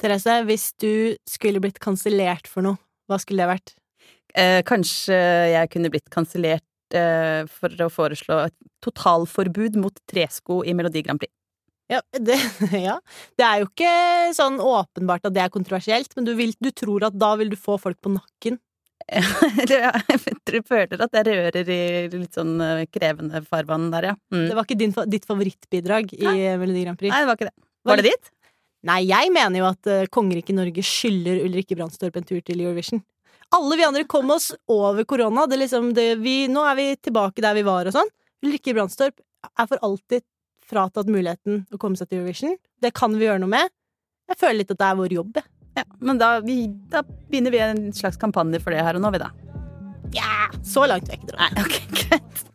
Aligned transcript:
Therese, 0.00 0.40
hvis 0.48 0.70
du 0.82 1.16
skulle 1.28 1.62
blitt 1.62 1.80
kansellert 1.82 2.48
for 2.50 2.66
noe, 2.66 2.80
hva 3.08 3.18
skulle 3.22 3.44
det 3.44 3.52
vært? 3.54 3.76
Eh, 4.36 4.60
kanskje 4.68 5.16
jeg 5.52 5.70
kunne 5.72 5.90
blitt 5.92 6.10
kansellert 6.12 6.96
eh, 6.96 7.46
for 7.48 7.72
å 7.80 7.88
foreslå 7.92 8.42
et 8.50 8.56
totalforbud 8.84 9.78
mot 9.80 9.96
tresko 10.10 10.60
i 10.68 10.74
Melodi 10.76 11.04
Grand 11.06 11.22
Prix. 11.22 11.32
Ja 11.86 12.00
det, 12.10 12.34
ja, 12.88 12.98
det 13.38 13.46
er 13.46 13.62
jo 13.62 13.68
ikke 13.70 13.90
sånn 14.34 14.58
åpenbart 14.58 15.28
at 15.28 15.36
det 15.36 15.44
er 15.44 15.54
kontroversielt, 15.54 16.12
men 16.18 16.26
du, 16.28 16.34
vil, 16.38 16.52
du 16.60 16.72
tror 16.74 17.06
at 17.08 17.16
da 17.16 17.36
vil 17.40 17.52
du 17.52 17.58
få 17.58 17.78
folk 17.80 18.00
på 18.02 18.12
nakken. 18.16 18.60
Jeg 19.06 20.64
føler 20.66 21.02
at 21.04 21.12
jeg 21.14 21.26
rører 21.28 21.68
i 21.70 21.82
litt 22.10 22.34
sånn 22.34 22.56
eh, 22.64 22.86
krevende 22.90 23.38
farvann 23.46 23.84
der, 23.92 24.08
ja. 24.08 24.14
Mm. 24.34 24.46
Det 24.48 24.56
var 24.56 24.66
ikke 24.66 24.78
din, 24.80 24.94
ditt 25.12 25.28
favorittbidrag 25.28 26.10
i 26.16 26.32
Melodi 26.58 26.82
Grand 26.82 26.98
Prix. 26.98 27.12
Nei, 27.12 27.20
det 27.22 27.28
var 27.28 27.38
ikke 27.38 27.50
det. 27.52 27.54
Var 27.86 28.00
det 28.00 28.08
ditt? 28.08 28.32
Nei, 28.86 29.00
jeg 29.08 29.32
mener 29.34 29.60
jo 29.60 29.68
at 29.68 29.90
uh, 29.90 30.06
kongeriket 30.12 30.56
Norge 30.56 30.84
skylder 30.84 31.42
Ulrikke 31.46 31.76
Brandstorp 31.78 32.18
en 32.18 32.26
tur 32.26 32.42
til 32.44 32.62
Eurovision. 32.62 33.02
Alle 33.54 33.78
vi 33.78 33.86
andre 33.86 34.04
kom 34.10 34.30
oss 34.34 34.52
over 34.70 35.06
korona. 35.08 35.46
Det 35.50 35.58
liksom 35.58 35.92
det, 35.94 36.08
vi, 36.22 36.46
nå 36.50 36.62
er 36.66 36.78
vi 36.78 36.86
tilbake 37.08 37.42
der 37.42 37.56
vi 37.58 37.66
var 37.66 37.88
og 37.88 37.96
sånn. 37.96 38.10
Ulrikke 38.46 38.74
Brandstorp 38.76 39.18
er 39.46 39.68
for 39.70 39.82
alltid 39.86 40.26
fratatt 40.66 41.10
muligheten 41.10 41.64
å 41.70 41.80
komme 41.82 41.98
seg 41.98 42.10
til 42.10 42.22
Eurovision. 42.22 42.56
Det 42.82 42.94
kan 42.94 43.14
vi 43.14 43.26
gjøre 43.26 43.42
noe 43.42 43.54
med. 43.54 43.74
Jeg 44.30 44.40
føler 44.40 44.60
litt 44.60 44.72
at 44.74 44.80
det 44.82 44.88
er 44.88 44.98
vår 44.98 45.18
jobb, 45.20 45.38
jeg. 45.38 45.52
Ja, 45.76 45.82
men 46.00 46.16
da, 46.16 46.30
vi, 46.40 46.62
da 46.88 47.02
begynner 47.04 47.52
vi 47.52 47.60
en 47.60 47.80
slags 47.92 48.16
kampanje 48.16 48.62
for 48.64 48.72
det 48.72 48.80
her 48.80 48.96
og 48.96 49.04
nå, 49.04 49.12
vi 49.12 49.20
da. 49.20 49.28
Ja, 50.16 50.46
så 50.64 50.86
langt 50.88 51.10
vekk 51.10 51.26
drar 51.28 51.52
Nei, 51.52 51.64
ok, 51.66 51.80
greit. 52.00 52.45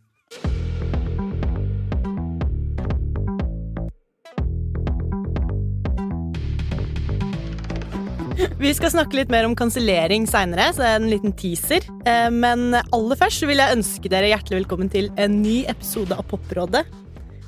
Vi 8.62 8.71
skal 8.73 8.91
snakke 8.94 9.17
litt 9.17 9.31
mer 9.34 9.45
om 9.48 9.55
kansellering 9.58 10.26
seinere, 10.30 10.70
så 10.73 10.84
det 10.84 10.90
er 10.91 10.99
en 11.02 11.09
liten 11.12 11.34
teaser. 11.37 11.85
Eh, 12.07 12.29
Men 12.34 12.71
aller 12.79 13.20
først 13.20 13.43
vil 13.49 13.60
jeg 13.62 13.77
ønske 13.77 14.12
dere 14.12 14.29
hjertelig 14.32 14.62
velkommen 14.63 14.91
til 14.93 15.10
en 15.20 15.40
ny 15.43 15.62
episode 15.71 16.15
av 16.18 16.26
Poprådet. 16.32 16.85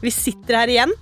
Vi 0.03 0.12
sitter 0.14 0.59
her 0.64 0.73
igjen. 0.73 0.94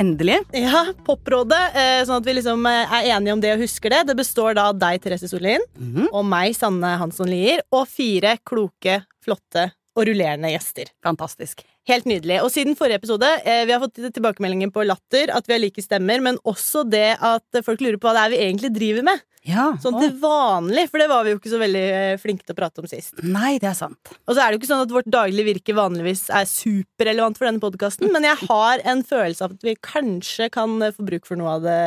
Endelig. 0.00 0.38
Ja, 0.56 0.86
Poprådet, 1.06 1.60
eh, 1.76 1.98
sånn 2.08 2.22
at 2.22 2.26
vi 2.28 2.34
liksom 2.38 2.64
eh, 2.70 2.94
er 3.00 3.10
enige 3.18 3.34
om 3.36 3.42
det 3.44 3.52
og 3.54 3.64
husker 3.66 3.92
det. 3.92 4.02
Det 4.08 4.16
består 4.18 4.56
da 4.56 4.70
av 4.72 4.78
deg, 4.80 5.00
Therese 5.04 5.28
Sollien, 5.30 5.62
Mhm. 5.78 6.08
og 6.10 6.24
meg, 6.24 6.54
Sanne 6.56 6.94
Hansson 6.98 7.28
Lier, 7.28 7.60
og 7.70 7.86
fire 7.88 8.38
kloke, 8.44 9.02
flotte 9.22 9.68
og 9.96 10.06
rullerende 10.08 10.48
gjester. 10.54 10.88
Fantastisk. 11.04 11.62
Helt 11.88 12.04
nydelig. 12.04 12.42
Og 12.44 12.50
siden 12.52 12.76
forrige 12.76 13.00
episode, 13.00 13.26
eh, 13.48 13.64
vi 13.66 13.72
har 13.72 13.80
fått 13.80 13.96
tilbakemeldinger 14.12 14.70
på 14.74 14.84
latter, 14.86 15.30
at 15.32 15.46
vi 15.48 15.54
har 15.56 15.62
like 15.62 15.80
stemmer, 15.82 16.20
men 16.22 16.36
også 16.44 16.84
det 16.88 17.16
at 17.18 17.62
folk 17.64 17.80
lurer 17.80 17.96
på 17.96 18.10
hva 18.10 18.12
det 18.18 18.24
er 18.26 18.34
vi 18.34 18.40
egentlig 18.44 18.70
driver 18.76 19.06
med. 19.08 19.22
Ja. 19.48 19.70
Sånn 19.80 19.96
til 19.96 20.12
vanlig, 20.20 20.84
for 20.90 21.00
det 21.00 21.06
var 21.08 21.24
vi 21.24 21.32
jo 21.32 21.38
ikke 21.38 21.48
så 21.54 21.58
veldig 21.62 21.84
eh, 21.96 22.16
flinke 22.20 22.44
til 22.44 22.52
å 22.52 22.58
prate 22.58 22.82
om 22.82 22.86
sist. 22.90 23.14
Nei, 23.24 23.54
det 23.58 23.70
er 23.70 23.78
sant. 23.78 24.12
Og 24.28 24.36
så 24.36 24.42
er 24.44 24.50
det 24.52 24.58
jo 24.58 24.60
ikke 24.60 24.68
sånn 24.74 24.84
at 24.84 24.92
vårt 24.92 25.08
daglige 25.08 25.48
virke 25.48 25.76
vanligvis 25.78 26.26
er 26.28 26.44
superrelevant 26.50 27.40
for 27.40 27.48
denne 27.48 27.62
podkasten, 27.64 28.12
men 28.12 28.28
jeg 28.28 28.36
har 28.50 28.84
en 28.92 29.00
følelse 29.08 29.46
av 29.48 29.56
at 29.56 29.64
vi 29.64 29.74
kanskje 29.80 30.50
kan 30.52 30.76
få 30.92 31.06
bruk 31.08 31.24
for 31.24 31.40
noe 31.40 31.56
av 31.56 31.64
det 31.64 31.80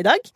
i 0.00 0.04
dag. 0.10 0.32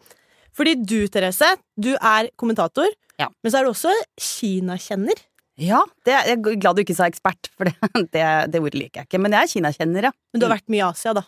Fordi 0.54 0.76
du, 0.86 1.00
Therese, 1.10 1.56
du 1.78 1.96
er 1.96 2.30
kommentator, 2.38 2.86
Ja. 3.18 3.26
men 3.42 3.52
så 3.52 3.58
er 3.58 3.66
du 3.66 3.70
også 3.74 3.90
Kina-kjenner. 4.18 5.18
Ja, 5.60 5.80
det, 6.08 6.14
jeg 6.14 6.38
er 6.38 6.60
glad 6.62 6.78
du 6.78 6.82
ikke 6.82 6.96
sa 6.96 7.08
ekspert, 7.10 7.50
for 7.56 7.68
det, 7.68 7.74
det, 8.14 8.26
det 8.52 8.62
ordet 8.62 8.78
liker 8.80 9.02
jeg 9.02 9.10
ikke. 9.10 9.20
Men 9.20 9.36
jeg 9.36 9.46
er 9.46 9.52
kinakjenner, 9.54 10.08
ja. 10.08 10.12
Men 10.32 10.40
du 10.40 10.46
har 10.46 10.54
vært 10.56 10.70
mye 10.72 10.80
i 10.80 10.86
Asia, 10.88 11.14
da. 11.16 11.24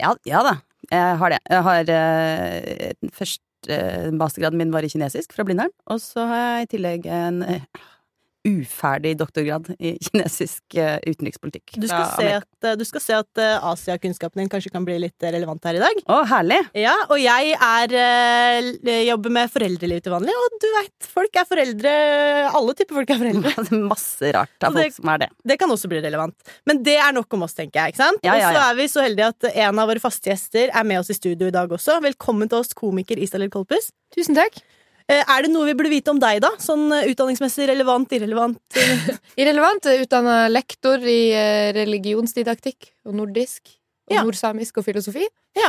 Ja, 0.00 0.14
ja 0.26 0.40
da, 0.46 0.54
jeg 0.90 1.18
har 1.20 1.34
det. 1.34 1.40
Jeg 1.52 1.66
har 1.68 1.90
uh, 1.94 3.10
Først 3.14 3.42
uh, 3.70 4.08
mastergraden 4.16 4.60
min 4.60 4.72
var 4.74 4.86
i 4.86 4.90
kinesisk 4.92 5.36
fra 5.36 5.46
Blindern, 5.46 5.74
og 5.90 6.00
så 6.02 6.24
har 6.30 6.42
jeg 6.44 6.64
i 6.64 6.70
tillegg 6.74 7.10
en 7.12 7.42
eh, 7.46 7.68
uferdig 8.44 9.14
doktorgrad 9.16 9.70
i 9.78 9.94
kinesisk 10.04 10.74
eh, 10.76 10.98
utenrikspolitikk. 11.08 11.76
Du 11.80 11.86
skal, 11.88 12.10
se 12.18 12.26
at, 12.42 12.66
eh, 12.68 12.74
du 12.76 12.84
skal 12.84 13.00
se 13.00 13.14
at 13.16 13.40
eh, 13.40 13.64
Asia-kunnskapen 13.70 14.42
din 14.42 14.50
kanskje 14.52 14.72
kan 14.74 14.84
bli 14.84 14.98
litt 15.00 15.24
eh, 15.24 15.32
relevant 15.32 15.64
her 15.64 15.78
i 15.78 15.82
dag. 15.82 16.02
Å, 16.12 16.18
herlig! 16.28 16.58
Ja, 16.76 16.92
og 17.08 17.16
jeg 17.22 17.54
er, 17.56 17.94
eh, 17.96 19.00
jobber 19.08 19.32
med 19.32 19.52
foreldreliv 19.54 20.02
til 20.04 20.12
vanlig, 20.12 20.34
og 20.36 20.58
du 20.60 20.68
vet, 20.76 21.08
folk 21.14 21.40
er 21.40 21.48
foreldre 21.48 21.94
Alle 22.54 22.76
typer 22.76 23.00
folk 23.00 23.14
er 23.16 23.22
foreldre. 23.22 23.54
Det 23.64 23.72
er 23.78 23.86
Masse 23.88 24.34
rart 24.36 24.68
av 24.68 24.76
det- 24.76 24.84
folk 24.90 24.98
som 25.00 25.12
er 25.14 25.24
det. 25.24 25.30
Det 25.54 25.58
kan 25.64 25.72
også 25.72 25.88
bli 25.92 26.04
relevant. 26.04 26.36
Men 26.68 26.82
det 26.84 26.98
er 27.00 27.16
nok 27.16 27.32
om 27.38 27.46
oss, 27.48 27.56
tenker 27.56 27.80
jeg. 27.80 27.94
ikke 27.94 28.02
sant? 28.04 28.20
Ja, 28.26 28.36
ja, 28.36 28.52
Og 28.52 28.58
så 28.60 28.68
er 28.68 28.78
vi 28.82 28.88
så 28.92 29.06
heldige 29.08 29.32
at 29.32 29.48
en 29.54 29.80
av 29.80 29.88
våre 29.88 30.04
faste 30.04 30.28
gjester 30.34 30.68
er 30.68 30.84
med 30.84 31.00
oss 31.00 31.08
i 31.12 31.16
studio 31.16 31.48
i 31.48 31.54
dag 31.54 31.72
også. 31.72 31.96
Velkommen 32.04 32.52
til 32.52 32.60
oss, 32.60 32.76
komiker 32.76 33.16
Isalill 33.24 33.52
Kolpus. 33.54 33.88
Tusen 34.14 34.36
takk. 34.36 34.60
Eh, 35.10 35.20
Er 35.36 35.42
det 35.44 35.50
noe 35.52 35.66
vi 35.68 35.74
burde 35.76 35.90
vite 35.92 36.10
om 36.14 36.20
deg, 36.20 36.40
da? 36.40 36.50
Sånn 36.62 36.86
eh, 36.96 37.08
utdanningsmessig 37.12 37.66
relevant, 37.68 38.12
irrelevant? 38.16 38.60
eh? 38.80 39.08
Irrelevant. 39.36 39.84
Utdanna 40.00 40.44
lektor 40.48 41.02
i 41.04 41.18
eh, 41.36 41.72
religionsdidaktikk 41.76 42.92
og 43.08 43.18
nordisk. 43.20 43.66
Og 44.08 44.12
Ja. 44.18 44.22
nordsamisk 44.24 44.78
og 44.82 44.84
filosofi. 44.90 45.26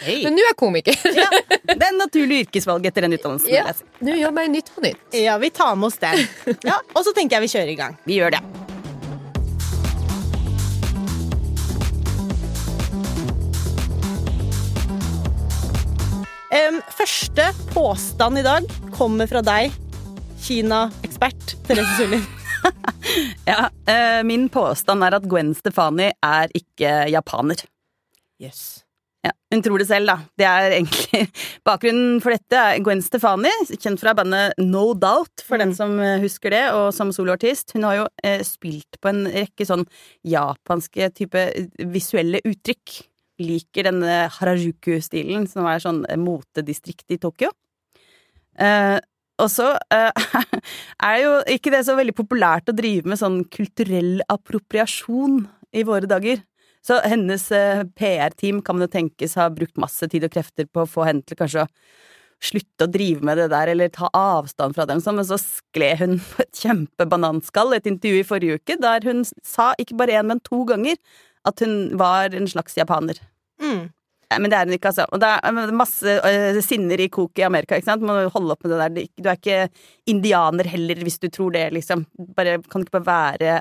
Hey. 0.00 0.22
Men 0.24 0.32
nå 0.32 0.40
er 0.40 0.48
jeg 0.48 0.56
komiker. 0.56 0.96
Det 1.68 1.76
er 1.76 1.90
en 1.90 1.98
naturlig 2.00 2.46
yrkesvalg 2.46 2.86
etter 2.88 3.04
den 3.04 3.18
utdannelsen. 3.18 3.52
Ja. 3.52 3.66
Nå 4.00 4.16
jobber 4.16 4.46
jeg 4.48 4.54
Nytt 4.56 4.72
på 4.74 4.80
Nytt. 4.86 5.04
Ja, 5.20 5.36
vi 5.42 5.52
tar 5.52 5.76
med 5.76 5.90
oss 5.92 6.00
den. 6.00 6.24
Ja, 6.64 6.80
og 6.96 7.04
så 7.04 7.12
tenker 7.12 7.36
jeg 7.36 7.44
vi 7.50 7.52
kjører 7.58 7.76
i 7.76 7.78
gang. 7.84 8.00
Vi 8.08 8.16
gjør 8.16 8.38
det. 8.38 8.69
Em, 16.50 16.80
første 16.98 17.44
påstand 17.70 18.40
i 18.40 18.44
dag 18.46 18.66
kommer 18.96 19.28
fra 19.30 19.42
deg, 19.46 19.70
Kina-ekspert 20.42 21.56
Therese 21.68 21.96
Sullin. 21.98 22.26
Ja, 23.48 23.70
uh, 23.72 24.20
min 24.28 24.44
påstand 24.52 25.00
er 25.06 25.14
at 25.16 25.24
Gwen 25.26 25.54
Stefani 25.56 26.10
er 26.12 26.50
ikke 26.54 26.90
japaner. 27.08 27.62
Yes. 28.42 28.82
Ja, 29.24 29.32
hun 29.52 29.62
tror 29.64 29.80
det 29.80 29.86
selv, 29.88 30.10
da. 30.10 30.16
Det 30.38 30.46
er 30.46 30.74
egentlig 30.76 31.22
Bakgrunnen 31.66 32.20
for 32.20 32.36
dette 32.36 32.60
er 32.60 32.82
Gwen 32.84 33.00
Stefani, 33.04 33.50
kjent 33.72 34.02
fra 34.02 34.12
bandet 34.16 34.60
No 34.60 34.90
Doubt, 34.92 35.42
for 35.46 35.60
den 35.60 35.72
Mm. 35.72 35.76
som 35.80 35.96
eh, 36.04 36.20
husker 36.20 36.52
det, 36.52 36.62
og 36.76 36.90
som 36.96 37.12
soloartist. 37.16 37.72
Hun 37.76 37.88
har 37.88 37.96
jo 38.02 38.06
eh, 38.22 38.44
spilt 38.44 39.00
på 39.00 39.08
en 39.08 39.24
rekke 39.32 39.66
sånn 39.68 39.86
japanske 40.28 41.08
type 41.16 41.46
visuelle 41.96 42.42
uttrykk. 42.44 43.00
Liker 43.40 43.88
denne 43.88 44.26
Harajuku-stilen, 44.36 45.46
som 45.50 45.68
er 45.68 45.82
sånn 45.82 46.04
eh, 46.08 46.20
motedistrikt 46.20 47.08
i 47.14 47.20
Tokyo. 47.20 47.52
Eh, 48.60 48.98
og 49.40 49.48
så 49.48 49.72
eh, 49.94 50.28
er 51.10 51.16
jo 51.24 51.32
ikke 51.48 51.72
det 51.72 51.84
så 51.88 51.96
veldig 51.98 52.16
populært 52.18 52.70
å 52.70 52.76
drive 52.76 53.08
med 53.08 53.20
sånn 53.20 53.42
kulturell 53.52 54.20
appropriasjon 54.28 55.42
i 55.76 55.86
våre 55.88 56.10
dager. 56.10 56.44
Så 56.84 57.00
hennes 57.04 57.46
eh, 57.52 57.82
PR-team 57.96 58.60
kan 58.64 58.76
man 58.76 58.86
jo 58.86 58.94
tenkes 58.94 59.36
ha 59.40 59.50
brukt 59.52 59.80
masse 59.80 60.08
tid 60.12 60.24
og 60.26 60.32
krefter 60.36 60.68
på 60.68 60.84
å 60.84 60.88
få 60.88 61.08
henne 61.08 61.24
til 61.26 61.40
kanskje 61.40 61.66
å 61.66 61.70
slutte 62.40 62.86
å 62.86 62.90
drive 62.90 63.24
med 63.26 63.36
det 63.36 63.50
der, 63.52 63.68
eller 63.68 63.90
ta 63.92 64.08
avstand 64.16 64.76
fra 64.76 64.86
dem, 64.88 65.02
sånn, 65.04 65.18
men 65.20 65.26
så 65.28 65.36
skled 65.40 66.00
hun 66.00 66.14
på 66.24 66.44
et 66.44 66.62
kjempebananskall 66.62 67.74
i 67.74 67.80
et 67.82 67.90
intervju 67.90 68.22
i 68.22 68.26
forrige 68.26 68.60
uke, 68.60 68.78
der 68.80 69.04
hun 69.04 69.20
sa 69.26 69.70
ikke 69.80 69.98
bare 70.00 70.16
én, 70.16 70.30
men 70.30 70.40
to 70.46 70.62
ganger 70.68 70.96
at 71.48 71.62
hun 71.64 71.96
var 72.00 72.34
en 72.36 72.48
slags 72.50 72.76
japaner. 72.76 73.20
Mm. 73.62 73.88
Men 74.30 74.46
det 74.52 74.58
er 74.58 74.68
hun 74.68 74.76
ikke, 74.76 74.92
altså. 74.92 75.06
Og 75.10 75.18
det 75.22 75.28
er 75.42 75.72
masse 75.74 76.12
uh, 76.22 76.60
sinner 76.62 77.00
i 77.02 77.08
kok 77.10 77.40
i 77.40 77.46
Amerika, 77.46 77.78
ikke 77.80 77.88
sant. 77.88 78.04
Må 78.06 78.14
holde 78.30 78.54
opp 78.54 78.62
med 78.62 78.74
det 78.74 78.80
der. 78.80 79.08
Du 79.18 79.30
er 79.30 79.38
ikke 79.40 79.62
indianer 80.10 80.68
heller, 80.70 81.00
hvis 81.02 81.18
du 81.18 81.26
tror 81.32 81.50
det, 81.56 81.64
liksom. 81.74 82.04
Bare, 82.36 82.60
kan 82.70 82.84
ikke 82.84 83.00
bare 83.00 83.08
være 83.08 83.56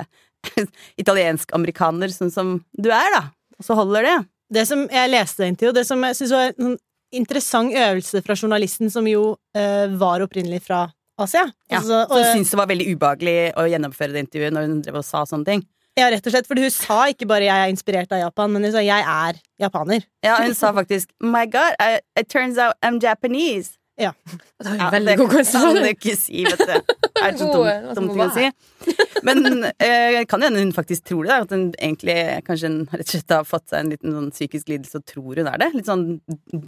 italiensk-amerikaner 1.01 2.13
sånn 2.13 2.33
som 2.33 2.53
du 2.77 2.91
er, 2.93 3.09
da. 3.15 3.23
Og 3.57 3.65
så 3.65 3.79
holder 3.79 4.05
det. 4.05 4.19
Det 4.59 4.67
som 4.69 4.85
jeg 4.89 5.11
leste 5.11 5.49
det 5.49 5.67
og 5.69 5.75
det 5.77 5.85
som 5.85 6.01
jeg 6.05 6.17
synes 6.17 6.31
var 6.33 6.47
en 6.51 6.69
sånn 6.69 6.77
interessant 7.09 7.73
øvelse 7.73 8.21
fra 8.21 8.35
journalisten, 8.37 8.91
som 8.93 9.07
jo 9.09 9.31
uh, 9.33 9.85
var 9.97 10.21
opprinnelig 10.21 10.61
fra 10.67 10.83
Asia. 11.19 11.47
Ja, 11.71 11.79
Altså, 11.79 12.03
og- 12.05 12.25
syntes 12.29 12.51
det 12.53 12.59
var 12.61 12.69
veldig 12.69 12.93
ubehagelig 12.93 13.37
å 13.57 13.65
gjennomføre 13.65 14.13
det 14.13 14.25
intervjuet 14.27 14.53
når 14.53 14.67
hun 14.67 14.81
drev 14.85 14.99
og 15.01 15.05
sa 15.07 15.23
sånne 15.25 15.45
ting. 15.49 15.63
Ja, 15.97 16.09
rett 16.13 16.25
og 16.25 16.31
slett, 16.33 16.47
fordi 16.47 16.67
hun 16.67 16.71
sa 16.71 16.99
ikke 17.11 17.27
bare 17.27 17.47
'jeg 17.47 17.65
er 17.65 17.73
inspirert 17.73 18.11
av 18.11 18.21
Japan', 18.21 18.51
men 18.51 18.63
hun 18.63 18.71
sa 18.71 18.79
'jeg 18.79 19.03
er 19.03 19.33
japaner'. 19.59 20.05
Ja, 20.23 20.41
hun 20.43 20.53
sa 20.53 20.71
faktisk 20.71 21.09
'My 21.21 21.45
God, 21.45 21.73
I, 21.79 21.99
it 22.15 22.29
turns 22.29 22.57
out 22.57 22.75
I'm 22.83 22.99
Japanese'. 22.99 23.79
Ja. 23.99 24.13
Det 24.63 24.69
var 24.69 24.75
Ja, 24.75 24.99
det 24.99 25.17
god 25.17 25.29
kan 25.29 25.75
du 25.75 25.87
ikke 25.89 26.15
si, 26.15 26.45
vet 26.45 26.59
du. 26.59 26.93
Det 27.19 27.23
er 27.23 27.35
så 27.35 27.49
dumt, 27.51 27.67
altså, 27.67 27.95
dumt 27.99 28.13
ting 28.13 28.21
å 28.23 28.29
si. 28.31 28.45
Men 29.27 29.65
eh, 29.67 30.23
kan 30.29 30.41
hende 30.45 30.61
hun 30.63 30.71
faktisk 30.71 31.09
tror 31.09 31.27
det. 31.27 31.33
da, 31.33 31.41
At 31.43 31.51
hun 31.51 31.65
egentlig 31.75 32.15
kanskje 32.47 32.71
hun 32.71 32.77
rett 32.93 33.03
og 33.03 33.11
slett 33.11 33.35
har 33.35 33.43
fått 33.43 33.67
seg 33.67 33.83
en 33.83 33.91
liten 33.91 34.15
sånn 34.15 34.31
psykisk 34.31 34.71
lidelse 34.71 35.01
og 35.01 35.05
tror 35.05 35.41
hun 35.41 35.51
er 35.51 35.59
det. 35.59 35.69
Litt 35.75 35.91
sånn 35.91 36.05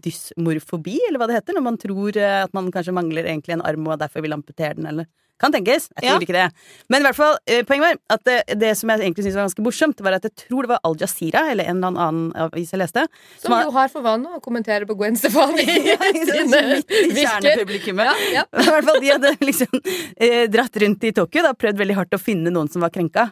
dysmorfobi, 0.04 0.98
eller 1.08 1.22
hva 1.22 1.30
det 1.32 1.40
heter. 1.40 1.56
Når 1.56 1.68
man 1.70 1.80
tror 1.80 2.20
eh, 2.20 2.42
at 2.44 2.54
man 2.58 2.68
kanskje 2.76 2.98
mangler 3.00 3.24
egentlig 3.32 3.56
en 3.56 3.64
arm 3.64 3.88
og 3.88 4.02
derfor 4.04 4.28
vil 4.28 4.36
amputere 4.36 4.76
den, 4.76 4.92
eller 4.92 5.08
Kan 5.42 5.52
tenkes. 5.56 5.88
Jeg 5.98 6.06
tror 6.06 6.12
Ja. 6.12 6.20
ikke 6.22 6.36
det. 6.38 6.46
Men 6.94 7.02
i 7.02 7.06
hvert 7.08 7.18
fall, 7.18 7.38
eh, 7.50 7.64
poenget 7.66 7.82
var 7.88 7.98
at 8.16 8.24
det, 8.30 8.60
det 8.62 8.72
som 8.78 8.90
jeg 8.94 9.00
egentlig 9.02 9.26
syntes 9.26 9.40
var 9.40 9.48
ganske 9.50 9.64
morsomt, 9.66 10.04
var 10.06 10.14
at 10.20 10.28
jeg 10.30 10.36
tror 10.44 10.62
det 10.68 10.70
var 10.76 10.80
Al 10.86 10.96
Jazeera, 11.02 11.44
eller 11.52 11.66
en 11.66 11.82
eller 11.82 11.98
annen 11.98 12.32
avis 12.46 12.72
jeg 12.72 12.80
leste, 12.84 13.08
Som 13.42 13.52
har- 13.58 13.64
jo 13.66 13.72
har 13.72 13.90
for 13.90 14.02
vane 14.06 14.30
å 14.38 14.40
kommentere 14.46 14.86
på 14.86 14.96
Gwen 14.96 15.18
Stefani. 15.18 15.66
Ja, 15.92 15.98
sine 15.98 16.62
i 16.78 17.12
virker. 17.12 17.42
kjernepublikummet. 17.42 18.06
Ja, 18.06 18.16
ja. 18.32 18.44
I 18.62 18.70
hvert 18.70 18.86
fall, 18.86 19.00
de 19.02 19.12
hadde 19.16 19.34
liksom 19.42 19.82
eh, 20.22 20.46
dratt 20.48 20.78
rundt 20.86 21.04
i 21.04 21.12
Tokyo 21.12 21.48
og 21.50 21.58
prøvd 21.58 21.82
veldig 21.82 21.96
hardt 21.98 22.14
å 22.14 22.22
finne 22.22 22.54
noen 22.54 22.70
som 22.72 22.82
var 22.86 22.94
krenka. 22.94 23.32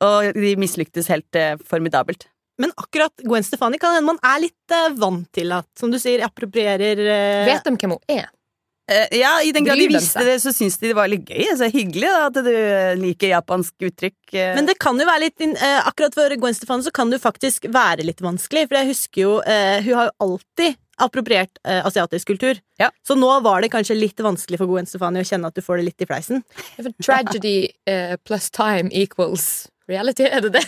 Og 0.00 0.32
de 0.32 0.54
mislyktes 0.56 1.10
helt 1.12 1.34
eh, 1.36 1.56
formidabelt. 1.68 2.24
Men 2.60 2.70
akkurat 2.76 3.12
Gwen 3.24 3.42
Stefani 3.44 3.78
kan 3.80 3.94
hende 3.96 4.06
man 4.14 4.18
er 4.22 4.40
litt 4.46 4.72
eh, 4.76 4.90
vant 5.00 5.26
til 5.32 5.52
at, 5.56 5.66
som 5.80 5.90
du 5.92 5.98
sier, 6.00 6.20
approprierer 6.24 6.98
eh, 7.00 7.46
Vet 7.48 7.64
de 7.64 7.72
hvem 7.74 7.94
hun 7.96 8.02
er? 8.08 8.28
Eh, 8.90 9.20
ja, 9.20 9.36
I 9.46 9.52
den 9.54 9.64
grad 9.64 9.78
de 9.78 9.86
visste 9.92 10.24
det, 10.26 10.36
så 10.42 10.52
syns 10.54 10.78
de 10.80 10.90
det 10.90 10.98
var 10.98 11.10
litt 11.10 11.28
gøy. 11.30 11.46
Så 11.58 11.70
hyggelig 11.70 12.10
da, 12.10 12.26
at 12.26 12.38
du 12.42 12.52
liker 13.00 13.32
japansk 13.36 13.88
uttrykk. 13.90 14.18
eh. 14.34 14.52
Men 14.58 14.66
det 14.66 14.78
kan 14.82 14.98
jo 14.98 15.06
være 15.06 15.28
litt 15.28 15.44
eh, 15.46 15.80
Akkurat 15.86 16.16
for 16.16 16.34
Gwen 16.42 16.56
Stefani 16.56 16.86
så 16.86 16.92
kan 16.94 17.10
det 17.10 17.20
jo 17.20 17.26
faktisk 17.28 17.68
være 17.70 18.06
litt 18.08 18.22
vanskelig, 18.24 18.66
for 18.68 18.80
jeg 18.80 18.90
husker 18.90 19.22
jo 19.22 19.32
Hun 19.40 19.94
har 19.96 20.10
jo 20.10 20.16
alltid 20.26 20.78
appropriert 21.00 21.58
eh, 21.64 21.86
asiatisk 21.86 22.28
kultur. 22.28 22.58
Ja. 22.76 22.90
Så 23.06 23.16
nå 23.16 23.30
var 23.40 23.62
det 23.62 23.70
kanskje 23.72 23.96
litt 23.96 24.20
vanskelig 24.20 24.60
for 24.60 24.70
Gwen 24.70 24.88
Stefani 24.88 25.22
å 25.22 25.26
kjenne 25.26 25.48
at 25.48 25.56
du 25.56 25.64
får 25.64 25.80
det 25.80 25.86
litt 25.88 26.04
i 26.04 26.08
fleisen. 26.08 26.42
Tragedy 27.00 27.70
uh, 27.88 28.16
plus 28.26 28.50
time 28.52 28.92
equals 28.92 29.70
reality, 29.90 30.28
er 30.28 30.44
det 30.44 30.52
det? 30.58 30.64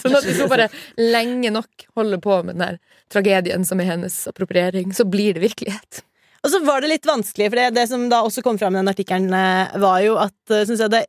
sånn 0.00 0.14
at 0.14 0.24
hvis 0.24 0.40
hun 0.40 0.52
bare 0.52 0.70
lenge 1.00 1.50
nok 1.52 1.88
holder 1.98 2.22
på 2.22 2.40
med 2.46 2.56
den 2.56 2.64
der 2.64 3.00
tragedien 3.12 3.66
som 3.66 3.82
er 3.82 3.90
hennes 3.92 4.22
appropriering, 4.30 4.94
så 4.96 5.06
blir 5.08 5.36
det 5.36 5.42
virkelighet. 5.44 6.04
Og 6.44 6.52
så 6.52 6.60
var 6.64 6.84
det 6.84 6.92
litt 6.92 7.08
vanskelig, 7.08 7.48
for 7.48 7.60
det, 7.60 7.70
det 7.78 7.86
som 7.88 8.04
da 8.12 8.20
også 8.26 8.44
kom 8.44 8.60
fram 8.60 8.76
i 8.76 8.82
den 8.82 8.92
artikkelen, 8.92 9.32
eh, 9.32 9.78
var 9.80 10.02
jo 10.04 10.18
at 10.20 10.52
eh, 10.52 10.66
synes 10.68 10.82
jeg 10.84 10.92
det, 10.92 11.04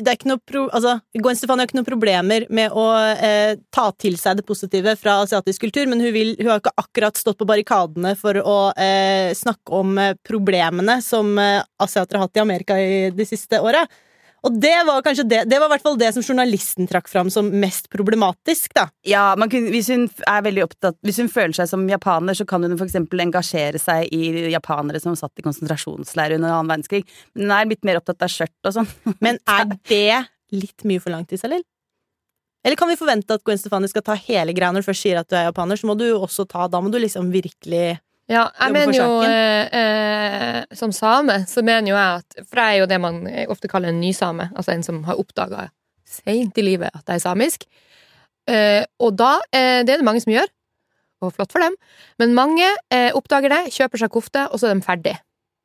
det 0.00 0.08
er 0.08 0.16
ikke 0.16 0.30
noe 0.30 0.40
pro, 0.48 0.62
altså, 0.72 0.94
Gwen 1.20 1.36
Stefani 1.36 1.60
har 1.60 1.68
ikke 1.68 1.76
noen 1.76 1.88
problemer 1.88 2.46
med 2.48 2.72
å 2.72 2.86
eh, 3.12 3.58
ta 3.74 3.90
til 4.00 4.16
seg 4.20 4.38
det 4.38 4.46
positive 4.48 4.94
fra 4.96 5.18
asiatisk 5.26 5.66
kultur, 5.66 5.90
men 5.90 6.00
hun, 6.00 6.12
vil, 6.14 6.32
hun 6.40 6.48
har 6.48 6.62
ikke 6.62 6.72
akkurat 6.80 7.20
stått 7.20 7.36
på 7.42 7.48
barrikadene 7.48 8.14
for 8.16 8.40
å 8.40 8.56
eh, 8.72 9.34
snakke 9.36 9.82
om 9.82 9.98
eh, 10.00 10.14
problemene 10.24 10.96
som 11.04 11.36
eh, 11.36 11.60
asiatere 11.84 12.22
har 12.22 12.30
hatt 12.30 12.40
i 12.40 12.44
Amerika 12.44 12.80
i 12.80 13.10
de 13.12 13.28
siste 13.28 13.60
åra. 13.60 13.84
Og 14.42 14.56
det 14.58 14.74
var 14.88 15.04
kanskje 15.06 15.24
det, 15.30 15.40
det 15.50 15.58
var 15.60 15.68
i 15.70 15.72
hvert 15.76 15.84
fall 15.84 15.98
det 16.00 16.08
som 16.16 16.24
journalisten 16.24 16.88
trakk 16.90 17.06
fram 17.10 17.30
som 17.30 17.46
mest 17.62 17.86
problematisk, 17.92 18.72
da. 18.74 18.88
Ja, 19.06 19.36
man 19.38 19.50
kunne, 19.52 19.70
hvis 19.70 19.90
hun 19.92 20.08
er 20.26 20.42
veldig 20.42 20.64
opptatt 20.66 20.98
Hvis 21.06 21.20
hun 21.22 21.30
føler 21.30 21.54
seg 21.56 21.70
som 21.70 21.84
japaner, 21.90 22.34
så 22.34 22.46
kan 22.48 22.64
hun 22.66 22.74
for 22.74 22.88
eksempel 22.88 23.22
engasjere 23.22 23.78
seg 23.78 24.10
i 24.10 24.50
japanere 24.50 25.00
som 25.02 25.14
satt 25.18 25.38
i 25.38 25.46
konsentrasjonsleir 25.46 26.36
under 26.38 26.56
annen 26.56 26.72
verdenskrig. 26.74 27.04
Men 27.36 27.46
hun 27.46 27.56
er 27.58 27.70
litt 27.70 27.86
mer 27.86 28.02
opptatt 28.02 28.26
av 28.26 28.32
skjørt 28.34 28.70
og 28.70 28.78
sånn. 28.80 28.90
Men 29.24 29.38
er 29.46 29.68
det 29.88 30.24
litt 30.52 30.88
mye 30.88 31.02
for 31.02 31.14
langt, 31.14 31.32
Isalill? 31.34 31.62
Eller 32.62 32.78
kan 32.78 32.90
vi 32.90 32.98
forvente 32.98 33.34
at 33.34 33.42
Gwen 33.46 33.58
Stefani 33.58 33.90
skal 33.90 34.04
ta 34.06 34.14
hele 34.18 34.54
greia 34.54 34.70
når 34.74 34.84
du 34.84 34.90
først 34.90 35.06
sier 35.06 35.18
at 35.22 35.30
du 35.30 35.38
er 35.38 35.48
japaner? 35.48 35.78
Så 35.78 35.88
må 35.88 35.96
du 35.98 36.06
også 36.14 36.46
ta 36.50 36.68
Da 36.70 36.82
må 36.82 36.92
du 36.94 36.98
liksom 37.02 37.30
virkelig 37.34 37.96
Ja, 38.32 38.46
jeg 38.56 38.72
mener 38.72 38.96
jo 38.96 39.20
eh, 39.26 39.74
eh, 39.76 40.58
Som 40.78 40.94
same 40.96 41.42
så 41.50 41.60
mener 41.60 41.90
jo 41.90 41.98
jeg 41.98 42.22
at 42.22 42.44
For 42.48 42.62
jeg 42.62 42.78
er 42.78 42.80
jo 42.80 42.88
det 42.88 42.98
man 43.02 43.18
ofte 43.52 43.68
kaller 43.68 43.92
en 43.92 44.00
nysame. 44.00 44.48
Altså 44.56 44.72
en 44.72 44.84
som 44.86 45.02
har 45.04 45.20
oppdaga 45.20 45.66
seint 46.08 46.58
i 46.58 46.64
livet 46.64 46.90
at 46.92 47.04
jeg 47.08 47.20
er 47.20 47.24
samisk. 47.24 47.66
Eh, 48.50 48.82
og 49.02 49.14
da 49.18 49.36
eh, 49.54 49.82
Det 49.86 49.94
er 49.94 50.00
det 50.00 50.06
mange 50.06 50.22
som 50.24 50.32
gjør, 50.34 50.48
og 51.22 51.34
flott 51.36 51.52
for 51.54 51.62
dem. 51.62 51.76
Men 52.18 52.34
mange 52.34 52.66
eh, 52.92 53.10
oppdager 53.14 53.52
det, 53.52 53.62
kjøper 53.76 54.02
seg 54.02 54.12
kofte, 54.12 54.48
og 54.50 54.60
så 54.60 54.70
er 54.70 54.76
de 54.76 54.86
ferdig. 54.86 55.14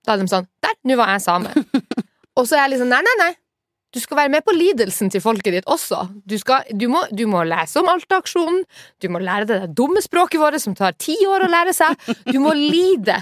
Da 0.05 0.13
er 0.13 0.21
de 0.21 0.29
sånn 0.31 0.47
Der, 0.63 0.77
nå 0.87 0.97
var 0.99 1.15
jeg 1.15 1.25
same. 1.25 1.51
og 2.37 2.47
så 2.47 2.57
er 2.57 2.65
jeg 2.65 2.75
liksom 2.75 2.91
Nei, 2.93 3.01
nei, 3.05 3.17
nei. 3.23 3.33
Du 3.95 4.01
skal 4.03 4.17
være 4.19 4.31
med 4.33 4.43
på 4.43 4.51
lidelsen 4.51 5.09
til 5.13 5.21
folket 5.23 5.53
ditt 5.55 5.67
også. 5.71 6.01
Du, 6.27 6.35
skal, 6.39 6.67
du, 6.75 6.89
må, 6.91 7.05
du 7.15 7.23
må 7.31 7.45
lese 7.47 7.79
om 7.79 7.87
Alta-aksjonen. 7.91 8.65
Du 9.01 9.07
må 9.13 9.21
lære 9.23 9.47
det 9.47 9.59
dumme 9.77 10.03
språket 10.03 10.41
vårt 10.41 10.59
som 10.61 10.75
tar 10.75 10.97
ti 10.99 11.15
år 11.27 11.45
å 11.45 11.51
lære 11.51 11.75
seg. 11.75 11.95
Du 12.27 12.39
må 12.43 12.51
lide. 12.57 13.21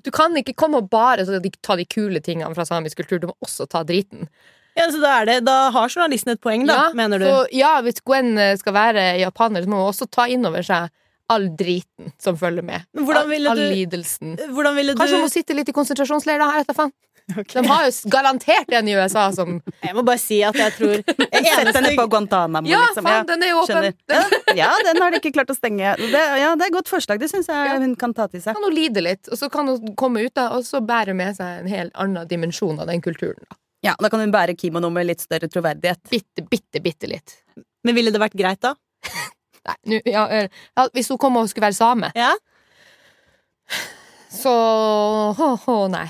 Du 0.00 0.08
kan 0.14 0.32
ikke 0.40 0.56
komme 0.58 0.80
og 0.80 0.88
bare 0.92 1.26
ta 1.60 1.76
de 1.76 1.84
kule 1.88 2.22
tingene 2.24 2.54
fra 2.56 2.64
samisk 2.68 3.02
kultur. 3.02 3.20
Du 3.20 3.28
må 3.30 3.36
også 3.44 3.68
ta 3.70 3.84
driten. 3.86 4.30
Ja, 4.78 4.86
så 4.88 5.00
da, 5.02 5.12
er 5.20 5.28
det, 5.28 5.36
da 5.44 5.58
har 5.74 5.90
journalisten 5.92 6.32
et 6.32 6.40
poeng, 6.40 6.64
da, 6.68 6.76
Ja, 6.78 6.96
mener 6.96 7.20
du? 7.20 7.26
Så, 7.26 7.38
ja, 7.58 7.74
hvis 7.84 8.00
Gwen 8.06 8.32
eh, 8.38 8.54
skal 8.56 8.74
være 8.76 9.04
japaner, 9.20 9.66
så 9.66 9.70
må 9.72 9.80
hun 9.82 9.90
også 9.90 10.06
ta 10.08 10.28
inn 10.30 10.46
over 10.46 10.64
seg 10.64 10.88
all 11.30 11.46
driten 11.58 12.10
som 12.22 12.38
følger 12.38 12.64
med. 12.66 12.86
All, 12.98 13.34
all 13.52 13.60
lidelsen. 13.74 14.34
Hvordan 14.50 14.78
ville 14.78 14.94
du 14.94 14.98
Kanskje 15.02 15.18
hun 15.18 15.26
må 15.26 15.30
sitte 15.30 15.54
litt 15.54 15.68
i 15.70 15.74
konsentrasjonsleir, 15.76 16.40
da. 16.42 16.48
Jeg 16.56 16.64
vet 16.64 16.72
da 16.72 16.78
faen. 16.78 16.94
De 17.54 17.62
har 17.66 17.86
jo 17.86 18.10
garantert 18.12 18.72
en 18.78 18.88
i 18.88 18.94
USA 18.98 19.26
som 19.36 19.56
Jeg 19.84 19.94
må 19.96 20.02
bare 20.06 20.18
si 20.22 20.40
at 20.46 20.56
jeg 20.58 20.74
tror 20.76 21.00
Sett 21.06 21.70
henne 21.76 21.92
på 21.98 22.06
Guantánamo, 22.12 22.66
Ja, 22.70 22.80
liksom. 22.88 23.06
faen, 23.08 23.26
den 23.30 23.42
er 23.46 23.52
jo 23.52 23.62
åpen! 23.62 23.88
Den. 24.10 24.36
Ja, 24.58 24.70
den 24.86 25.00
har 25.02 25.10
de 25.14 25.20
ikke 25.22 25.32
klart 25.38 25.50
å 25.52 25.56
stenge. 25.56 25.94
Det, 26.00 26.22
ja, 26.42 26.50
det 26.58 26.66
er 26.66 26.72
et 26.72 26.76
godt 26.76 26.90
forslag. 26.92 27.20
Det 27.22 27.30
syns 27.32 27.48
jeg 27.50 27.70
Ja. 27.70 27.78
hun 27.80 27.94
kan 28.00 28.12
ta 28.16 28.26
til 28.28 28.42
seg. 28.42 28.54
kan 28.56 28.64
hun 28.66 28.74
lide 28.74 29.02
litt, 29.04 29.28
og 29.30 29.38
så 29.38 29.48
kan 29.52 29.68
hun 29.70 29.94
komme 29.98 30.24
ut 30.26 30.34
da, 30.34 30.48
og 30.56 30.64
så 30.66 30.80
bære 30.84 31.14
med 31.16 31.36
seg 31.38 31.62
en 31.64 31.70
helt 31.70 31.94
annen 31.94 32.28
dimensjon 32.30 32.80
av 32.80 32.86
den 32.90 33.00
kulturen. 33.04 33.40
Da. 33.48 33.56
Ja, 33.90 33.94
Da 34.00 34.10
kan 34.12 34.20
hun 34.20 34.32
bære 34.34 34.56
kimono 34.60 34.90
med 34.92 35.06
litt 35.08 35.20
større 35.24 35.48
troverdighet. 35.48 36.02
Bitte, 36.10 36.44
bitte, 36.50 36.82
bitte 36.84 37.08
litt. 37.08 37.38
Men 37.84 37.94
ville 37.96 38.10
det 38.12 38.20
vært 38.20 38.36
greit, 38.36 38.60
da? 38.60 38.74
Nei, 39.70 39.76
nu, 39.92 39.96
ja, 40.08 40.26
eh, 40.32 40.48
ja, 40.76 40.88
hvis 40.96 41.08
hun 41.12 41.18
kom 41.20 41.36
og 41.40 41.48
skulle 41.48 41.68
være 41.70 41.76
same, 41.78 42.10
Ja? 42.16 42.32
Så 44.30 44.54
hå, 45.36 45.48
hå, 45.64 45.76
nei. 45.96 46.06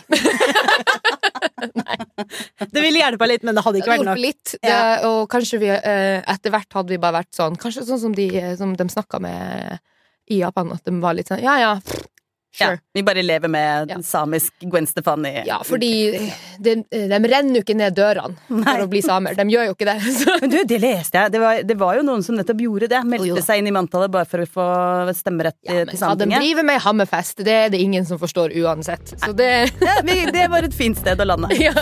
Det 2.71 2.83
ville 2.83 3.01
hjelpa 3.01 3.29
litt, 3.29 3.45
men 3.47 3.57
det 3.57 3.65
hadde 3.65 3.81
ikke 3.81 3.95
vært 3.95 4.09
nok. 4.11 4.21
litt, 4.21 4.55
det, 4.61 4.77
og 5.09 5.23
kanskje 5.33 5.61
vi 5.63 5.71
eh, 5.73 6.21
etter 6.21 6.53
hvert 6.53 6.79
hadde 6.79 6.93
vi 6.93 7.01
bare 7.01 7.21
vært 7.21 7.33
sånn 7.37 7.57
Kanskje 7.61 7.87
sånn 7.89 8.03
som 8.03 8.15
de, 8.17 8.29
som 8.61 8.75
de 8.77 8.87
snakka 8.93 9.21
med 9.25 9.81
i 10.31 10.41
Japan, 10.43 10.71
at 10.77 10.85
de 10.87 10.95
var 11.03 11.17
litt 11.19 11.31
sånn 11.31 11.43
ja 11.43 11.57
ja, 11.59 11.73
pff, 12.53 12.61
Ja, 12.61 12.71
vi 12.95 13.03
bare 13.07 13.23
lever 13.23 13.49
med 13.49 13.91
Ja. 13.91 13.99
samisk 14.03 14.53
Gwen 14.71 14.87
Stefani. 14.87 15.33
Ja, 15.47 15.61
fordi 15.65 15.91
de, 16.59 16.75
de 16.91 17.19
renner 17.31 17.61
jo 17.61 17.63
ikke 17.65 17.77
ned 17.79 17.95
dørene 17.97 18.35
Nei. 18.49 18.65
for 18.67 18.85
å 18.85 18.89
bli 18.91 19.03
samer. 19.03 19.35
De 19.39 19.47
gjør 19.51 19.69
jo 19.71 19.75
ikke 19.77 19.89
det. 19.91 19.97
Så. 20.21 20.37
Men 20.43 20.51
du, 20.55 20.59
det 20.69 20.81
leste 20.83 21.19
jeg. 21.25 21.33
Det 21.33 21.41
var, 21.43 21.63
det 21.67 21.77
var 21.81 21.97
jo 22.01 22.03
noen 22.07 22.23
som 22.27 22.37
nettopp 22.39 22.61
gjorde 22.67 22.89
det. 22.93 23.03
Meldte 23.07 23.39
oh, 23.39 23.45
seg 23.45 23.63
inn 23.63 23.71
i 23.71 23.75
manntallet 23.75 24.11
bare 24.15 24.29
for 24.29 24.45
å 24.45 24.49
få 24.51 24.67
stemmerett 25.17 25.57
Ja, 25.67 25.73
i- 25.81 25.85
men 25.85 25.95
til 25.95 26.05
hva 26.07 26.17
de 26.19 26.31
driver 26.35 26.67
med 26.67 26.81
Hammerfest, 26.85 27.45
det 27.47 27.57
er 27.67 27.69
det 27.75 27.81
ingen 27.81 28.05
som 28.09 28.19
forstår 28.21 28.55
uansett. 28.63 29.15
Så 29.25 29.33
det 29.37 29.51
Ja, 29.81 30.01
det 30.05 30.49
var 30.51 30.67
et 30.67 30.75
fint 30.75 30.99
sted 30.99 31.21
å 31.21 31.27
lande. 31.29 31.51
ja. 31.61 31.73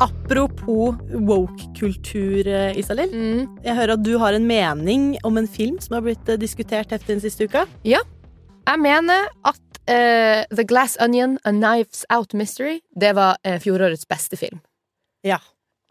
Apropos 0.00 0.94
woke-kultur, 1.10 2.46
eh, 2.46 2.76
Isalill. 2.78 3.10
mm. 3.10 3.58
Jeg 3.64 3.74
hører 3.74 3.92
at 3.96 4.02
du 4.06 4.12
har 4.18 4.32
en 4.36 4.46
mening 4.46 5.16
om 5.26 5.36
en 5.40 5.48
film 5.50 5.78
som 5.82 5.96
har 5.96 6.04
blitt 6.06 6.28
eh, 6.30 6.38
diskutert 6.38 6.92
heftig 6.94 7.16
den 7.16 7.20
siste 7.24 7.48
uka. 7.48 7.64
Ja. 7.84 7.98
Jeg 8.68 8.78
mener 8.84 9.26
at 9.48 9.80
uh, 9.88 10.44
The 10.54 10.64
Glass 10.68 10.96
Onion, 11.00 11.38
A 11.44 11.50
Knives 11.50 12.04
Out 12.12 12.34
Mystery, 12.36 12.80
det 12.94 13.14
var 13.16 13.38
uh, 13.46 13.56
fjorårets 13.58 14.04
beste 14.06 14.36
film. 14.36 14.60
Ja. 15.26 15.38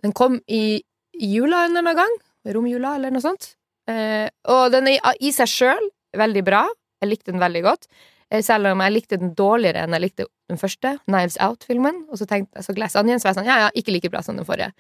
Den 0.04 0.14
kom 0.14 0.40
i 0.48 0.84
i 1.18 1.32
jula 1.34 1.64
en 1.66 1.72
eller 1.76 1.82
annen 1.82 1.96
gang. 1.98 2.18
Romjula, 2.54 2.92
eller 3.00 3.10
noe 3.12 3.24
sånt. 3.24 3.56
Uh, 3.90 4.28
og 4.46 4.70
den 4.72 4.88
er 4.92 5.00
i- 5.02 5.28
i 5.28 5.32
seg 5.34 5.50
sjøl 5.50 5.88
veldig 6.16 6.44
bra. 6.46 6.68
Jeg 7.02 7.10
likte 7.10 7.32
den 7.34 7.42
veldig 7.42 7.64
godt. 7.66 7.88
Eh, 8.32 8.44
selv 8.44 8.72
om 8.74 8.84
jeg 8.84 8.96
likte 8.96 9.20
den 9.22 9.34
dårligere 9.38 9.86
enn 9.86 9.96
jeg 9.96 10.04
likte 10.04 10.28
den 10.52 10.60
første, 10.60 10.98
Knives 11.08 11.38
Out-filmen. 11.44 12.04
Og 12.12 12.20
så 12.20 12.28
tenkte 12.28 12.60
jeg 12.60 12.68
så 12.68 12.76
Glass 12.76 12.98
Onion, 13.00 13.20
så 13.20 13.28
var 13.28 13.36
jeg 13.36 13.40
sånn, 13.42 13.50
ja, 13.52 13.60
ja, 13.66 13.72
ikke 13.80 13.96
like 13.96 14.12
bra 14.12 14.24
som 14.26 14.40
den 14.40 14.48
forrige. 14.48 14.74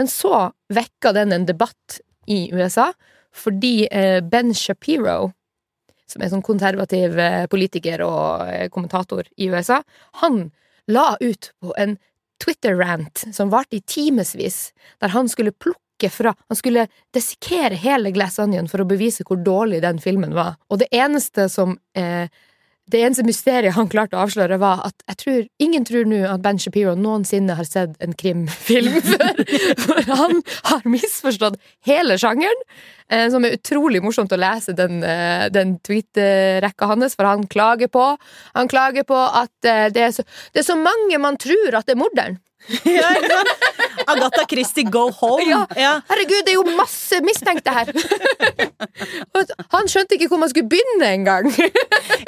Men 0.00 0.10
så 0.10 0.48
vekka 0.72 1.14
den 1.16 1.34
en 1.36 1.46
debatt 1.48 2.00
i 2.30 2.46
USA, 2.54 2.90
fordi 3.34 3.86
eh, 3.90 4.20
Ben 4.24 4.54
Shapiro, 4.56 5.32
som 6.08 6.22
er 6.22 6.32
sånn 6.32 6.44
konservativ 6.44 7.18
eh, 7.20 7.44
politiker 7.50 8.04
og 8.06 8.72
kommentator 8.72 9.28
i 9.36 9.50
USA, 9.52 9.82
han 10.22 10.46
la 10.88 11.14
ut 11.20 11.52
på 11.64 11.72
en 11.80 11.96
Twitter-rant 12.42 13.26
som 13.32 13.52
varte 13.52 13.78
i 13.78 13.84
timevis, 13.88 14.72
der 15.00 15.14
han 15.14 15.30
skulle 15.32 15.52
plukke 15.52 15.80
fra 16.10 16.32
Han 16.50 16.58
skulle 16.58 16.88
desikere 17.14 17.78
hele 17.78 18.10
Glass 18.12 18.40
Onion 18.42 18.66
for 18.68 18.82
å 18.82 18.86
bevise 18.88 19.22
hvor 19.24 19.38
dårlig 19.40 19.78
den 19.80 20.00
filmen 20.02 20.34
var. 20.34 20.56
Og 20.68 20.80
det 20.82 20.88
eneste 20.92 21.46
som 21.48 21.76
eh, 21.96 22.26
det 22.92 23.00
eneste 23.00 23.24
mysteriet 23.24 23.74
han 23.78 23.88
klarte 23.88 24.18
å 24.18 24.24
avsløre, 24.26 24.58
var 24.60 24.82
at 24.84 25.04
jeg 25.08 25.18
tror, 25.22 25.38
ingen 25.62 25.86
tror 25.88 26.08
nå 26.08 26.20
at 26.28 26.42
Ben 26.44 26.58
Shapiro 26.60 26.92
noensinne 26.98 27.56
har 27.56 27.68
sett 27.68 27.94
en 28.04 28.12
krimfilm 28.20 28.98
før. 29.12 29.40
For 29.80 30.10
han 30.10 30.42
har 30.68 30.84
misforstått 30.88 31.56
hele 31.88 32.18
sjangeren, 32.20 32.60
eh, 33.08 33.26
som 33.32 33.46
er 33.46 33.56
utrolig 33.56 34.02
morsomt 34.04 34.34
å 34.36 34.40
lese 34.40 34.76
den, 34.76 35.00
eh, 35.00 35.46
den 35.54 35.78
tweet-rekka 35.86 36.90
hans, 36.92 37.16
for 37.16 37.30
han 37.30 37.48
klager 37.48 37.88
på 37.88 38.04
Han 38.54 38.68
klager 38.68 39.04
på 39.08 39.16
at 39.16 39.66
eh, 39.66 39.88
det, 39.92 40.02
er 40.02 40.12
så, 40.12 40.24
det 40.52 40.60
er 40.60 40.68
så 40.68 40.76
mange 40.76 41.18
man 41.18 41.40
tror 41.40 41.78
at 41.78 41.88
det 41.88 41.96
er 41.96 42.02
morderen. 42.04 42.38
Ja? 42.84 43.10
Agatha 44.06 44.44
Christie, 44.50 44.84
go 44.84 45.10
home. 45.10 45.44
Ja. 45.48 45.60
Ja. 45.78 45.92
Herregud, 46.08 46.44
det 46.46 46.54
er 46.54 46.58
jo 46.58 46.76
masse 46.76 47.20
mistenkte 47.24 47.72
her! 47.74 47.90
Han 49.74 49.88
skjønte 49.90 50.16
ikke 50.16 50.28
hvor 50.32 50.40
man 50.42 50.50
skulle 50.52 50.68
begynne 50.72 51.08
engang! 51.08 51.50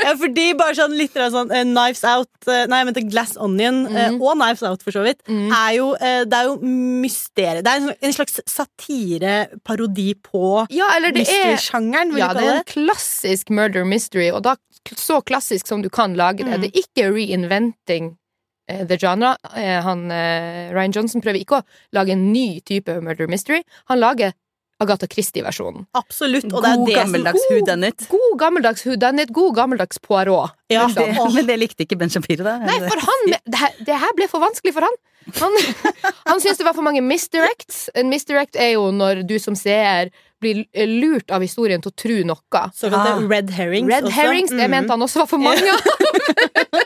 Ja, 0.06 0.12
fordi 0.18 0.50
bare 0.58 0.76
sånn 0.78 0.94
litt 0.96 1.16
sånn 1.16 1.50
uh, 1.50 1.62
Knives 1.66 2.02
Out 2.06 2.48
uh, 2.48 2.64
Nei, 2.70 2.82
mente 2.86 3.02
Glass 3.08 3.34
Onion 3.42 3.82
mm. 3.88 3.96
uh, 3.96 4.18
og 4.20 4.36
Knives 4.38 4.62
Out, 4.66 4.84
for 4.86 4.94
så 4.94 5.02
vidt, 5.06 5.22
Mm. 5.26 5.48
er 5.50 5.70
jo, 5.74 5.86
eh, 5.98 6.20
det 6.28 6.36
er 6.38 6.46
jo 6.46 6.54
mysteriet. 7.02 7.64
Det 7.66 7.72
er 7.72 7.80
en, 7.80 7.94
en 8.06 8.12
slags 8.14 8.36
satireparodi 8.46 10.12
på 10.22 10.42
Ja, 10.70 10.90
det 11.02 11.10
er 11.10 11.16
mystery-sjangeren, 11.16 12.12
vil 12.14 12.22
Ja, 12.22 12.28
du 12.30 12.38
det 12.38 12.44
kalle 12.44 12.54
er 12.54 12.62
en 12.62 12.68
klassisk 12.70 13.50
murder 13.50 13.88
mystery, 13.88 14.28
og 14.30 14.44
da 14.46 14.54
så 14.94 15.18
klassisk 15.26 15.66
som 15.66 15.82
du 15.82 15.90
kan 15.90 16.14
lage 16.14 16.44
det. 16.44 16.52
Mm. 16.52 16.62
Det 16.62 16.70
er 16.70 16.84
ikke 16.84 17.08
reinventing 17.16 18.12
eh, 18.12 18.25
the 18.68 18.96
genre. 18.98 19.36
Eh, 19.54 19.80
han, 19.82 20.10
eh, 20.10 20.72
Ryan 20.74 20.92
Johnson 20.92 21.20
prøver 21.22 21.40
ikke 21.44 21.60
å 21.60 21.64
lage 21.92 22.10
en 22.16 22.32
ny 22.32 22.60
type 22.66 22.88
murder 23.02 23.26
mystery. 23.28 23.62
Han 23.88 24.00
lager 24.00 24.32
Agatha 24.78 25.06
Christie-versjonen. 25.08 25.86
Absolutt. 25.96 26.44
Og 26.52 26.60
det 26.62 26.68
er 26.70 26.76
God 26.76 26.86
det 26.90 26.94
som 26.96 27.04
gammeldags 27.12 27.44
who 27.48 27.60
done 27.64 27.84
it. 27.88 28.06
God 28.10 28.38
gammeldags 28.38 28.82
Who 28.84 28.96
Done 28.96 29.22
It, 29.22 29.32
god 29.32 29.54
gammeldags 29.56 29.98
Poirot. 29.98 30.50
Ja, 30.68 30.86
liksom. 30.86 31.14
det- 31.14 31.34
Men 31.34 31.46
det 31.46 31.58
likte 31.58 31.86
ikke 31.86 31.96
Ben 31.98 32.10
Shapiro, 32.10 32.44
da. 32.44 32.58
Nei, 32.58 32.80
for 32.84 33.00
han 33.00 33.32
det 33.46 33.54
her, 33.56 33.70
det 33.86 33.94
her 34.02 34.12
ble 34.18 34.28
for 34.28 34.38
vanskelig 34.44 34.74
for 34.74 34.82
han. 34.82 34.92
Han, 35.40 35.52
han 36.26 36.40
syntes 36.40 36.58
det 36.58 36.66
var 36.66 36.74
for 36.74 36.82
mange 36.82 37.00
misdirects. 37.00 37.88
En 37.94 38.10
misdirect 38.10 38.54
er 38.60 38.74
jo 38.74 38.90
når 38.92 39.26
du 39.26 39.38
som 39.38 39.54
seer 39.56 40.10
blir 40.42 40.66
lurt 41.00 41.30
av 41.32 41.40
historien 41.40 41.80
til 41.80 41.90
å 41.90 41.96
tro 41.96 42.18
noe. 42.28 42.62
Såkalte 42.76 43.14
Ah. 43.16 43.26
red 43.26 43.48
herrings. 43.56 43.88
Red 43.88 44.04
også. 44.04 44.12
herrings, 44.12 44.50
det 44.50 44.68
Mm. 44.68 44.70
mente 44.70 44.90
han 44.92 45.00
også 45.00 45.24
var 45.24 45.26
for 45.26 45.38
mange 45.38 45.72
av. 45.72 45.80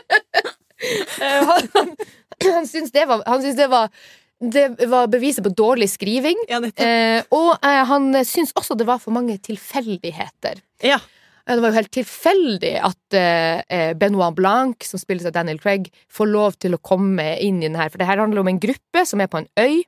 Eh, 0.81 1.45
han 1.51 1.69
han, 1.75 1.93
han 2.41 2.67
syntes 2.67 2.91
det 2.95 3.05
var, 3.09 3.23
han 3.27 3.41
syntes 3.43 3.59
det 3.61 3.69
var 3.71 3.89
det 4.41 4.87
var 4.89 5.05
beviset 5.13 5.45
på 5.45 5.51
dårlig 5.53 5.85
skriving. 5.91 6.39
Ja. 6.49 6.57
Eh, 6.65 7.21
og 7.29 7.51
eh, 7.61 7.83
han 7.85 8.07
syntes 8.25 8.55
også 8.57 8.73
det 8.79 8.87
var 8.89 8.97
for 9.03 9.13
mange 9.13 9.35
tilfeldigheter. 9.37 10.61
Ja. 10.81 10.97
Eh, 11.45 11.55
Det 11.55 11.61
var 11.61 11.69
jo 11.69 11.77
helt 11.77 11.91
tilfeldig 11.93 12.73
at 12.81 13.17
eh, 13.17 13.61
eh, 13.69 13.93
Benoit 13.93 14.35
Blanc, 14.35 14.81
som 14.85 14.99
spilles 15.01 15.25
av 15.29 15.35
Daniel 15.37 15.59
Craig, 15.61 15.91
får 16.09 16.27
lov 16.33 16.57
til 16.57 16.73
å 16.73 16.81
komme 16.81 17.35
inn 17.37 17.61
i 17.61 17.67
den 17.67 17.77
her. 17.77 17.89
For 17.93 18.01
det 18.01 18.07
her 18.09 18.17
handler 18.21 18.41
om 18.41 18.49
en 18.49 18.59
gruppe 18.61 19.05
som 19.05 19.21
er 19.21 19.29
på 19.29 19.41
en 19.43 19.49
øy, 19.61 19.83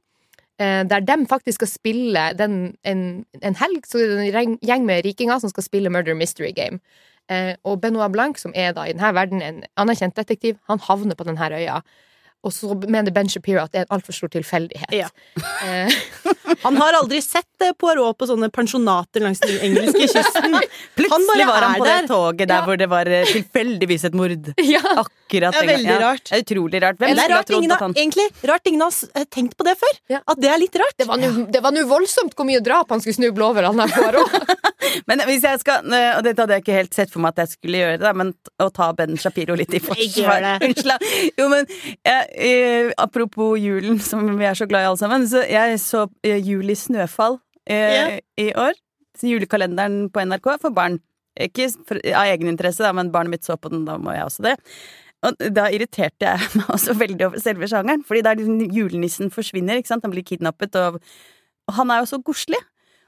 der 0.64 1.02
de 1.02 1.16
faktisk 1.28 1.58
skal 1.58 1.68
spille 1.68 2.22
den, 2.38 2.54
en, 2.88 3.00
en 3.42 3.56
helg. 3.58 3.88
Så 3.90 4.00
er 4.00 4.36
en 4.38 4.54
gjeng 4.64 4.86
med 4.86 5.02
rikinger 5.04 5.42
som 5.42 5.50
skal 5.50 5.66
spille 5.66 5.90
Murder 5.92 6.14
Mystery 6.16 6.54
Game. 6.56 6.78
Eh, 7.32 7.56
og 7.64 7.82
Benoit 7.82 8.12
Blanc, 8.12 8.40
som 8.40 8.52
er 8.56 8.74
da 8.76 8.88
i 8.88 8.96
denne 8.96 9.14
verden 9.16 9.42
en 9.42 9.62
anerkjent 9.80 10.18
detektiv, 10.18 10.58
han 10.68 10.80
havner 10.80 11.16
på 11.16 11.24
denne 11.28 11.52
øya. 11.56 11.82
Og 12.44 12.52
så 12.54 12.74
mener 12.90 13.12
Ben 13.12 13.30
Shapiro 13.30 13.64
at 13.64 13.72
det 13.72 13.80
er 13.80 13.86
en 13.88 13.96
altfor 13.96 14.12
stor 14.12 14.28
tilfeldighet. 14.28 14.92
Ja. 14.92 15.08
Han 16.64 16.78
har 16.78 16.94
aldri 17.00 17.22
sett 17.24 17.66
eh, 17.66 17.72
Poirot 17.80 18.18
på 18.20 18.28
sånne 18.30 18.50
pensjonater 18.54 19.24
langs 19.26 19.40
den 19.44 19.58
engelske 19.70 20.08
kysten. 20.12 20.58
Plutselig 21.00 21.48
var 21.50 21.66
han 21.68 21.76
på 21.80 21.88
der. 21.88 22.02
det 22.06 22.12
toget 22.12 22.48
der 22.48 22.56
Ja. 22.60 22.66
hvor 22.68 22.78
det 22.78 22.88
var 22.92 23.10
eh, 23.10 23.26
tilfeldigvis 23.32 24.04
et 24.10 24.14
mord. 24.18 24.52
ja. 24.76 24.82
Akkurat 25.04 25.56
Det 25.56 25.64
er 25.64 25.70
veldig 25.72 25.98
rart. 26.04 26.32
Er 26.36 26.44
utrolig 26.46 26.82
rart. 26.84 27.00
Hvem 27.02 27.16
skulle 27.18 27.38
ha 27.40 27.48
trodd 27.50 27.72
at 27.74 27.86
han 27.88 27.96
egentlig, 27.98 28.28
rart 28.50 28.68
ingen 28.70 28.84
har 28.86 28.94
eh, 29.16 29.26
tenkt 29.34 29.58
på 29.58 29.66
det 29.68 29.76
før. 29.82 29.96
Ja. 30.14 30.22
At 30.30 30.42
det 30.44 30.52
er 30.54 30.62
litt 30.62 30.76
rart. 30.82 30.96
Det 31.00 31.08
var 31.10 31.74
nå- 31.74 31.88
voldsomt 31.90 32.36
hvor 32.38 32.46
mye 32.48 32.62
drap 32.64 32.92
han 32.94 33.02
skulle 33.02 33.18
snuble 33.18 33.48
over, 33.48 33.66
han 33.72 33.82
der 33.82 33.94
Poirot. 33.96 34.38
Men 35.10 35.24
hvis 35.26 35.46
jeg 35.48 35.60
skal, 35.64 35.86
og 35.88 36.22
dette 36.26 36.44
hadde 36.44 36.58
jeg 36.58 36.62
ikke 36.66 36.76
helt 36.76 36.94
sett 36.94 37.10
for 37.14 37.24
meg 37.24 37.32
at 37.34 37.46
jeg 37.46 37.54
skulle 37.56 37.80
gjøre, 37.80 37.98
det, 38.02 38.10
men 38.20 38.34
å 38.62 38.68
ta 38.76 38.90
Ben 38.94 39.16
Shapiro 39.18 39.56
litt 39.58 39.72
i 39.74 39.80
forsvar. 39.82 40.44
Unnskyld. 40.68 41.06
Jo, 41.40 41.48
men 41.50 41.66
jeg, 42.04 42.92
apropos 43.00 43.56
julen, 43.64 43.98
som 44.04 44.28
vi 44.38 44.46
er 44.46 44.58
så 44.60 44.68
glad 44.70 44.84
i 44.84 44.90
alle 44.92 45.00
sammen, 45.00 45.26
så 45.32 45.42
jeg 45.48 45.80
så 45.82 46.04
Juli 46.44 46.76
Snøfall 46.80 47.40
eh, 47.70 48.20
i 48.40 48.50
år. 48.60 48.76
Julekalenderen 49.24 50.10
på 50.14 50.24
NRK 50.26 50.50
for 50.62 50.74
barn. 50.76 51.00
Ikke 51.40 51.70
for, 51.88 51.98
av 52.14 52.28
egeninteresse, 52.30 52.84
da, 52.86 52.92
men 52.94 53.12
barnet 53.14 53.34
mitt 53.38 53.48
så 53.48 53.56
på 53.58 53.72
den, 53.74 53.86
da 53.88 53.96
må 54.02 54.14
jeg 54.14 54.26
også 54.28 54.44
det. 54.46 54.58
Og 55.24 55.40
da 55.56 55.70
irriterte 55.72 56.28
jeg 56.28 56.50
meg 56.60 56.70
også 56.76 56.94
veldig 57.00 57.26
over 57.30 57.40
selve 57.42 57.70
sjangeren, 57.72 58.04
fordi 58.06 58.22
der 58.26 58.38
liksom 58.42 58.60
julenissen 58.76 59.32
forsvinner, 59.34 59.80
ikke 59.80 59.94
sant, 59.94 60.04
han 60.06 60.12
blir 60.14 60.26
kidnappet, 60.28 60.76
og, 60.82 61.00
og 61.70 61.78
han 61.80 61.94
er 61.96 62.04
jo 62.04 62.10
så 62.12 62.20
godslig. 62.28 62.60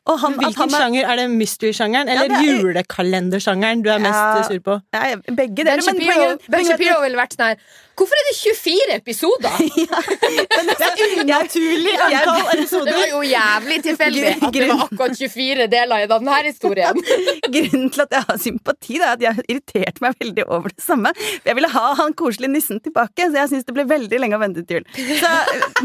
Og 0.05 0.19
han, 0.21 0.35
Hvilken 0.37 0.61
han 0.61 0.69
er, 0.69 0.81
sjanger? 0.83 1.07
Er 1.09 1.17
det 1.17 1.25
mystery-sjangeren 1.33 2.09
eller 2.13 2.29
ja, 2.29 2.37
er- 2.37 2.59
julekalendersjangeren 2.61 3.81
du 3.81 3.89
er 3.89 4.01
mest 4.03 4.19
Ja. 4.21 4.43
sur 4.45 4.59
på? 4.61 4.75
Nei, 4.93 5.15
begge 5.33 5.63
Ben 5.65 5.65
deler, 5.65 5.81
men 5.81 5.99
Shapiro, 5.99 6.27
ben 6.53 6.67
Shapiro 6.69 6.99
ville 7.01 7.17
vært 7.17 7.33
sånn 7.33 7.47
her 7.47 7.57
Hvorfor 7.95 8.19
er 8.19 8.25
det 8.27 8.35
24 8.37 8.95
episoder? 8.95 9.55
Det 10.75 10.87
er 10.87 11.21
unaturlig 11.21 11.93
antall 12.03 12.49
episoder. 12.57 12.89
Det 12.89 12.95
var 12.97 13.11
jo 13.11 13.21
jævlig 13.29 13.77
tilfeldig 13.85 14.23
at 14.33 14.53
det 14.55 14.67
var 14.69 14.83
akkurat 14.85 15.17
24 15.19 15.67
deler 15.71 16.03
i 16.03 16.09
denne 16.11 16.37
historien. 16.47 16.99
Grunnen 17.55 17.89
til 17.95 18.03
at 18.05 18.15
jeg 18.17 18.27
har 18.29 18.39
sympati, 18.43 18.97
er 18.99 19.13
at 19.13 19.23
jeg 19.23 19.37
har 19.39 19.49
irritert 19.51 20.01
meg 20.03 20.17
veldig 20.21 20.47
over 20.47 20.73
det 20.73 20.83
samme. 20.83 21.13
Jeg 21.45 21.57
ville 21.59 21.71
ha 21.75 21.85
han 22.01 22.15
koselige 22.19 22.53
nissen 22.55 22.81
tilbake, 22.83 23.29
så 23.29 23.41
jeg 23.43 23.53
syns 23.53 23.67
det 23.69 23.75
ble 23.77 23.87
veldig 23.89 24.21
lenge 24.23 24.39
å 24.39 24.43
vente 24.43 24.65
til 24.67 24.81
jul. 24.81 24.87
Så 25.21 25.31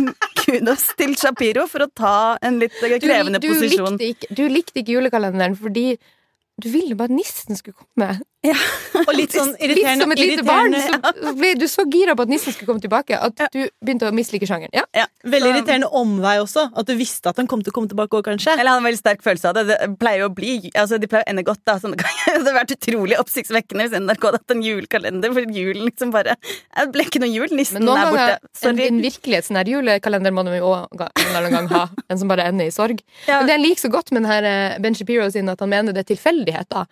mm, 0.00 0.11
kudos 0.43 0.87
til 0.99 1.14
Shapiro 1.21 1.67
for 1.71 1.87
å 1.87 1.90
ta 1.95 2.17
en 2.43 2.59
litt 2.62 2.75
krevende 2.81 3.43
Du, 3.43 3.49
du, 3.49 3.55
posisjon. 3.55 3.99
likte 4.00 4.11
ikke, 4.14 4.35
du 4.35 4.45
likte 4.50 4.83
ikke 4.83 4.97
julekalenderen 4.99 5.57
fordi 5.59 5.93
du 6.61 6.69
ville 6.69 6.97
bare 6.99 7.09
at 7.12 7.17
nissen 7.17 7.57
skulle 7.57 7.79
komme. 7.79 8.19
Og 8.40 9.11
litt 9.12 9.35
sånn 9.37 9.50
Litt 9.70 9.85
som 10.00 10.12
et 10.14 10.20
lite 10.23 10.44
barn. 10.49 10.73
irriterende 10.73 11.11
Så 11.26 11.32
ble 11.37 11.50
du 11.61 11.66
så 11.68 11.85
gira 11.92 12.14
på 12.16 12.25
at 12.25 12.30
nissen 12.32 12.54
skulle 12.54 12.70
komme 12.70 12.80
tilbake, 12.80 13.18
at 13.20 13.42
du 13.52 13.59
begynte 13.85 14.09
å 14.09 14.14
mislike 14.16 14.49
sjangeren. 14.49 14.73
Ja. 14.73 14.87
Ja, 14.97 15.04
Veldig 15.25 15.44
så- 15.44 15.52
irriterende 15.59 15.90
omvei 16.00 16.38
også. 16.40 16.64
At 16.73 16.88
du 16.88 16.94
visste 16.97 17.28
at 17.35 17.37
han 17.42 17.47
kom 17.50 17.61
til 17.62 17.73
å 17.73 17.76
komme 17.76 17.90
tilbake 17.90 18.16
òg, 18.16 18.25
kanskje. 18.30 18.54
Eller 18.56 18.73
hadde 18.73 18.80
en 18.80 18.88
veldig 18.88 19.00
sterk 19.02 19.20
følelse 19.26 19.50
av 19.52 19.59
det. 19.59 19.66
Det 19.68 19.90
pleier 20.00 20.25
jo 20.25 20.30
å 20.30 20.35
bli 20.35 20.54
altså 20.73 20.99
De 21.02 21.11
pleier 21.11 21.26
å 21.26 21.30
ende 21.35 21.44
godt, 21.44 21.61
da. 21.68 21.76
Sånn, 21.82 21.92
det 22.00 22.09
hadde 22.30 22.54
vært 22.56 22.73
utrolig 22.78 23.18
oppsiktsvekkende 23.20 23.87
hvis 23.88 23.99
NRK 24.00 24.25
hadde 24.30 24.40
hatt 24.40 24.56
en 24.56 24.64
julekalender, 24.64 25.37
for 25.37 25.52
julen 25.61 25.85
liksom 25.90 26.14
bare 26.16 26.38
Det 26.40 26.88
ble 26.97 27.06
ikke 27.11 27.20
noe 27.23 27.30
jul. 27.35 27.52
Nissen 27.61 27.82
er 27.82 27.87
borte. 27.87 28.09
ganger 28.09 28.35
en, 28.38 28.50
Sorry. 28.62 28.88
en 28.88 29.02
virkelighetsnær 29.04 29.68
julekalender 29.68 30.32
må 30.32 30.47
du 30.49 30.52
jo 30.56 30.73
en 30.80 30.97
eller 30.97 31.38
annen 31.44 31.59
gang 31.59 31.70
ha. 31.76 31.85
En 32.09 32.18
som 32.20 32.30
bare 32.32 32.49
ender 32.49 32.70
i 32.70 32.75
sorg. 32.75 33.04
Ja. 33.28 33.40
Men 33.42 33.50
det 33.52 33.56
jeg 33.59 33.64
liker 33.66 33.85
så 33.85 33.92
godt 33.92 34.12
med 34.16 34.23
den 34.25 34.30
her 34.32 34.49
eh, 34.49 34.78
Ben 34.80 34.97
Shapiro 34.97 35.28
sin, 35.30 35.49
at 35.52 35.61
han 35.61 35.68
mener 35.73 35.92
det 35.97 36.06
er 36.06 36.11
tilfeldigheter. 36.14 36.88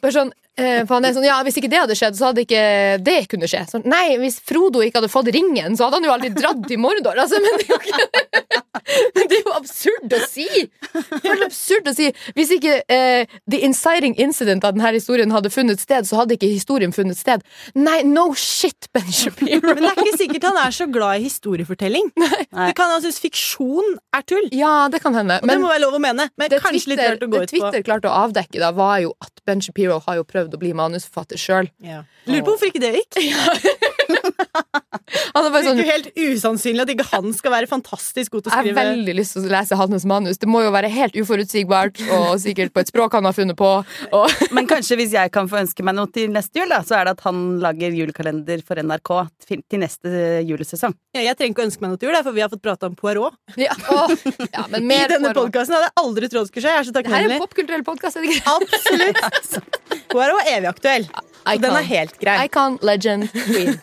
Bare 0.00 0.14
sånn, 0.14 0.32
for 0.58 0.98
han 0.98 1.06
er 1.08 1.14
sånn, 1.16 1.24
ja, 1.24 1.38
Hvis 1.46 1.56
ikke 1.56 1.70
det 1.72 1.80
hadde 1.80 1.96
skjedd, 1.96 2.16
så 2.18 2.28
hadde 2.28 2.42
ikke 2.44 2.62
det 3.00 3.18
kunne 3.32 3.48
skje. 3.48 3.62
Så, 3.70 3.80
nei, 3.88 4.18
Hvis 4.20 4.38
Frodo 4.44 4.82
ikke 4.84 5.00
hadde 5.00 5.12
fått 5.12 5.30
ringen, 5.32 5.78
så 5.78 5.88
hadde 5.88 6.00
han 6.00 6.08
jo 6.08 6.12
aldri 6.12 6.32
dratt 6.36 6.66
til 6.68 6.80
Mordor. 6.82 7.16
Altså, 7.22 7.40
men, 7.40 7.56
det 7.62 7.70
men 9.16 9.30
det 9.30 9.38
er 9.38 9.46
jo 9.46 9.54
absurd 9.56 10.12
å 10.12 10.20
si! 10.28 10.48
Det 10.92 11.30
er 11.30 11.40
jo 11.40 11.46
absurd 11.46 11.88
å 11.88 11.94
si 11.96 12.08
Hvis 12.36 12.52
ikke 12.56 12.78
eh, 12.92 13.30
the 13.50 13.62
inciting 13.64 14.16
incident 14.20 14.66
av 14.66 14.76
denne 14.76 14.92
historien 14.96 15.32
hadde 15.34 15.52
funnet 15.52 15.80
sted, 15.80 16.08
så 16.08 16.20
hadde 16.20 16.36
ikke 16.36 16.50
historien 16.50 16.92
funnet 16.94 17.18
sted. 17.18 17.44
Nei, 17.78 18.02
no 18.08 18.28
shit, 18.36 18.90
Ben 18.92 19.08
Shapiro. 19.08 19.72
Men 19.76 19.86
det 19.86 19.92
er 19.94 20.02
ikke 20.04 20.20
sikkert 20.20 20.48
han 20.50 20.60
er 20.66 20.76
så 20.76 20.88
glad 20.92 21.20
i 21.20 21.26
historiefortelling. 21.28 22.12
Det 22.18 22.74
kan 22.76 22.92
han 22.92 23.02
synes 23.04 23.20
fiksjon 23.22 23.96
er 24.12 24.26
tull. 24.28 24.48
Ja, 24.56 24.88
det 24.92 25.02
kan 25.04 25.16
hende. 25.16 25.40
Og 25.42 25.48
det 25.48 25.58
må 25.62 25.70
være 25.70 25.84
lov 25.86 25.96
å 25.96 26.02
mene. 26.02 26.28
Men 26.36 26.52
det 26.52 26.60
kanskje 26.64 26.92
litt 26.92 27.02
rart 27.02 27.24
å 27.24 27.30
gå 27.30 27.40
det 27.40 27.48
ut 27.48 27.54
på. 27.54 27.62
Twitter 27.62 27.86
klarte 27.86 28.10
å 28.10 28.16
avdekke, 28.26 28.60
da, 28.60 28.72
var 28.76 28.98
jo 29.04 29.14
at 29.22 29.42
Ben 29.48 29.62
Shapiro 29.64 30.00
har 30.06 30.20
jo 30.20 30.26
prøvd 30.28 30.41
å 30.50 30.62
bli 30.62 30.72
manusforfatter 30.76 31.40
sjøl. 31.40 31.70
Ja. 31.84 32.02
Lurer 32.26 32.44
på 32.46 32.54
hvorfor 32.54 32.70
ikke 32.72 32.82
det 32.82 32.94
gikk. 32.98 33.20
Han 35.32 35.46
er 35.46 35.52
bare 35.52 35.62
Det 35.62 35.68
sånn 35.68 35.80
er 35.80 35.82
jo 35.82 35.90
helt 35.90 36.08
usannsynlig 36.16 36.84
at 36.84 36.90
ikke 36.94 37.06
han 37.10 37.32
skal 37.36 37.52
være 37.54 37.68
fantastisk 37.68 38.32
god 38.34 38.44
til 38.44 38.52
å 38.52 38.54
skrive. 38.54 38.70
Jeg 38.70 38.76
har 38.76 38.90
veldig 38.92 39.14
lyst 39.16 39.36
til 39.36 39.46
å 39.48 39.52
lese 39.52 39.78
hans 39.78 40.06
manus. 40.08 40.40
Det 40.40 40.48
må 40.48 40.62
jo 40.64 40.72
være 40.72 40.90
helt 40.92 41.16
uforutsigbart, 41.20 42.00
og 42.16 42.28
sikkert 42.40 42.72
på 42.74 42.82
et 42.82 42.92
språk 42.92 43.16
han 43.16 43.28
har 43.28 43.36
funnet 43.36 43.58
på. 43.58 43.70
Og 44.16 44.36
Men 44.56 44.68
kanskje 44.70 44.98
hvis 45.00 45.14
jeg 45.16 45.32
kan 45.34 45.48
få 45.50 45.60
ønske 45.62 45.84
meg 45.86 45.96
noe 45.98 46.08
til 46.12 46.32
neste 46.32 46.62
jul, 46.62 46.72
da, 46.72 46.80
så 46.86 46.98
er 46.98 47.08
det 47.08 47.16
at 47.16 47.24
han 47.26 47.42
lager 47.62 47.96
julekalender 47.96 48.64
for 48.66 48.80
NRK 48.80 49.12
til, 49.48 49.62
neste 49.82 50.12
julesesong. 50.48 50.96
Ja, 51.16 51.24
jeg 51.26 51.38
trenger 51.40 51.56
ikke 51.56 51.64
å 51.64 51.68
ønske 51.70 51.84
meg 51.84 51.94
noe 51.94 52.00
til 52.00 52.10
jul, 52.10 52.20
for 52.22 52.36
vi 52.36 52.44
har 52.44 52.52
fått 52.52 52.64
prata 52.64 52.88
om 52.92 52.96
Poirot. 52.98 53.36
ja, 53.60 53.74
åh, 53.92 54.14
ja, 54.46 54.66
men 54.72 54.88
I 54.96 55.02
denne 55.12 55.34
podkasten 55.36 55.76
hadde 55.76 55.90
jeg 55.90 55.96
aldri 56.04 56.32
trodd 56.32 56.48
skulle 56.52 56.64
skje. 56.66 56.76
Jeg 56.76 56.84
er 56.84 56.88
så 56.88 56.96
Det 56.96 57.04
her 57.12 57.26
er 57.26 57.36
en 57.36 57.44
popkulturell 57.44 57.84
podkast, 57.86 58.20
er 58.20 58.26
det 58.26 58.36
ikke? 58.36 58.56
Absolutt. 58.56 60.08
Poirot 60.12 60.44
er 60.46 60.58
evig 60.60 60.72
aktuell. 60.72 61.08
Og 61.46 61.62
den 61.62 61.74
er 61.74 61.88
helt 61.88 62.18
grei. 62.20 62.44
Icon, 62.46 62.78
legend, 62.82 63.28
queen. 63.32 63.78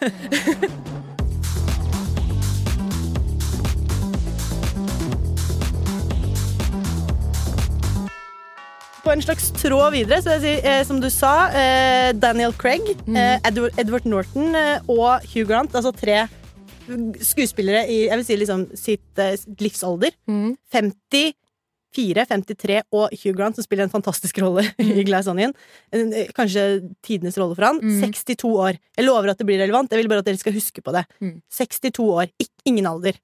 På 9.04 9.14
en 9.16 9.24
slags 9.24 9.50
tråd 9.58 9.92
videre, 9.96 10.20
så 10.22 10.36
jeg 10.38 10.42
sier, 10.44 10.66
eh, 10.70 10.82
som 10.86 11.00
du 11.02 11.10
sa, 11.10 11.50
eh, 11.50 12.12
Daniel 12.14 12.54
Craig, 12.54 12.92
eh, 13.10 13.40
Edward, 13.48 13.80
Edward 13.80 14.06
Norton 14.06 14.56
eh, 14.56 14.80
og 14.88 15.24
Hugh 15.32 15.48
Grant, 15.50 15.74
altså 15.76 15.92
tre 15.96 16.28
skuespillere 17.22 17.84
i 17.90 17.98
jeg 18.08 18.18
vil 18.18 18.26
si 18.26 18.36
liksom 18.42 18.68
sitt 18.78 19.22
eh, 19.22 19.38
livsalder. 19.62 20.16
Mm. 20.30 20.56
54, 21.96 22.26
53 22.30 22.82
og 22.96 23.14
Hugh 23.22 23.36
Grant, 23.38 23.58
som 23.58 23.66
spiller 23.66 23.88
en 23.88 23.94
fantastisk 23.94 24.38
rolle 24.44 24.66
i 24.84 25.04
Glass 25.08 25.30
Onion. 25.32 25.54
Eh, 25.96 26.30
Kanskje 26.36 26.66
tidenes 27.06 27.38
rolle 27.40 27.58
for 27.58 27.70
han. 27.70 27.82
Mm. 27.82 28.00
62 28.04 28.54
år. 28.54 28.80
Jeg 28.98 29.08
lover 29.08 29.34
at 29.34 29.42
det 29.42 29.48
blir 29.50 29.62
relevant. 29.62 29.92
Jeg 29.92 30.04
vil 30.04 30.12
bare 30.12 30.24
at 30.24 30.30
dere 30.30 30.42
skal 30.42 30.56
huske 30.56 30.84
på 30.86 30.94
det. 30.96 31.06
Mm. 31.24 31.40
62 31.50 32.06
år. 32.06 32.32
Ik 32.40 32.52
ingen 32.70 32.88
alder. 32.90 33.18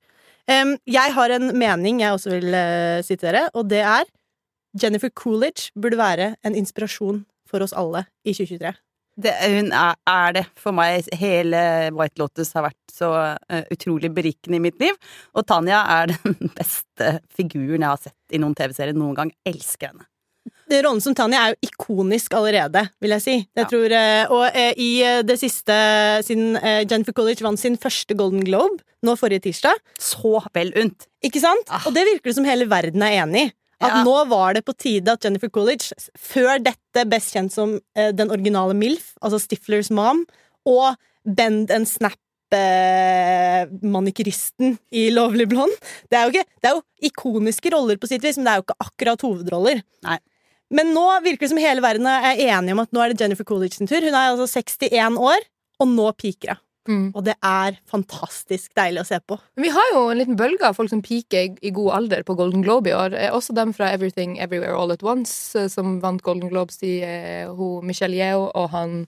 Um, 0.46 0.76
jeg 0.86 1.14
har 1.14 1.32
en 1.34 1.50
mening 1.58 2.04
jeg 2.04 2.14
også 2.14 2.36
vil 2.36 2.54
uh, 2.54 3.16
dere, 3.22 3.48
og 3.58 3.66
det 3.70 3.82
er 3.82 4.06
Jennifer 4.78 5.10
Coolidge 5.10 5.72
burde 5.74 5.98
være 5.98 6.36
en 6.46 6.56
inspirasjon 6.56 7.24
for 7.50 7.66
oss 7.66 7.74
alle 7.74 8.06
i 8.26 8.34
2023. 8.36 8.76
Det, 9.18 9.32
hun 9.40 9.70
er, 9.72 9.96
er 10.12 10.34
det. 10.36 10.46
For 10.60 10.76
meg, 10.76 11.06
hele 11.16 11.60
White 11.96 12.20
Lotus 12.20 12.50
har 12.58 12.66
vært 12.68 12.92
så 12.92 13.12
uh, 13.16 13.62
utrolig 13.72 14.10
berikende 14.16 14.58
i 14.60 14.64
mitt 14.66 14.80
liv. 14.82 14.98
Og 15.36 15.46
Tanja 15.48 15.84
er 16.02 16.12
den 16.16 16.52
beste 16.58 17.14
figuren 17.36 17.80
jeg 17.86 17.88
har 17.94 18.02
sett 18.10 18.36
i 18.36 18.42
noen 18.44 18.56
TV-serier 18.58 18.98
noen 18.98 19.16
gang. 19.16 19.32
Elsker 19.48 19.94
henne. 19.94 20.08
Rollen 20.70 21.00
som 21.02 21.14
Tanja 21.18 21.40
er 21.46 21.54
jo 21.54 21.68
ikonisk 21.70 22.34
allerede, 22.38 22.82
vil 23.02 23.14
jeg 23.16 23.22
si. 23.24 23.36
Jeg 23.38 23.64
Ja. 23.64 23.66
tror, 23.70 23.94
eh, 23.94 24.32
og 24.34 24.46
eh, 24.58 24.74
i 24.82 24.90
det 25.26 25.36
siste, 25.40 25.76
siden 26.26 26.58
Jennifer 26.90 27.14
College 27.14 27.46
vant 27.46 27.62
sin 27.62 27.78
første 27.78 28.18
Golden 28.18 28.42
Globe 28.46 28.82
nå 29.06 29.14
forrige 29.20 29.44
tirsdag, 29.46 29.78
Så 30.02 30.40
vel 30.58 30.74
unt. 30.82 31.06
ikke 31.24 31.40
sant? 31.44 31.70
Ah. 31.70 31.86
Og 31.86 31.94
det 31.94 32.08
virker 32.10 32.32
det 32.32 32.36
som 32.40 32.48
hele 32.50 32.66
verden 32.70 33.04
er 33.06 33.20
enig 33.24 33.44
i. 33.46 33.52
At 33.86 33.94
Ja. 34.00 34.04
nå 34.08 34.16
var 34.32 34.50
det 34.58 34.64
på 34.66 34.74
tide 34.78 35.10
at 35.14 35.24
Jennifer 35.26 35.50
Coolidge, 35.54 35.88
før 36.18 36.54
dette 36.64 37.06
best 37.12 37.30
kjent 37.36 37.52
som 37.54 37.70
eh, 37.96 38.12
den 38.16 38.32
originale 38.34 38.74
MILF, 38.78 39.06
altså 39.22 39.40
Stiflers 39.44 39.92
mom, 39.94 40.24
og 40.66 40.96
Bend 41.26 41.72
and 41.74 41.86
Snap-manikyristen 41.90 44.78
i 44.96 45.10
Lovlig 45.14 45.48
blond. 45.52 45.74
det 46.10 46.16
er, 46.18 46.24
jo 46.26 46.32
ikke, 46.34 46.46
det 46.62 46.68
er 46.70 46.76
jo 46.78 46.84
ikoniske 47.10 47.70
roller 47.74 47.98
på 48.02 48.08
sitt 48.10 48.24
vis, 48.26 48.38
men 48.40 48.46
det 48.48 48.52
er 48.54 48.60
jo 48.62 48.66
ikke 48.68 48.84
akkurat 48.88 49.22
hovedroller. 49.26 49.78
Nei. 50.06 50.18
Men 50.74 50.86
nå 50.96 51.04
virker 51.26 51.44
det 51.46 51.52
som 51.54 51.62
hele 51.62 51.82
verden 51.84 52.06
er 52.10 52.40
enige 52.42 52.74
om 52.74 52.82
at 52.82 52.92
nå 52.96 53.00
er 53.04 53.08
det 53.14 53.22
Jennifer 53.22 53.46
Coolidge 53.48 53.78
sin 53.78 53.90
tur. 53.90 54.02
Hun 54.02 54.16
er 54.18 54.32
altså 54.34 54.48
61 54.50 55.18
år, 55.22 55.42
og 55.80 55.88
nå 55.92 56.08
piker 56.18 56.50
hun. 56.56 56.62
Mm. 56.86 57.10
Og 57.16 57.24
det 57.26 57.34
er 57.42 57.78
fantastisk 57.90 58.74
deilig 58.78 59.02
å 59.02 59.08
se 59.08 59.18
på. 59.26 59.38
Vi 59.58 59.72
har 59.74 59.92
jo 59.94 60.04
en 60.12 60.20
liten 60.20 60.38
bølge 60.38 60.68
av 60.68 60.78
folk 60.78 60.92
som 60.92 61.02
piker 61.06 61.56
i, 61.58 61.72
god 61.74 61.92
alder 62.00 62.26
på 62.28 62.36
Golden 62.38 62.66
Globe 62.66 62.92
i 62.92 62.96
år. 62.96 63.16
Eh, 63.18 63.34
Også 63.34 63.56
dem 63.58 63.74
fra 63.74 63.90
Everything 63.94 64.38
Everywhere 64.38 64.78
All 64.78 64.94
At 64.94 65.04
Once, 65.06 65.56
eh, 65.58 65.70
som 65.72 66.00
vant 66.04 66.22
Golden 66.26 66.52
Globes 66.52 66.82
i 66.86 67.00
hun 67.58 67.86
Michelle 67.86 68.18
Yeo 68.18 68.50
og 68.54 68.70
han 68.76 69.06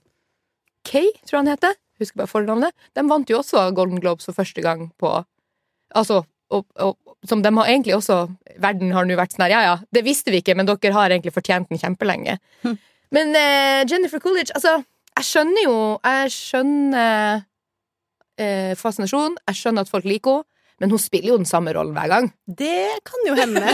Kay, 0.88 1.10
tror 1.26 1.38
jeg 1.38 1.44
han 1.44 1.52
heter. 1.52 1.76
Husker 2.00 2.22
bare 2.22 2.30
fornavnet. 2.30 2.88
De 2.94 3.04
vant 3.06 3.30
jo 3.30 3.40
også 3.42 3.68
Golden 3.76 4.00
Globes 4.02 4.28
for 4.28 4.36
første 4.36 4.62
gang 4.64 4.90
på 4.98 5.18
Altså, 5.96 6.20
og, 6.52 6.66
og, 6.76 6.96
som 7.24 7.40
de 7.40 7.48
har 7.56 7.68
egentlig 7.70 7.94
også 7.96 8.26
Verden 8.60 8.92
har 8.92 9.06
nå 9.08 9.16
vært 9.16 9.32
sånn 9.32 9.46
her, 9.46 9.54
ja 9.54 9.60
ja, 9.64 9.76
det 9.94 10.02
visste 10.04 10.32
vi 10.32 10.42
ikke, 10.42 10.52
men 10.58 10.68
dere 10.68 10.92
har 10.92 11.08
egentlig 11.08 11.32
fortjent 11.32 11.70
den 11.70 11.80
kjempelenge. 11.80 12.34
Hm. 12.60 12.74
Men 13.16 13.32
eh, 13.38 13.84
Jennifer 13.88 14.20
Coolidge, 14.20 14.52
altså 14.52 14.82
Jeg 15.16 15.24
skjønner 15.24 15.64
jo 15.64 15.76
Jeg 16.04 16.32
skjønner 16.34 17.46
eh, 18.38 18.72
fascinasjon. 18.78 19.36
Jeg 19.50 19.60
skjønner 19.60 19.86
at 19.86 19.92
folk 19.92 20.06
liker 20.08 20.40
henne, 20.40 20.48
men 20.78 20.92
hun 20.94 21.00
spiller 21.02 21.32
jo 21.32 21.38
den 21.40 21.48
samme 21.48 21.72
rollen 21.74 21.94
hver 21.96 22.10
gang. 22.12 22.28
Det 22.46 23.00
kan 23.06 23.24
jo 23.26 23.34
hende. 23.34 23.64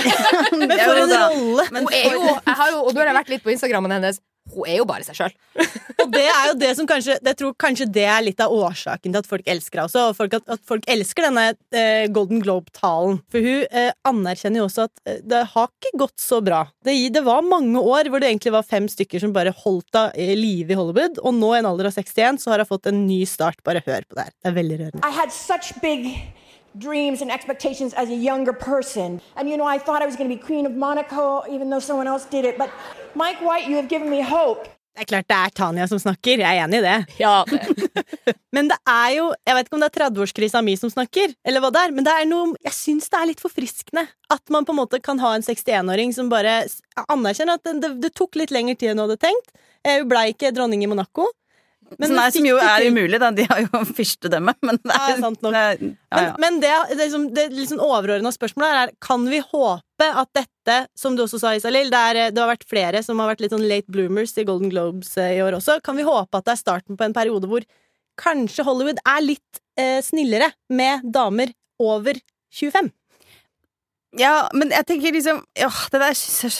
Men 0.57 0.71
for 0.73 1.01
en 1.03 1.11
rolle! 1.13 1.67
Men 1.75 1.85
Hun 1.85 1.93
er 1.93 2.15
jo, 2.15 2.23
jeg 2.33 2.57
har 2.63 2.71
jo, 2.73 2.79
og 2.87 2.95
nå 2.95 3.03
har 3.03 3.11
jeg 3.11 3.19
vært 3.19 3.33
litt 3.35 3.45
på 3.45 3.53
Instagrammen 3.53 3.93
hennes. 3.93 4.21
Hun 4.55 4.69
er 4.71 4.79
jo 4.81 4.87
bare 4.89 5.07
seg 5.07 5.19
sjøl. 5.19 5.35
Og 6.05 6.13
det 6.13 6.25
er 6.27 6.49
jo 6.51 6.55
det 6.59 6.71
som 6.79 6.89
kanskje 6.89 7.17
Jeg 7.17 7.39
tror 7.39 7.55
kanskje 7.61 7.87
det 7.95 8.05
er 8.11 8.25
litt 8.27 8.41
av 8.43 8.53
årsaken 8.55 9.13
til 9.13 9.21
at 9.21 9.29
folk 9.29 9.47
elsker 9.51 9.81
henne 9.81 9.91
også. 9.91 10.07
Og 10.11 10.19
folk, 10.19 10.37
at, 10.39 10.47
at 10.57 10.63
folk 10.69 10.87
elsker 10.91 11.29
denne 11.29 11.47
eh, 11.75 12.07
Golden 12.15 12.43
Globe-talen. 12.45 13.21
For 13.33 13.45
hun 13.45 13.65
eh, 13.71 13.91
anerkjenner 14.09 14.63
jo 14.63 14.69
også 14.69 14.89
at 14.89 15.05
eh, 15.09 15.21
det 15.25 15.43
har 15.55 15.71
ikke 15.71 15.95
gått 16.05 16.17
så 16.23 16.41
bra. 16.45 16.65
Det, 16.87 16.97
det 17.15 17.25
var 17.27 17.47
mange 17.47 17.81
år 17.81 18.11
hvor 18.11 18.23
det 18.23 18.31
egentlig 18.31 18.55
var 18.55 18.67
fem 18.69 18.89
stykker 18.91 19.23
som 19.23 19.35
bare 19.35 19.55
holdt 19.65 19.99
henne 19.99 20.15
i 20.21 20.39
live 20.39 20.75
i 20.75 20.79
Hollywood, 20.79 21.21
og 21.23 21.37
nå 21.37 21.53
i 21.55 21.61
en 21.61 21.69
alder 21.69 21.91
av 21.91 21.99
61 21.99 22.43
så 22.43 22.53
har 22.53 22.63
hun 22.63 22.71
fått 22.71 22.89
en 22.91 23.05
ny 23.07 23.23
start. 23.29 23.61
Bare 23.67 23.83
hør 23.85 24.07
på 24.07 24.19
det 24.19 24.29
her. 24.29 24.35
Det 24.35 24.51
er 24.51 24.59
veldig 24.59 24.81
rørende. 24.81 25.05
I 25.07 25.15
had 25.15 25.35
such 25.35 25.75
big 25.83 26.11
dreams 26.79 27.23
and 27.23 27.31
expectations 27.31 27.95
as 27.95 28.09
a 28.09 28.15
younger 28.29 28.53
person. 28.53 29.21
And 29.37 29.49
you 29.49 29.57
know, 29.57 29.67
I 29.67 29.79
thought 29.79 30.03
I 30.03 30.07
was 30.07 30.17
going 30.17 30.29
to 30.31 30.37
be 30.37 30.41
Queen 30.43 30.67
of 30.67 30.73
Monaco, 30.73 31.43
even 31.51 31.71
though 31.71 31.81
someone 31.81 32.07
else 32.07 32.25
did 32.31 32.45
it. 32.45 32.59
But 32.59 32.71
Mike 33.15 33.41
White, 33.41 33.69
you 33.69 33.77
have 33.77 33.89
given 33.89 34.11
me 34.11 34.23
hope. 34.23 34.69
Det 34.95 35.03
er 35.03 35.07
klart 35.11 35.27
det 35.29 35.37
er 35.37 35.51
Tanja 35.51 35.87
som 35.91 35.99
snakker, 35.99 36.39
jeg 36.39 36.59
er 36.59 36.65
enig 36.65 36.79
i 36.79 36.83
det. 36.85 36.99
Ja, 37.25 37.43
Men 38.55 38.69
det 38.71 38.77
er 38.87 39.09
jo 39.17 39.25
Jeg 39.47 39.57
vet 39.57 39.67
ikke 39.67 39.75
om 39.75 39.83
det 39.83 39.89
er 39.89 39.97
30-årskrisa 40.05 40.61
mi 40.63 40.77
som 40.79 40.93
snakker, 40.93 41.35
eller 41.43 41.65
hva 41.65 41.73
det 41.75 41.81
er, 41.83 41.95
men 41.97 42.07
det 42.07 42.13
er 42.15 42.29
noe 42.31 42.53
Jeg 42.63 42.77
syns 42.77 43.11
det 43.11 43.19
er 43.19 43.27
litt 43.33 43.43
forfriskende 43.43 44.05
at 44.31 44.55
man 44.55 44.63
på 44.67 44.71
en 44.71 44.79
måte 44.79 45.01
kan 45.03 45.19
ha 45.19 45.33
en 45.35 45.43
61-åring 45.43 46.15
som 46.15 46.31
bare 46.31 46.61
anerkjenner 47.11 47.59
at 47.59 47.67
det, 47.67 47.75
det, 47.83 47.91
det 48.05 48.13
tok 48.15 48.39
litt 48.39 48.55
lengre 48.55 48.77
tid 48.79 48.93
enn 48.93 49.03
hun 49.03 49.09
hadde 49.09 49.19
tenkt. 49.27 49.51
Eh, 49.83 49.99
Hun 49.99 50.09
blei 50.15 50.29
ikke 50.31 50.55
dronning 50.55 50.87
i 50.87 50.91
Monaco. 50.91 51.27
Men 52.03 52.15
nei, 52.17 52.27
som 52.35 52.47
jo 52.49 52.57
er 52.63 52.85
umulig, 52.89 53.19
da. 53.23 53.31
De 53.35 53.45
har 53.51 53.61
jo 53.65 53.81
fyrstedømme, 53.99 54.55
men 54.67 54.79
det 54.83 54.93
Ja, 54.95 55.07
er 55.15 55.21
sant 55.23 55.43
nok. 55.45 55.53
det 55.55 55.63
er- 55.63 55.83
ja, 55.85 55.95
Men, 56.15 56.25
ja. 56.29 56.35
men 56.45 56.59
det, 56.63 56.71
det, 56.91 56.97
er 56.99 57.03
liksom, 57.05 57.25
det 57.35 57.45
liksom 57.53 57.81
overordna 57.85 58.33
spørsmålet 58.35 58.81
er 58.83 58.93
Kan 59.05 59.27
vi 59.31 59.41
håpe 59.41 60.09
at 60.11 60.29
dette, 60.35 60.77
som 60.99 61.15
du 61.17 61.23
også 61.25 61.39
sa, 61.43 61.53
Isalill, 61.55 61.91
det, 61.93 62.01
er, 62.11 62.31
det 62.35 62.41
har 62.43 62.51
vært 62.51 62.67
flere 62.69 63.03
som 63.07 63.19
har 63.23 63.31
vært 63.33 63.45
litt 63.45 63.55
sånn 63.55 63.67
late 63.69 63.91
bloomers 63.95 64.33
i 64.41 64.45
Golden 64.49 64.71
Globes 64.73 65.13
eh, 65.19 65.37
i 65.39 65.43
år 65.45 65.59
også. 65.61 65.79
Kan 65.87 65.97
vi 66.01 66.07
håpe 66.07 66.35
at 66.41 66.45
det 66.49 66.57
er 66.57 66.63
starten 66.65 66.99
på 66.99 67.07
en 67.07 67.15
periode 67.17 67.47
hvor 67.51 67.65
kanskje 68.21 68.65
Hollywood 68.67 68.99
er 69.07 69.23
litt 69.25 69.61
eh, 69.79 70.01
snillere 70.03 70.53
med 70.71 71.03
damer 71.15 71.51
over 71.83 72.19
25? 72.55 72.91
Ja, 74.19 74.49
men 74.55 74.71
jeg 74.71 74.87
tenker 74.87 75.15
liksom 75.15 75.41
ja, 75.59 75.71
Det 75.91 76.01
er 76.07 76.15
så 76.15 76.51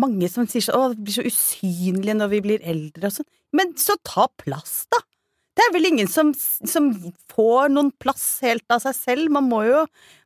mange 0.00 0.28
som 0.28 0.48
sier 0.50 0.64
sånn 0.66 0.76
Å, 0.76 0.90
det 0.92 1.06
blir 1.06 1.16
så 1.16 1.24
usynlige 1.24 2.16
når 2.18 2.32
vi 2.34 2.40
blir 2.44 2.66
eldre 2.74 3.08
og 3.08 3.16
sånn. 3.18 3.28
Men 3.56 3.72
så 3.80 3.96
ta 4.04 4.26
plass, 4.40 4.84
da! 4.92 5.00
Det 5.54 5.62
er 5.62 5.72
vel 5.76 5.86
ingen 5.86 6.08
som, 6.10 6.32
som 6.34 6.88
får 7.30 7.70
noen 7.70 7.92
plass 8.02 8.40
helt 8.42 8.64
av 8.74 8.80
seg 8.82 8.94
selv. 8.96 9.30
Man 9.34 9.46
må 9.46 9.60
jo, 9.68 9.84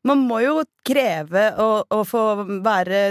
man 0.08 0.22
må 0.24 0.38
jo 0.40 0.62
kreve 0.88 1.42
å, 1.60 1.66
å 1.84 1.98
få 2.08 2.22
være 2.64 3.02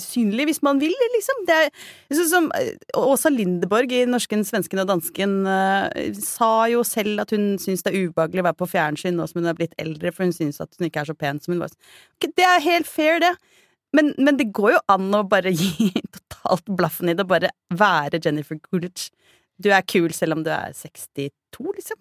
synlig 0.00 0.46
hvis 0.48 0.62
man 0.64 0.80
vil, 0.80 0.94
liksom. 1.16 1.42
Det 1.48 1.58
er 1.66 1.68
sånn 2.16 2.30
som 2.30 2.48
eh, 2.56 2.72
Åsa 2.96 3.32
Lindeborg 3.32 3.92
i 3.92 4.06
Norsken, 4.08 4.46
svensken 4.48 4.80
og 4.80 4.88
dansken 4.88 5.36
uh, 5.44 5.92
sa 6.16 6.64
jo 6.72 6.80
selv 6.86 7.26
at 7.26 7.36
hun 7.36 7.52
syns 7.60 7.84
det 7.84 7.92
er 7.92 8.08
ubehagelig 8.08 8.40
å 8.40 8.48
være 8.48 8.60
på 8.62 8.70
fjernsyn 8.72 9.20
nå 9.20 9.28
som 9.28 9.42
hun 9.42 9.52
er 9.52 9.60
blitt 9.60 9.76
eldre, 9.82 10.14
for 10.16 10.24
hun 10.24 10.36
syns 10.36 10.62
at 10.64 10.72
hun 10.78 10.88
ikke 10.88 11.04
er 11.04 11.12
så 11.12 11.18
pen 11.18 11.42
som 11.44 11.52
hun 11.52 11.64
var. 11.66 11.76
Det 12.24 12.46
er 12.46 12.64
helt 12.70 12.88
fair, 12.88 13.20
det. 13.20 13.34
Men, 13.92 14.14
men 14.16 14.38
det 14.38 14.48
går 14.56 14.78
jo 14.78 14.82
an 14.96 15.12
å 15.18 15.26
bare 15.28 15.52
gi 15.60 15.92
totalt 16.08 16.72
blaffen 16.72 17.12
i 17.12 17.18
det, 17.18 17.28
bare 17.28 17.52
være 17.68 18.22
Jennifer 18.24 18.56
Coolidge. 18.64 19.10
Du 19.60 19.68
er 19.74 19.84
kul 19.84 20.08
selv 20.16 20.38
om 20.38 20.44
du 20.44 20.48
er 20.54 20.72
62, 20.72 21.28
liksom. 21.58 21.96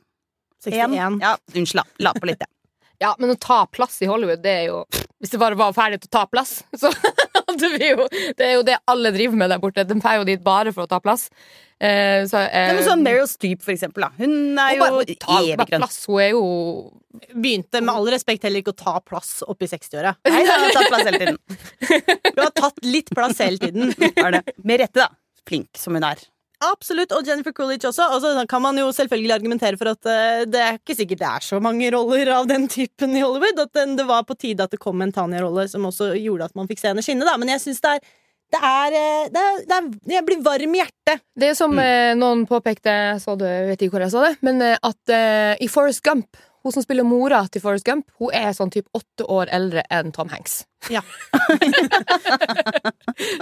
61. 0.64 1.20
Ja, 1.22 1.38
unnskyld, 1.56 1.84
la, 2.04 2.14
på 2.14 2.26
litt, 2.26 2.40
ja. 2.40 2.50
Ja, 3.00 3.14
men 3.16 3.32
å 3.32 3.36
ta 3.40 3.62
plass 3.72 4.02
i 4.04 4.10
Hollywood, 4.10 4.42
det 4.44 4.52
er 4.52 4.66
jo 4.68 4.80
Hvis 5.24 5.32
det 5.32 5.40
bare 5.40 5.56
var 5.56 5.72
ferdig 5.72 6.02
til 6.02 6.10
å 6.10 6.16
ta 6.18 6.26
plass, 6.28 6.58
så 6.82 6.92
hadde 6.92 7.70
vi 7.78 7.94
jo 7.94 8.08
Det 8.12 8.44
er 8.44 8.58
jo 8.58 8.66
det 8.68 8.76
alle 8.92 9.14
driver 9.16 9.40
med 9.40 9.54
der 9.54 9.62
borte. 9.64 9.86
De 9.88 9.96
drar 9.96 10.18
jo 10.20 10.26
dit 10.28 10.42
bare 10.44 10.74
for 10.76 10.84
å 10.84 10.90
ta 10.92 11.00
plass. 11.00 11.30
Eh, 11.80 12.26
så, 12.28 12.42
eh, 12.44 12.74
men 12.76 12.84
sånn 12.84 13.06
Meryl 13.06 13.30
Streep, 13.32 13.62
for 13.64 13.72
eksempel, 13.72 14.04
da. 14.04 14.10
Hun 14.20 14.60
er 14.60 14.74
hun 14.74 14.82
jo 14.82 14.84
bare, 14.84 15.16
evig 15.40 15.70
grønn. 15.70 15.80
plass. 15.86 16.02
Hun 16.10 16.20
er 16.26 16.34
jo 16.34 16.44
Begynte 17.34 17.80
med 17.82 17.90
all 17.96 18.06
respekt 18.14 18.44
heller 18.46 18.62
ikke 18.62 18.76
å 18.76 18.78
ta 18.78 19.00
plass 19.02 19.40
opp 19.48 19.64
i 19.66 19.70
60-åra. 19.72 20.12
Nei, 20.30 20.44
hun 20.44 20.52
har 20.52 20.76
tatt 20.76 20.92
plass 20.92 21.08
hele 21.08 21.22
tiden. 21.24 21.40
Hun 22.36 22.44
har 22.44 22.52
tatt 22.60 22.84
litt 22.86 23.10
plass 23.16 23.40
hele 23.42 23.64
tiden. 23.64 23.96
Er 24.12 24.36
det. 24.38 24.44
Med 24.62 24.84
rette, 24.84 25.08
da. 25.08 25.10
Flink 25.50 25.80
som 25.80 25.96
hun 25.98 26.06
er. 26.06 26.22
Absolutt, 26.60 27.14
og 27.16 27.28
Jennifer 27.28 27.54
Coolidge 27.56 27.88
også. 27.88 28.06
Og 28.16 28.22
så 28.24 28.46
kan 28.52 28.62
man 28.62 28.78
jo 28.78 28.90
selvfølgelig 28.92 29.36
argumentere 29.38 29.80
for 29.80 29.94
at 29.94 30.10
uh, 30.10 30.46
det 30.50 30.60
er 30.60 30.80
ikke 30.80 30.98
sikkert 30.98 31.22
det 31.22 31.30
er 31.30 31.46
så 31.46 31.60
mange 31.64 31.88
roller 31.96 32.34
av 32.36 32.50
den 32.50 32.68
typen 32.68 33.16
i 33.16 33.22
Hollywood. 33.24 33.62
At 33.64 33.72
den, 33.80 33.96
det 33.96 34.08
var 34.10 34.26
på 34.28 34.36
tide 34.36 34.66
at 34.68 34.72
det 34.76 34.82
kom 34.84 35.00
en 35.02 35.14
Tanya-rolle 35.16 35.68
som 35.72 35.88
også 35.88 36.12
gjorde 36.20 36.50
at 36.50 36.58
man 36.60 36.68
fikk 36.68 36.82
se 36.84 36.92
henne 36.92 37.06
skinne. 37.06 37.28
Da. 37.28 37.38
Men 37.40 37.54
jeg 37.56 37.64
syns 37.64 37.80
det 37.86 37.96
er 37.98 38.10
det 38.50 38.58
er, 38.66 38.94
eh, 38.98 39.26
det 39.30 39.42
er, 39.46 39.58
det 39.70 39.76
er 39.78 39.88
Jeg 40.16 40.26
blir 40.26 40.40
varm 40.42 40.72
i 40.74 40.80
hjertet. 40.82 41.20
Det 41.38 41.52
er 41.52 41.54
som 41.54 41.70
Mm. 41.78 41.80
eh, 41.84 42.14
noen 42.18 42.48
påpekte, 42.50 42.94
så 43.22 43.38
du 43.38 43.46
vet 43.46 43.78
ikke 43.78 43.94
hvor 43.94 44.02
jeg 44.02 44.12
sa 44.16 44.24
det, 44.26 44.38
men 44.42 44.60
eh, 44.66 44.78
at 44.82 45.14
eh, 45.14 45.54
i 45.62 45.68
Forrest 45.70 46.02
Gump 46.02 46.26
hun 46.64 46.74
som 46.76 46.84
spiller 46.84 47.06
mora 47.08 47.40
til 47.52 47.62
Forrest 47.64 47.86
Gump, 47.88 48.10
hun 48.20 48.34
er 48.36 48.52
sånn 48.58 48.72
typ 48.74 48.88
åtte 48.98 49.24
år 49.32 49.48
eldre 49.56 49.84
enn 49.96 50.12
Tom 50.16 50.30
Hanks. 50.34 50.66
Ja. 50.92 51.02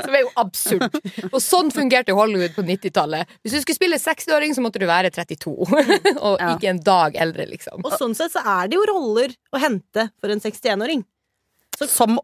Som 0.03 0.13
er 0.15 0.23
jo 0.23 0.29
absurd. 0.41 0.95
Og 1.31 1.37
sånn 1.43 1.69
fungerte 1.73 2.15
Hollywood 2.17 2.55
på 2.55 2.63
90-tallet. 2.65 3.29
Hvis 3.43 3.53
du 3.57 3.59
skulle 3.61 3.77
spille 3.77 3.99
60-åring, 4.01 4.55
så 4.57 4.63
måtte 4.65 4.81
du 4.81 4.87
være 4.89 5.11
32. 5.13 5.53
Og 6.27 6.37
Ja. 6.41 6.53
ikke 6.55 6.71
en 6.71 6.81
dag 6.85 7.17
eldre, 7.19 7.45
liksom. 7.49 7.83
Og 7.85 7.93
sånn 7.99 8.15
sett 8.17 8.33
så 8.33 8.41
er 8.45 8.69
det 8.71 8.77
jo 8.79 8.85
roller 8.89 9.33
å 9.53 9.61
hente 9.61 10.09
for 10.21 10.33
en 10.33 10.41
61-åring. 10.43 11.03
Som 11.77 12.17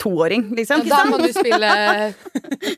82-åring, 0.00 0.48
liksom. 0.56 0.82
Da 0.88 1.02
må 1.08 1.18
du 1.20 1.28
spille 1.32 1.70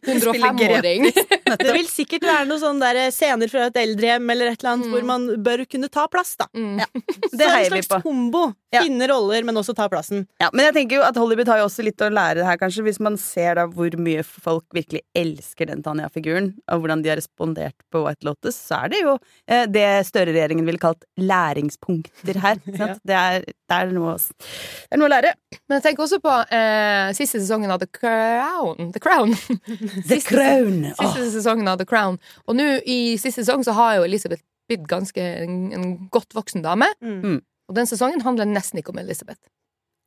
105-åring. 0.06 1.06
Det 1.62 1.72
vil 1.76 1.88
sikkert 1.90 2.24
være 2.26 2.46
noen 2.48 2.60
sånne 2.62 2.88
der 2.94 3.10
scener 3.14 3.50
fra 3.52 3.66
et 3.68 3.76
eldrehjem 3.82 4.30
eller 4.32 4.52
et 4.52 4.62
eller 4.62 4.72
annet 4.76 4.88
hvor 4.92 5.04
man 5.06 5.26
bør 5.44 5.64
kunne 5.70 5.90
ta 5.92 6.06
plass, 6.10 6.34
da. 6.40 6.46
Mm. 6.56 6.80
Det 7.32 7.36
Så 7.36 7.44
en 7.44 7.54
heier 7.56 7.70
vi 7.74 7.82
slags 7.82 7.90
på. 7.92 8.00
kombo. 8.08 8.44
Ja. 8.72 8.80
Finne 8.86 9.04
roller, 9.10 9.44
men 9.44 9.58
også 9.60 9.74
ta 9.76 9.84
plassen. 9.92 10.22
Ja, 10.40 10.48
men 10.56 10.64
jeg 10.64 10.72
tenker 10.78 10.96
jo 10.96 11.02
at 11.04 11.18
Hollywood 11.20 11.50
har 11.52 11.60
jo 11.60 11.66
også 11.68 11.84
litt 11.84 12.00
å 12.00 12.08
lære 12.08 12.46
her, 12.46 12.56
kanskje, 12.60 12.86
hvis 12.86 13.00
man 13.04 13.18
ser 13.20 13.58
da 13.60 13.66
hvor 13.68 13.92
mye 14.00 14.22
folk 14.24 14.64
virkelig 14.72 15.02
elsker 15.18 15.68
den 15.68 15.82
Tanja-figuren, 15.84 16.54
og 16.72 16.80
hvordan 16.80 17.02
de 17.04 17.12
har 17.12 17.20
respondert 17.20 17.76
på 17.92 18.00
White 18.06 18.24
Lotus, 18.24 18.56
så 18.56 18.78
er 18.86 18.94
det 18.94 19.02
jo 19.02 19.18
eh, 19.44 19.66
det 19.68 19.84
Støre-regjeringen 20.08 20.64
ville 20.64 20.80
kalt 20.80 21.04
læringspunkter 21.20 22.40
her. 22.40 22.62
sant? 22.78 23.02
Det, 23.04 23.12
er, 23.18 23.44
det, 23.44 23.76
er 23.76 23.92
noe, 23.92 24.16
det 24.16 24.96
er 24.96 25.02
noe 25.02 25.10
å 25.10 25.12
lære. 25.18 25.34
Men 25.68 25.76
jeg 25.78 25.84
tenker 25.90 26.06
også 26.06 26.22
på 26.24 26.32
eh, 26.48 27.11
siste 27.16 27.40
sesongen 27.40 27.70
av 27.72 27.82
The 27.82 27.88
Crown. 27.92 28.92
The 28.94 29.02
Crown. 29.02 29.34
The 30.10 30.20
Crown. 30.24 30.84
Siste 30.98 31.30
sesongen 31.38 31.68
av 31.70 31.80
The 31.80 31.88
Crown. 31.88 32.18
Og 32.46 32.58
nå 32.58 32.68
i 32.84 33.16
siste 33.20 33.42
sesong 33.42 33.64
så 33.66 33.74
har 33.78 33.98
jo 34.00 34.06
Elisabeth 34.08 34.44
blitt 34.70 34.86
ganske 34.90 35.24
en, 35.44 35.56
en 35.76 35.88
godt 36.14 36.36
voksen 36.36 36.64
dame. 36.64 36.88
Mm. 37.02 37.40
Og 37.68 37.76
den 37.76 37.88
sesongen 37.88 38.22
handler 38.24 38.48
nesten 38.48 38.80
ikke 38.82 38.94
om 38.94 39.00
Elisabeth. 39.02 39.40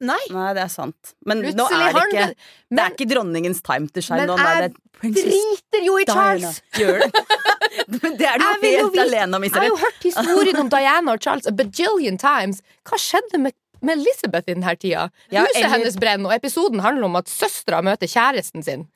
Nei. 0.03 0.19
Nei, 0.33 0.49
det 0.57 0.65
er 0.65 0.71
sant. 0.71 1.13
Men 1.27 1.39
nå 1.55 1.65
er 1.71 1.77
det 1.79 1.91
ikke 1.93 2.05
ikke 2.05 2.23
men, 2.25 2.33
Det 2.75 2.81
er 2.83 2.95
ikke 2.95 3.07
dronningens 3.13 3.61
time 3.63 3.87
to 3.87 4.03
shine. 4.03 4.25
Men 4.25 4.33
Nå 4.33 4.35
jeg 4.41 4.73
det 4.73 5.11
Driter 5.15 5.85
jo 5.85 5.95
i 6.01 6.05
Charles! 6.09 6.59
Gjør 6.79 6.99
det. 7.05 7.21
Men 8.01 8.17
det 8.19 8.27
er 8.27 8.41
du 8.41 8.45
helt 8.45 8.91
vite- 8.91 9.05
alene 9.05 9.39
om, 9.39 9.45
Jeg 9.47 9.55
har 9.55 9.69
jo 9.69 9.77
hørt 9.79 10.03
historien 10.03 10.59
om 10.59 10.71
Diana 10.75 11.15
og 11.15 11.23
Charles 11.23 11.47
a 11.47 11.53
bajillion 11.55 12.19
times. 12.19 12.59
Hva 12.87 12.99
skjedde 12.99 13.39
med, 13.39 13.55
med 13.85 13.99
Elizabeth 14.01 14.49
i 14.49 14.55
denne 14.55 14.73
tida? 14.81 15.07
Ja, 15.33 15.45
Huset 15.45 15.61
eller- 15.61 15.73
hennes 15.77 15.97
brenner, 16.01 16.29
og 16.31 16.35
episoden 16.35 16.81
handler 16.83 17.07
om 17.07 17.15
at 17.21 17.29
søstera 17.31 17.81
møter 17.85 18.09
kjæresten 18.11 18.63
sin. 18.65 18.87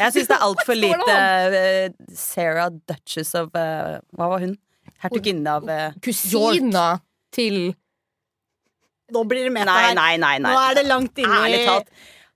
Jeg 0.00 0.12
syns 0.16 0.26
det 0.26 0.34
er 0.34 0.42
altfor 0.42 0.74
lite 0.82 1.16
eh, 1.16 1.90
Sarah 2.18 2.72
Duchess 2.90 3.36
of 3.38 3.52
uh, 3.54 4.00
Hva 4.18 4.26
var 4.32 4.42
hun? 4.42 4.56
Hertuginne 5.04 5.52
av 5.60 5.68
uh, 5.70 5.92
Kusina 6.02 6.86
til 7.36 7.74
Nå 9.14 9.22
blir 9.30 9.46
det 9.46 9.52
meta 9.54 9.70
Nei, 9.70 9.82
her. 9.84 9.94
nei, 9.94 10.16
nei. 10.18 10.32
nei. 10.42 10.50
Nå 10.50 10.62
er 10.66 10.74
det 10.80 10.84
langt 10.88 11.20
inni. 11.22 11.76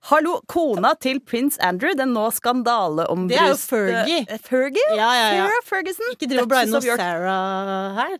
Hallo, 0.09 0.39
kona 0.49 0.95
til 0.97 1.19
prins 1.21 1.59
Andrew, 1.61 1.93
den 1.93 2.09
nå 2.15 2.23
skandaleombruste 2.33 3.29
Det 3.29 3.41
er 3.41 3.51
jo 3.51 3.57
Fergie. 3.61 4.21
Eh, 4.25 4.39
Fergie? 4.41 4.85
Ja, 4.97 5.09
ja, 5.13 5.27
ja. 5.35 5.43
Sarah 5.45 5.65
Ferguson? 5.67 6.07
Ikke 6.15 6.29
driv 6.31 6.41
og 6.47 6.49
blande 6.49 6.73
noe 6.73 6.95
Sarah 6.97 7.99
her. 7.99 8.15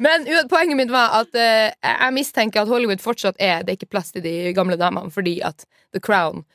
Men 0.00 0.24
poenget 0.48 0.80
mitt 0.80 0.92
var 0.92 1.18
at 1.20 1.36
uh, 1.36 1.66
jeg 1.84 2.14
mistenker 2.16 2.64
at 2.64 2.72
Hollywood 2.72 3.04
fortsatt 3.04 3.36
er 3.36 3.60
Det 3.60 3.74
er 3.74 3.80
ikke 3.80 3.90
plass 3.92 4.14
til 4.14 4.24
de 4.24 4.54
gamle 4.56 4.78
damene 4.80 5.12
fordi 5.12 5.36
at 5.44 5.66
The 5.92 6.00
Crown 6.00 6.46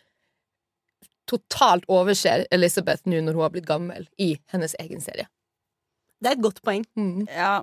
totalt 1.29 1.85
overser 1.87 2.47
Elizabeth 2.51 3.05
nå 3.05 3.21
når 3.21 3.37
hun 3.37 3.45
har 3.45 3.53
blitt 3.53 3.69
gammel, 3.69 4.09
i 4.19 4.33
hennes 4.51 4.73
egen 4.81 5.01
serie. 5.05 5.29
Det 6.19 6.31
er 6.31 6.37
et 6.37 6.43
godt 6.43 6.63
poeng. 6.65 6.83
Mm. 6.97 7.27
Ja. 7.29 7.59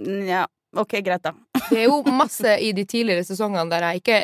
Mm, 0.00 0.22
ja. 0.28 0.46
Ok, 0.76 0.96
greit, 1.04 1.22
da. 1.26 1.34
Det 1.68 1.82
er 1.82 1.88
jo 1.88 2.00
masse 2.22 2.56
i 2.62 2.72
de 2.76 2.86
tidligere 2.88 3.26
sesongene 3.26 3.70
der 3.72 3.88
jeg 3.88 4.02
ikke 4.02 4.20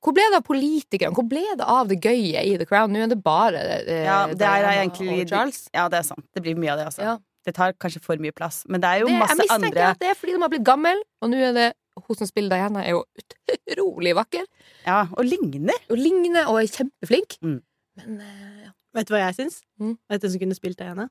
Hvor 0.00 0.14
ble 0.16 0.24
det 0.32 0.38
av 0.40 0.44
politikerne? 0.46 1.12
Hvor 1.16 1.26
ble 1.28 1.42
det 1.60 1.66
av 1.68 1.90
det 1.90 1.98
gøye 2.00 2.40
i 2.40 2.54
The 2.60 2.66
Crown? 2.68 2.92
Nå 2.94 3.02
er 3.04 3.10
det 3.12 3.18
bare 3.24 3.60
eh, 3.80 4.06
Ja, 4.06 4.22
det 4.30 4.38
er 4.38 4.62
Diana 4.64 4.70
egentlig 4.78 5.10
og 5.12 5.28
Charles. 5.28 5.66
Ja, 5.76 5.88
det 5.92 6.00
er 6.00 6.06
sant. 6.08 6.24
Det 6.34 6.44
blir 6.44 6.56
mye 6.56 6.72
av 6.72 6.80
det, 6.80 6.86
altså. 6.92 7.04
Ja. 7.04 7.18
Det 7.44 7.54
tar 7.56 7.74
kanskje 7.80 8.00
for 8.04 8.20
mye 8.20 8.32
plass. 8.36 8.62
Men 8.68 8.82
det 8.82 8.88
er 8.88 9.02
jo 9.02 9.10
Det, 9.10 9.18
jeg 9.18 9.38
mistenker 9.42 9.68
andre 9.68 9.90
at 9.92 10.00
det 10.00 10.10
er 10.12 10.16
fordi 10.16 10.36
de 10.36 10.42
har 10.44 10.52
blitt 10.52 10.64
gammel, 10.64 11.04
og 11.20 11.32
nå 11.32 11.40
er 11.50 11.54
det 11.56 11.68
hun 12.00 12.16
som 12.16 12.28
spiller 12.28 12.52
Diana, 12.54 12.84
er 12.84 12.96
jo 12.96 13.04
utrolig 13.52 14.14
vakker. 14.16 14.44
Ja, 14.86 15.02
og 15.12 15.24
ligner. 15.26 15.76
Og 15.92 16.00
ligner 16.00 16.48
og 16.48 16.62
er 16.62 16.70
kjempeflink. 16.70 17.36
Mm. 17.44 17.58
Men 18.00 18.20
eh, 18.24 18.60
ja. 18.66 18.72
Vet 18.96 19.06
du 19.06 19.14
hva 19.14 19.20
jeg 19.26 19.36
syns? 19.36 19.60
Mm. 19.78 19.94
Vet 20.10 20.22
du 20.22 20.26
hvem 20.26 20.32
som 20.32 20.42
kunne 20.42 20.58
spilt 20.58 20.80
Diana? 20.80 21.06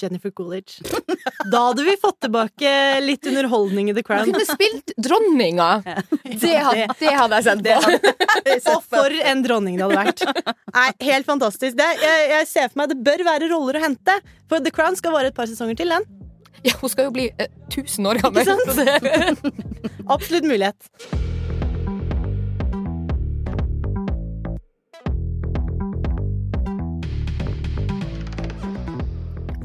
Jennifer 0.00 0.30
Coolidge. 0.30 0.82
Da 1.50 1.62
hadde 1.68 1.84
vi 1.86 1.96
fått 2.00 2.20
tilbake 2.24 2.72
litt 3.04 3.26
underholdning 3.26 3.90
i 3.90 3.94
The 3.96 4.04
Crown. 4.06 4.28
Du 4.28 4.36
kunne 4.36 4.48
spilt 4.48 4.92
dronninga! 4.96 5.70
Det 6.26 6.52
hadde, 6.54 6.86
det 7.00 7.12
hadde 7.14 7.40
jeg 7.40 7.46
sett 7.46 7.62
på. 7.66 8.72
Og 8.76 8.84
for 8.84 9.16
en 9.32 9.42
dronning 9.44 9.78
det 9.78 9.86
hadde 9.86 10.00
vært. 10.04 10.54
Nei, 10.76 10.88
Helt 11.06 11.28
fantastisk. 11.28 11.76
Det, 11.78 11.88
jeg, 12.02 12.28
jeg 12.32 12.48
ser 12.50 12.70
for 12.70 12.82
meg 12.82 12.92
Det 12.94 12.98
bør 13.06 13.24
være 13.26 13.50
roller 13.52 13.80
å 13.80 13.84
hente. 13.86 14.18
For 14.50 14.62
The 14.62 14.72
Crown 14.74 14.98
skal 14.98 15.14
vare 15.16 15.32
et 15.32 15.36
par 15.36 15.48
sesonger 15.50 15.78
til, 15.78 15.92
den. 15.94 16.06
Ja, 16.66 16.74
hun 16.80 16.90
skal 16.90 17.08
jo 17.08 17.14
bli 17.14 17.28
eh, 17.38 17.50
1000 17.70 18.10
år 18.10 18.22
gammel. 18.24 18.48
Absolutt 20.16 20.48
mulighet. 20.48 21.34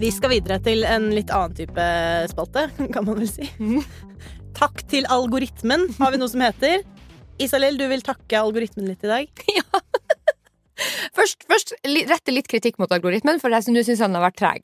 Vi 0.02 0.10
skal 0.14 0.32
videre 0.34 0.58
til 0.66 0.84
en 0.88 1.10
litt 1.14 1.30
annen 1.34 1.54
type 1.58 1.86
spalte, 2.32 2.68
kan 2.94 3.06
man 3.06 3.20
vel 3.22 3.30
si. 3.30 3.46
Takk 4.62 4.84
til 4.92 5.06
algoritmen, 5.12 5.88
har 6.00 6.14
vi 6.14 6.20
noe 6.22 6.32
som 6.32 6.42
heter. 6.44 6.82
Isalill, 7.42 7.78
du 7.80 7.86
vil 7.90 8.04
takke 8.06 8.42
algoritmen 8.42 8.90
litt 8.90 9.06
i 9.08 9.12
dag. 9.12 9.46
Først, 11.14 11.44
først 11.46 11.76
rette 12.10 12.34
litt 12.34 12.48
kritikk 12.50 12.80
mot 12.82 12.90
algoritmen, 12.96 13.38
for 13.42 13.54
jeg 13.54 13.68
syns 13.86 14.00
han 14.02 14.16
har 14.18 14.24
vært 14.24 14.38
treg. 14.40 14.64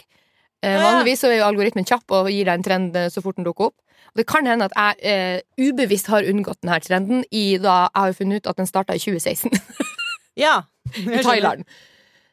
Eh, 0.65 0.71
Ja, 0.71 0.79
ja. 0.79 0.85
vanligvis 0.87 1.21
så 1.21 1.29
er 1.29 1.35
jo 1.37 1.45
algoritmen 1.45 1.85
kjapp 1.85 2.09
og 2.17 2.29
gir 2.33 2.47
deg 2.47 2.57
en 2.57 2.63
trend 2.65 2.95
eh, 2.97 3.09
så 3.13 3.21
fort 3.21 3.37
den 3.37 3.45
dukker 3.45 3.67
opp. 3.69 3.75
Og 4.15 4.21
det 4.23 4.25
kan 4.31 4.47
hende 4.49 4.65
at 4.65 4.73
jeg 4.73 5.11
eh, 5.11 5.67
ubevisst 5.67 6.09
har 6.09 6.25
unngått 6.25 6.63
denne 6.63 6.79
trenden 6.81 7.21
i 7.29 7.43
da 7.61 7.75
jeg 7.83 8.01
har 8.07 8.15
funnet 8.17 8.41
ut 8.41 8.49
at 8.49 8.57
den 8.63 8.69
starta 8.71 8.95
i 8.97 9.03
2016 9.03 9.53
Ja. 10.41 10.55
i 11.03 11.21
Thailand. 11.21 11.67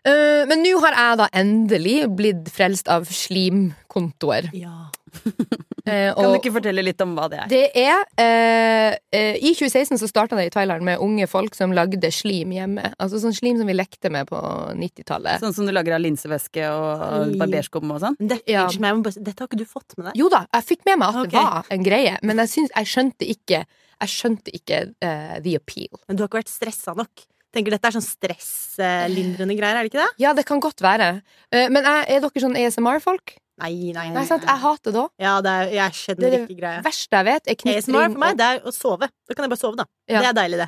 Eh, 0.05 0.45
men 0.49 0.61
nå 0.61 0.75
har 0.85 0.97
jeg 0.99 1.21
da 1.23 1.31
endelig 1.41 1.97
blitt 2.13 2.51
frelst 2.53 2.91
av 2.93 3.07
slimkontoer. 3.09 4.51
Ja. 4.53 4.91
uh, 5.25 6.11
Kan 6.19 6.29
du 6.29 6.37
ikke 6.37 6.53
fortelle 6.57 6.83
litt 6.85 7.01
om 7.01 7.15
hva 7.17 7.29
det 7.31 7.39
er? 7.45 7.47
det 7.53 7.61
er 7.79 8.01
uh, 8.19 8.97
eh, 9.15 9.39
I 9.39 9.53
2016 9.55 10.01
så 10.03 10.09
starta 10.11 10.37
det 10.37 10.49
i 10.49 10.53
Thailand 10.53 10.85
med 10.85 11.01
unge 11.01 11.29
folk 11.31 11.57
som 11.57 11.73
lagde 11.73 12.11
slim 12.13 12.53
hjemme. 12.53 12.91
Altså 12.99 13.23
sånn 13.23 13.37
slim 13.37 13.61
som 13.61 13.71
vi 13.71 13.79
lekte 13.79 14.13
med 14.13 14.29
på 14.29 14.41
90-tallet. 14.77 15.41
Sånn 15.41 15.57
som 15.57 15.69
du 15.69 15.73
lager 15.73 15.97
av 15.97 16.05
linsevæske 16.05 16.69
og 16.69 17.39
barberskum 17.41 17.97
og 17.97 18.03
sånn? 18.05 18.19
Dette, 18.21 18.45
Ja. 18.51 18.67
dette 18.69 19.39
har 19.39 19.49
ikke 19.49 19.63
du 19.63 19.69
fått 19.69 19.97
med 19.97 20.11
deg? 20.11 20.21
Jo 20.21 20.29
da, 20.33 20.45
jeg 20.53 20.69
fikk 20.75 20.85
med 20.91 21.01
meg 21.01 21.15
at 21.15 21.23
okay. 21.23 21.33
det 21.39 21.47
var 21.49 21.77
en 21.79 21.87
greie, 21.87 22.17
men 22.21 22.45
jeg, 22.45 22.57
syns, 22.59 22.77
jeg 22.77 22.93
skjønte 22.93 23.33
ikke 23.37 23.65
Jeg 24.05 24.11
skjønte 24.11 24.53
ikke 24.53 24.79
uh, 24.91 25.37
the 25.41 25.55
appeal. 25.57 26.01
Men 26.11 26.19
du 26.19 26.25
har 26.25 26.29
ikke 26.29 26.43
vært 26.43 26.51
stressa 26.53 26.93
nok. 26.99 27.23
Tenker 27.55 27.75
Dette 27.75 27.87
er 27.91 27.95
sånn 27.95 28.05
stresslindrende 28.05 29.55
greier, 29.59 29.79
er 29.79 29.87
det 29.87 29.93
ikke 29.93 30.03
det? 30.03 30.11
Ja, 30.25 30.35
det 30.37 30.47
kan 30.49 30.61
godt 30.63 30.83
være. 30.85 31.11
Eh, 31.55 31.69
men 31.73 31.87
er, 31.87 32.05
er 32.11 32.23
dere 32.25 32.45
sånn 32.45 32.59
ASMR-folk? 32.59 33.37
Nei, 33.63 33.93
nei, 33.95 34.09
Nei, 34.11 34.25
sant? 34.27 34.43
Jeg 34.43 34.59
hater 34.65 34.91
det 34.91 34.99
òg. 35.05 35.11
Ja, 35.23 35.37
det 35.45 35.51
er, 35.51 35.69
jeg 35.77 35.93
Det 35.95 35.99
skjønner 36.01 36.27
er 36.27 36.33
det 36.35 36.41
ikke 36.49 36.59
greia. 36.59 36.81
verste 36.83 37.21
jeg 37.21 37.27
vet, 37.29 37.53
er 37.53 37.77
ASMR 37.79 38.09
for 38.09 38.23
meg, 38.25 38.39
det 38.41 38.49
er 38.51 38.65
å 38.67 38.73
sove. 38.75 39.07
Da 39.29 39.37
kan 39.37 39.47
jeg 39.47 39.53
bare 39.53 39.63
sove, 39.63 39.79
da. 39.79 39.87
Ja. 40.11 40.25
Det 40.25 40.33
er 40.33 40.37
deilig, 40.41 40.59
det. 40.65 40.67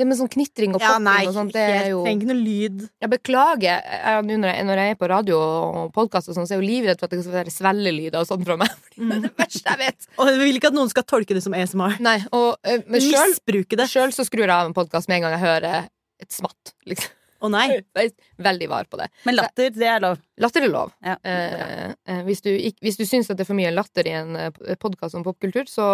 det 0.00 0.06
med 0.08 0.16
sånn 0.16 0.30
knitring 0.32 0.72
og 0.72 0.80
Ja, 0.80 0.94
popping 0.94 1.04
nei, 1.10 1.26
og 1.28 1.36
sånt. 1.36 1.52
Det 1.52 1.66
er 1.76 1.90
jo 1.92 2.00
trenger 2.06 2.24
ikke 2.24 2.30
noe 2.32 2.40
lyd. 2.40 2.80
Jeg 3.04 3.12
beklager 3.12 3.68
jeg, 3.68 4.24
når 4.32 4.48
jeg, 4.48 4.66
når 4.70 4.82
jeg 4.82 4.96
er 4.96 5.00
på 5.04 5.12
radio 5.12 5.44
og 5.44 5.92
podkast, 5.92 6.32
og 6.32 6.38
sånn, 6.40 6.48
så 6.48 6.56
er 6.56 6.56
jeg 6.56 6.64
jo 6.64 6.70
livredd 6.72 7.04
for 7.04 7.10
at 7.10 7.14
det 7.18 7.22
skal 7.28 7.36
være 7.42 7.52
svellelyder 7.60 8.20
og 8.24 8.30
sånn 8.32 8.48
fra 8.48 8.56
meg. 8.64 8.72
Mm. 8.96 9.08
det 9.12 9.18
er 9.18 9.24
det 9.28 9.34
verste 9.44 9.68
jeg 9.68 9.82
vet. 9.84 10.08
Og 10.16 10.32
jeg 10.32 10.40
vil 10.40 10.56
ikke 10.56 10.72
at 10.72 10.80
noen 10.80 10.88
skal 10.96 11.04
tolke 11.04 11.36
det 11.36 11.44
som 11.44 11.52
ASMR. 11.60 12.00
Nei, 12.00 12.16
og 12.32 12.56
eh, 12.64 12.80
Misbruke 12.88 13.76
det. 13.76 13.92
Sjøl 13.92 14.16
så 14.16 14.24
skrur 14.24 14.46
jeg 14.48 14.56
av 14.56 14.72
en 14.72 14.78
podkast 14.80 15.12
med 15.12 15.20
en 15.20 15.28
gang 15.28 15.36
jeg 15.36 15.44
hører 15.44 15.90
et 16.22 16.32
smatt. 16.34 16.74
Liksom. 16.88 17.18
Å 17.42 17.50
nei. 17.50 17.64
Jeg 17.72 17.84
er 17.98 18.12
veldig 18.46 18.68
var 18.70 18.88
på 18.90 18.98
det. 19.00 19.08
Men 19.26 19.38
latter, 19.40 19.70
det 19.74 19.88
er 19.88 20.02
lov. 20.02 20.20
Latter 20.42 20.66
er 20.66 20.72
lov. 20.72 20.92
Ja. 21.04 21.16
Eh, 21.26 21.88
eh, 21.92 22.20
hvis, 22.28 22.42
du, 22.44 22.52
hvis 22.84 23.00
du 23.00 23.04
syns 23.08 23.30
at 23.32 23.38
det 23.38 23.46
er 23.46 23.50
for 23.50 23.58
mye 23.58 23.72
latter 23.74 24.08
i 24.08 24.14
en 24.20 24.38
uh, 24.38 24.76
podkast 24.82 25.18
om 25.18 25.24
popkultur, 25.26 25.66
så, 25.70 25.86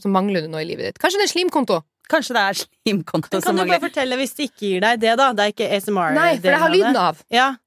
så 0.00 0.12
mangler 0.12 0.44
du 0.44 0.52
noe 0.52 0.64
i 0.64 0.68
livet 0.70 0.88
ditt. 0.88 1.02
Kanskje 1.02 1.20
det 1.20 1.28
er 1.28 1.34
slimkonto? 1.34 1.82
Kanskje 2.10 2.36
det 2.36 2.42
er 2.44 2.60
slimkonto 2.60 3.40
som 3.40 3.40
mangler. 3.40 3.44
kan 3.44 3.54
du 3.54 3.60
bare 3.60 3.68
mangler. 3.68 3.84
fortelle 3.88 4.20
hvis 4.20 4.34
det 4.38 4.48
ikke 4.50 4.66
gir 4.66 4.84
deg 4.84 5.04
det, 5.04 5.14
da? 5.20 5.30
Det 5.36 5.44
er 5.44 5.54
ikke 5.54 5.70
ASMR. 5.76 6.16
Nei, 6.16 6.32
for 6.40 6.52
jeg 6.52 6.64
har 6.64 6.74
lyden 6.74 7.00
av. 7.04 7.22
Ja. 7.32 7.52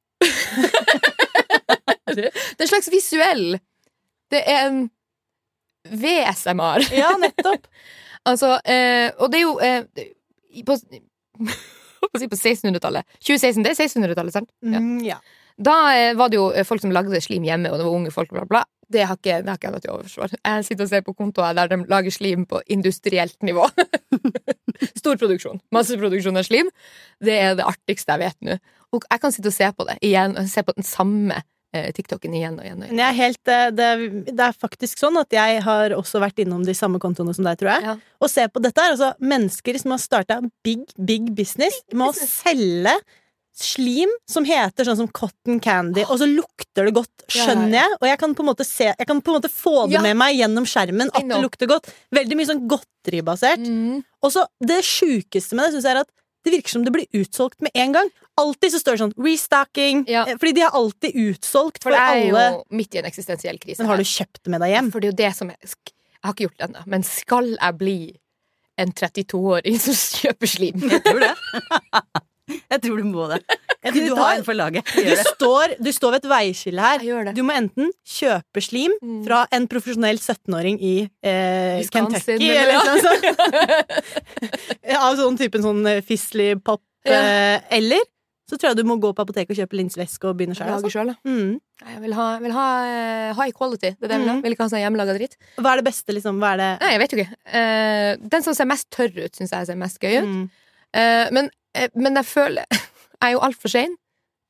Det 2.18 2.32
er 2.32 2.64
en 2.64 2.70
slags 2.72 2.88
visuell 2.90 3.60
Det 4.32 4.40
er 4.40 4.70
en 4.70 4.78
VSMR. 5.92 6.88
ja, 6.96 7.14
nettopp. 7.22 7.68
Altså, 8.28 8.58
eh, 8.68 9.08
og 9.24 9.30
det 9.32 9.38
er 9.40 9.44
jo 9.46 9.54
eh, 9.64 10.64
på, 10.68 10.76
Si, 12.16 12.30
på 12.30 12.38
1600-tallet. 12.38 13.06
2016, 13.20 13.66
det 13.66 13.74
er 13.74 13.78
1600-tallet, 13.84 14.36
sant? 14.36 14.50
Ja. 14.64 14.80
Mm, 14.82 15.04
ja. 15.06 15.20
Da 15.58 15.76
eh, 15.96 16.14
var 16.18 16.30
det 16.30 16.38
jo 16.38 16.52
eh, 16.54 16.66
folk 16.68 16.84
som 16.84 16.94
lagde 16.94 17.22
slim 17.22 17.46
hjemme, 17.48 17.72
og 17.72 17.80
det 17.80 17.88
var 17.88 17.98
unge 17.98 18.14
folk, 18.14 18.32
bla, 18.34 18.46
bla. 18.50 18.64
Det 18.88 19.04
har 19.04 19.18
ikke, 19.18 19.42
det 19.44 19.52
har 19.52 19.58
ikke 19.58 19.68
jeg 19.68 19.74
noe 19.74 19.84
til 19.84 19.94
overs 19.96 20.14
for. 20.16 20.34
Jeg 20.38 20.66
sitter 20.68 20.86
og 20.86 20.92
ser 20.92 21.04
på 21.04 21.16
kontoer 21.18 21.58
der 21.58 21.72
de 21.74 21.82
lager 21.92 22.14
slim 22.14 22.46
på 22.48 22.62
industrielt 22.72 23.36
nivå. 23.44 23.66
Stor 25.02 25.18
produksjon. 25.20 25.60
Masseproduksjon 25.76 26.40
av 26.40 26.48
slim. 26.48 26.70
Det 27.20 27.36
er 27.36 27.58
det 27.60 27.68
artigste 27.68 28.16
jeg 28.16 28.24
vet 28.24 28.48
nå. 28.48 28.58
Og 28.96 29.04
jeg 29.10 29.24
kan 29.24 29.34
sitte 29.36 29.52
og 29.52 29.58
se 29.58 29.68
på 29.76 29.88
det 29.90 29.98
igjen, 30.08 30.38
og 30.40 30.48
se 30.48 30.64
på 30.64 30.78
den 30.78 30.88
samme 30.88 31.42
TikToken 31.74 32.34
igjen 32.34 32.56
og 32.60 32.66
igjen. 32.66 32.80
og 32.82 32.88
igjen. 32.88 32.98
Jeg 33.02 33.08
er 33.08 33.18
helt, 33.18 33.52
eh, 33.52 33.70
det, 33.76 33.90
det 34.32 34.46
er 34.48 34.56
faktisk 34.56 35.00
sånn 35.02 35.18
at 35.20 35.34
jeg 35.36 35.62
har 35.66 35.96
også 35.98 36.22
vært 36.24 36.40
innom 36.40 36.64
de 36.66 36.74
samme 36.78 37.00
kontoene 37.04 37.36
som 37.36 37.44
deg, 37.48 37.60
tror 37.60 37.74
jeg. 37.76 37.84
Ja. 37.84 37.96
Og 38.24 38.32
se 38.32 38.48
på 38.48 38.64
dette 38.64 38.82
her, 38.82 38.96
altså 38.96 39.14
mennesker 39.20 39.80
som 39.82 39.92
har 39.92 40.02
starta 40.04 40.42
big, 40.64 40.86
big 40.98 41.32
business 41.36 41.82
med 41.94 42.08
å 42.10 42.14
selge 42.16 42.96
slim 43.58 44.12
som 44.30 44.46
heter 44.46 44.86
sånn 44.86 45.00
som 45.00 45.08
cotton 45.10 45.58
candy, 45.64 46.04
og 46.06 46.20
så 46.22 46.28
lukter 46.30 46.86
det 46.86 46.94
godt, 46.94 47.24
skjønner 47.34 47.80
jeg. 47.80 47.96
Og 47.98 48.06
jeg 48.06 48.20
kan 48.22 48.36
på 48.38 48.44
en 48.46 48.50
måte 48.52 48.68
se 48.68 48.92
Jeg 48.92 49.08
kan 49.10 49.22
på 49.22 49.34
en 49.34 49.40
måte 49.40 49.50
få 49.50 49.88
det 49.88 49.98
Ja. 49.98 50.02
med 50.06 50.16
meg 50.20 50.38
gjennom 50.38 50.68
skjermen 50.70 51.10
at 51.10 51.26
det 51.26 51.42
lukter 51.42 51.68
godt. 51.68 51.90
Veldig 52.14 52.38
mye 52.38 52.50
sånn 52.52 52.68
godteribasert. 52.70 53.66
Mm. 53.66 54.04
Og 54.22 54.32
så 54.32 54.46
det 54.62 54.84
sjukeste 54.86 55.58
med 55.58 55.66
det, 55.66 55.74
syns 55.74 55.90
jeg 55.90 55.96
er 55.96 56.04
at 56.06 56.12
det 56.46 56.54
virker 56.54 56.70
som 56.70 56.84
det 56.86 56.94
blir 56.94 57.08
utsolgt 57.18 57.60
med 57.60 57.72
en 57.76 57.92
gang. 57.98 58.10
Alltid 58.38 58.72
så 58.76 58.80
står 58.80 58.92
det 58.98 59.02
sånn 59.02 59.14
'restocking', 59.18 60.04
Ja. 60.08 60.26
eh, 60.28 60.36
fordi 60.38 60.54
de 60.54 60.62
har 60.62 60.72
alltid 60.78 61.16
utsolgt 61.16 61.82
For 61.84 61.90
for, 61.90 61.92
det 61.92 62.00
er 62.00 62.32
alle. 62.32 62.52
jo 62.54 62.64
midt 62.78 62.94
i 62.96 63.00
en 63.00 63.06
eksistensiell 63.10 63.58
krise. 63.60 63.80
Men 63.80 63.88
har 63.88 63.98
du 63.98 64.04
kjøpt 64.04 64.44
det 64.44 64.52
med 64.52 64.62
deg 64.62 64.70
hjem? 64.76 64.92
For 64.92 65.00
det 65.00 65.08
er 65.08 65.12
jo 65.12 65.30
det 65.30 65.36
som 65.36 65.50
jeg 65.50 65.58
Jeg 65.64 66.24
har 66.24 66.34
ikke 66.34 66.46
gjort 66.50 66.58
det 66.58 66.70
ennå, 66.70 66.84
men 66.88 67.04
skal 67.04 67.58
jeg 67.62 67.78
bli 67.78 68.18
en 68.78 68.92
32-åring 68.92 69.80
som 69.86 69.94
kjøper 69.94 70.48
slim? 70.48 70.90
Jeg 70.90 71.04
tror 71.04 71.20
det. 71.20 71.36
Jeg 72.72 72.80
tror 72.82 72.96
du 72.98 73.04
må 73.04 73.28
det. 73.28 73.44
Jeg 73.84 73.92
tror 73.94 74.08
Du 74.08 74.16
du 74.16 74.16
har 74.16 74.38
en 74.38 74.44
for 74.44 74.54
laget. 74.54 74.86
du 74.96 75.16
står, 75.36 75.76
du 75.84 75.92
står 75.92 76.12
ved 76.12 76.24
et 76.24 76.30
veiskille 76.32 76.80
her. 76.80 77.00
Jeg 77.00 77.08
gjør 77.10 77.26
det. 77.26 77.36
Du 77.36 77.44
må 77.44 77.52
enten 77.54 77.92
kjøpe 78.08 78.62
slim 78.64 78.92
Mm. 79.04 79.26
fra 79.28 79.46
en 79.52 79.68
profesjonell 79.68 80.18
17-åring 80.18 80.80
i 80.82 81.10
eh, 81.24 81.84
Kentucky, 81.92 82.48
eller 82.50 82.72
eller 82.72 82.74
noe. 82.74 82.86
noe 82.88 83.02
sånt. 83.04 83.24
Av 84.98 85.16
sånn 85.20 85.38
typen 85.38 85.62
sånn 85.62 85.86
eh, 85.92 86.02
Fisley-pop. 86.02 86.82
Ja. 87.06 87.20
Eh, 87.20 87.62
eller 87.80 88.00
så 88.48 88.56
tror 88.56 88.72
jeg 88.72 88.80
du 88.80 88.88
må 88.88 88.96
gå 89.04 89.10
på 89.12 89.24
apoteket 89.26 89.52
og 89.52 89.60
kjøpe 89.60 89.76
linsevæske 89.76 90.30
og 90.30 90.38
begynne 90.40 90.56
sjøl. 90.56 90.70
Altså. 90.72 91.16
Mm. 91.28 91.58
Jeg 91.84 92.02
vil 92.04 92.14
ha, 92.16 92.28
vil 92.40 92.54
ha 92.56 92.68
eh, 92.88 93.32
high 93.36 93.52
quality. 93.56 93.92
Det 93.98 94.08
er 94.08 94.14
det 94.14 94.16
jeg 94.16 94.24
vil 94.24 94.32
ha. 94.32 94.36
Mhm. 94.38 94.44
Vil 94.46 94.56
ikke 94.56 94.64
ha 94.64 94.72
sånn 94.72 94.84
hjemmelaga 94.86 95.16
dritt. 95.18 95.36
Hva 95.58 95.74
er 95.74 95.82
det 95.82 95.88
beste, 95.90 96.16
liksom? 96.16 96.40
Hva 96.40 96.54
er 96.56 96.62
det 96.62 96.70
Nei, 96.84 96.92
jeg 96.94 97.02
vet 97.04 97.14
jo 97.14 97.20
ikke. 97.24 97.40
Uh, 97.52 98.12
den 98.36 98.46
som 98.46 98.56
ser 98.56 98.70
mest 98.72 98.88
tørr 98.96 99.20
ut, 99.20 99.36
syns 99.36 99.52
jeg 99.52 99.68
ser 99.68 99.80
mest 99.80 100.00
gøy 100.00 100.16
ut. 100.16 100.30
Mm. 100.32 100.46
Uh, 100.96 101.26
men, 101.36 101.52
men 102.00 102.22
jeg 102.22 102.30
føler 102.30 102.80
Jeg 103.18 103.32
er 103.32 103.34
jo 103.34 103.44
altfor 103.50 103.74
sein 103.74 103.98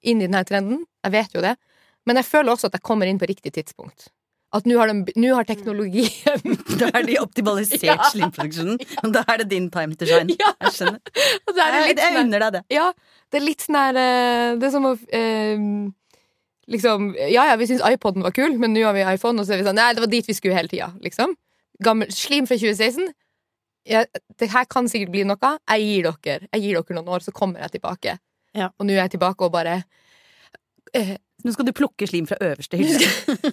inn 0.05 0.21
i 0.21 0.27
denne 0.27 0.43
trenden. 0.45 0.85
Jeg 1.07 1.15
vet 1.15 1.33
jo 1.33 1.41
det. 1.45 1.55
Men 2.05 2.19
jeg 2.19 2.27
føler 2.27 2.53
også 2.53 2.69
at 2.69 2.77
jeg 2.77 2.85
kommer 2.85 3.09
inn 3.09 3.19
på 3.19 3.29
riktig 3.29 3.53
tidspunkt. 3.55 4.11
At 4.55 4.63
nå 4.69 4.77
har, 4.79 4.87
har 5.35 5.43
teknologien 5.43 6.07
Da 6.79 6.87
er 6.95 7.03
de 7.03 7.17
optimalisert 7.19 7.83
Ja. 7.89 7.97
slimproduksjonen. 8.13 8.77
Da 9.11 9.25
er 9.27 9.41
det 9.43 9.49
din 9.51 9.67
time 9.73 9.97
to 9.99 10.07
shine. 10.07 10.37
Ja. 10.39 10.53
Jeg 10.63 10.73
skjønner. 10.77 11.01
Er 11.57 11.71
det 11.73 11.81
Jeg, 11.81 11.97
jeg 11.97 12.13
sånn- 12.13 12.19
unner 12.21 12.43
deg 12.45 12.53
det. 12.55 12.61
Ja, 12.71 12.85
det 13.31 13.41
er 13.41 13.43
litt 13.43 13.63
sånn 13.65 13.75
her 13.79 13.97
eh, 13.99 14.55
Det 14.61 14.69
er 14.69 14.71
som 14.77 14.85
å 14.87 14.93
eh, 15.11 15.65
Liksom 16.71 17.09
Ja 17.31 17.45
ja, 17.51 17.55
vi 17.59 17.67
syns 17.69 17.83
iPoden 17.87 18.23
var 18.23 18.33
kul, 18.35 18.55
men 18.59 18.73
nå 18.75 18.83
har 18.87 18.95
vi 18.95 19.03
iPhone, 19.07 19.39
og 19.39 19.47
så 19.47 19.55
er 19.55 19.61
vi 19.61 19.67
sånn 19.67 19.77
Nei, 19.79 19.89
det 19.95 20.03
var 20.03 20.11
dit 20.11 20.27
vi 20.27 20.35
skulle 20.35 20.55
hele 20.57 20.71
tida, 20.71 20.89
liksom. 21.03 21.35
Gammel 21.83 22.09
Slim 22.11 22.47
fra 22.49 22.57
2016. 22.59 23.11
Ja, 23.87 24.01
det 24.39 24.49
her 24.51 24.65
kan 24.67 24.87
sikkert 24.91 25.11
bli 25.13 25.21
noe. 25.29 25.51
Jeg 25.69 25.83
gir 25.85 26.07
dere 26.09 26.47
Jeg 26.51 26.63
gir 26.65 26.79
dere 26.79 26.97
noen 26.97 27.11
år, 27.15 27.23
så 27.23 27.31
kommer 27.35 27.61
jeg 27.63 27.77
tilbake. 27.77 28.17
Ja. 28.57 28.71
Og 28.79 28.87
nå 28.87 28.95
er 28.97 29.03
jeg 29.05 29.13
tilbake 29.15 29.45
og 29.47 29.53
bare 29.53 29.77
eh, 30.97 31.13
Nå 31.47 31.53
skal 31.55 31.67
du 31.69 31.71
plukke 31.75 32.07
slim 32.11 32.27
fra 32.27 32.35
øverste 32.43 32.75
hylle. 32.79 33.07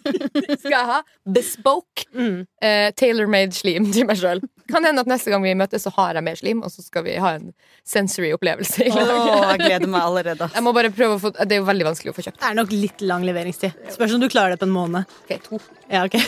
Skal 0.61 0.75
jeg 0.75 0.87
ha 0.91 0.99
bespoke 1.31 2.05
Mm. 2.15 2.41
uh, 2.63 2.89
tailor-made 2.99 3.55
slim 3.57 3.87
til 3.95 4.07
meg 4.09 4.19
sjøl? 4.21 4.43
Kan 4.71 4.85
hende 4.87 5.03
at 5.05 5.09
neste 5.11 5.31
gang 5.33 5.43
vi 5.45 5.53
møtes, 5.59 5.83
så 5.87 5.93
har 5.97 6.15
jeg 6.19 6.25
mer 6.27 6.39
slim, 6.39 6.63
og 6.65 6.71
så 6.73 6.83
skal 6.85 7.05
vi 7.07 7.15
ha 7.21 7.35
en 7.39 7.51
sensory 7.87 8.31
opplevelse. 8.35 8.87
i 8.87 8.91
Å, 8.91 9.05
jeg 9.53 9.63
gleder 9.65 9.87
meg 9.91 10.01
allerede. 10.03 10.49
Jeg 10.57 10.65
må 10.67 10.73
bare 10.77 10.91
prøve 10.95 11.19
å 11.19 11.23
få 11.23 11.33
Det 11.37 11.53
er 11.59 11.61
jo 11.63 11.69
veldig 11.69 11.89
vanskelig 11.91 12.15
å 12.15 12.17
få 12.19 12.25
kjøpt. 12.29 12.41
Det 12.43 12.51
er 12.51 12.59
nok 12.61 12.73
litt 12.75 13.05
lang 13.05 13.27
leveringstid. 13.29 13.79
Spørs 13.95 14.17
om 14.17 14.25
du 14.25 14.29
klarer 14.33 14.55
det 14.57 14.63
på 14.65 14.69
en 14.71 14.77
måned. 14.77 15.17
Ok, 15.27 15.39
to. 15.49 15.61
Ja, 15.93 16.07
ok 16.09 16.19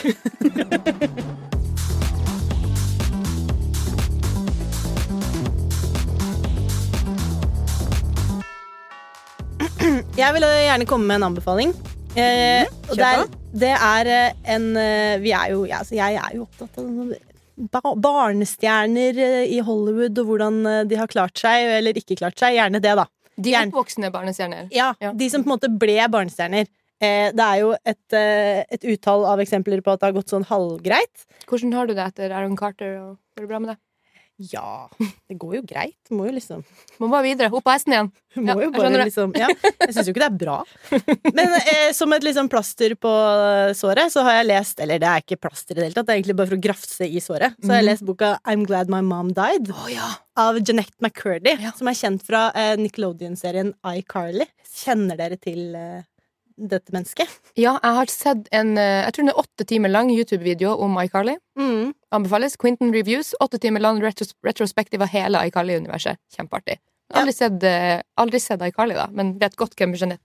Jeg 10.21 10.33
vil 10.35 10.43
gjerne 10.43 10.87
komme 10.89 11.07
med 11.07 11.21
en 11.21 11.27
anbefaling. 11.29 11.71
Eh, 12.17 12.65
mm, 12.65 12.93
det 12.97 13.07
er, 13.07 13.23
det 13.61 13.71
er 13.75 14.09
eh, 14.09 14.37
en 14.55 14.63
eh, 14.81 15.19
Vi 15.21 15.33
er 15.35 15.51
jo 15.53 15.67
ja, 15.69 15.83
altså 15.83 15.93
Jeg 15.99 16.17
er 16.17 16.31
jo 16.33 16.47
opptatt 16.47 16.79
av 16.81 17.13
ba 17.73 17.81
barnestjerner 18.07 19.19
eh, 19.21 19.51
i 19.53 19.59
Hollywood 19.65 20.17
og 20.21 20.31
hvordan 20.31 20.57
de 20.89 20.97
har 20.99 21.09
klart 21.09 21.37
seg 21.41 21.69
eller 21.77 21.97
ikke 21.97 22.17
klart 22.19 22.37
seg. 22.41 22.57
Gjerne 22.57 22.81
det, 22.83 22.95
da. 22.99 23.07
De 23.37 23.53
oppvoksende 23.61 24.11
barnestjerner. 24.13 24.67
Ja, 24.73 24.91
Ja. 25.03 25.13
De 25.13 25.29
som 25.29 25.45
på 25.45 25.51
en 25.51 25.55
måte 25.55 25.71
ble 25.71 25.97
barnestjerner. 26.13 26.69
Eh, 26.97 27.29
det 27.37 27.45
er 27.47 27.61
jo 27.61 27.73
et, 27.77 28.17
et 28.17 28.87
utall 28.93 29.27
av 29.29 29.41
eksempler 29.43 29.83
på 29.85 29.93
at 29.93 30.01
det 30.01 30.09
har 30.09 30.17
gått 30.17 30.33
sånn 30.33 30.47
halvgreit. 30.49 31.27
Hvordan 31.47 31.75
har 31.77 31.89
du 31.89 31.93
det 31.97 32.05
etter 32.11 32.33
Aaron 32.33 32.57
Carter? 32.57 32.97
Og 33.03 33.11
går 33.37 33.45
det 33.45 33.51
bra 33.53 33.61
med 33.61 33.75
det? 33.75 33.79
Ja, 34.37 34.87
det 35.27 35.33
går 35.41 35.55
jo 35.55 35.61
greit. 35.65 36.11
Må 36.13 36.27
jo 36.27 36.33
liksom 36.35 36.59
Må 37.01 37.07
bare 37.09 37.23
videre. 37.25 37.49
Opp 37.49 37.63
på 37.65 37.71
hesten 37.73 37.93
igjen. 37.95 38.09
Må 38.37 38.53
Ja, 38.53 38.67
jo 38.67 38.71
bare 38.75 38.91
liksom 39.01 39.31
ja, 39.33 39.47
Jeg 39.87 39.95
syns 39.95 40.05
jo 40.09 40.13
ikke 40.13 40.21
det 40.21 40.27
er 40.29 40.37
bra. 40.43 40.57
Men 41.33 41.55
eh, 41.57 41.87
som 41.97 42.13
et 42.13 42.21
liksom 42.27 42.49
plaster 42.53 42.93
på 43.01 43.13
såret, 43.79 44.13
så 44.13 44.21
har 44.27 44.37
jeg 44.39 44.49
lest 44.51 44.79
Eller 44.85 45.01
det 45.01 45.09
er 45.09 45.23
ikke 45.25 45.39
plaster 45.41 45.73
i 45.73 45.79
det 45.79 45.87
hele 45.87 45.97
tatt, 45.97 46.05
det 46.09 46.13
er 46.13 46.19
egentlig 46.21 46.37
bare 46.37 46.51
for 46.51 46.59
å 46.59 46.65
grafse 46.67 47.07
i 47.09 47.23
såret. 47.23 47.57
Så 47.57 47.71
har 47.71 47.79
jeg 47.81 47.87
Mhm. 47.87 47.89
lest 47.89 48.05
boka 48.05 48.29
I'm 48.45 48.65
Glad 48.69 48.89
My 48.93 49.01
Mom 49.01 49.33
Died 49.33 49.71
oh, 49.73 49.87
ja. 49.89 50.11
av 50.37 50.59
Jeanette 50.61 50.93
McCurdy, 51.01 51.57
Ja. 51.61 51.71
som 51.77 51.87
er 51.89 51.97
kjent 51.97 52.21
fra 52.27 52.51
eh, 52.53 52.75
Nickelodeon-serien 52.77 53.73
iCarly. 53.97 54.45
Kjenner 54.77 55.17
dere 55.17 55.37
til 55.41 55.73
eh, 55.75 56.03
dette 56.57 56.93
mennesket? 56.93 57.29
ja, 57.55 57.77
jeg 57.77 57.95
har 57.99 58.11
sett 58.11 58.49
en 58.55 58.75
eh, 58.77 59.05
Jeg 59.05 59.13
tror 59.15 59.25
den 59.25 59.33
er 59.33 59.41
åtte 59.41 59.65
timer 59.69 59.93
lang 59.93 60.11
YouTube-video 60.13 60.73
om 60.83 60.97
iCarly. 61.03 61.37
Mm. 61.59 61.93
Anbefales. 62.11 62.57
Quentin 62.57 62.93
Reviews. 62.93 63.33
Åtte 63.43 63.59
timer 63.61 63.83
lang 63.83 64.01
retros 64.03 64.33
retrospektiv 64.45 65.01
av 65.05 65.11
hele 65.13 65.41
iCarly-universet. 65.49 66.19
Kjempeartig. 66.35 66.79
Aldri, 67.13 67.31
ja. 67.31 67.37
Sett, 67.37 67.63
eh, 67.63 68.01
aldri 68.19 68.39
sett 68.43 68.63
iCarly, 68.67 68.97
da, 68.97 69.07
men 69.15 69.37
vet 69.39 69.55
godt 69.55 69.77
hvem 69.79 69.93
Jeanette 69.95 70.23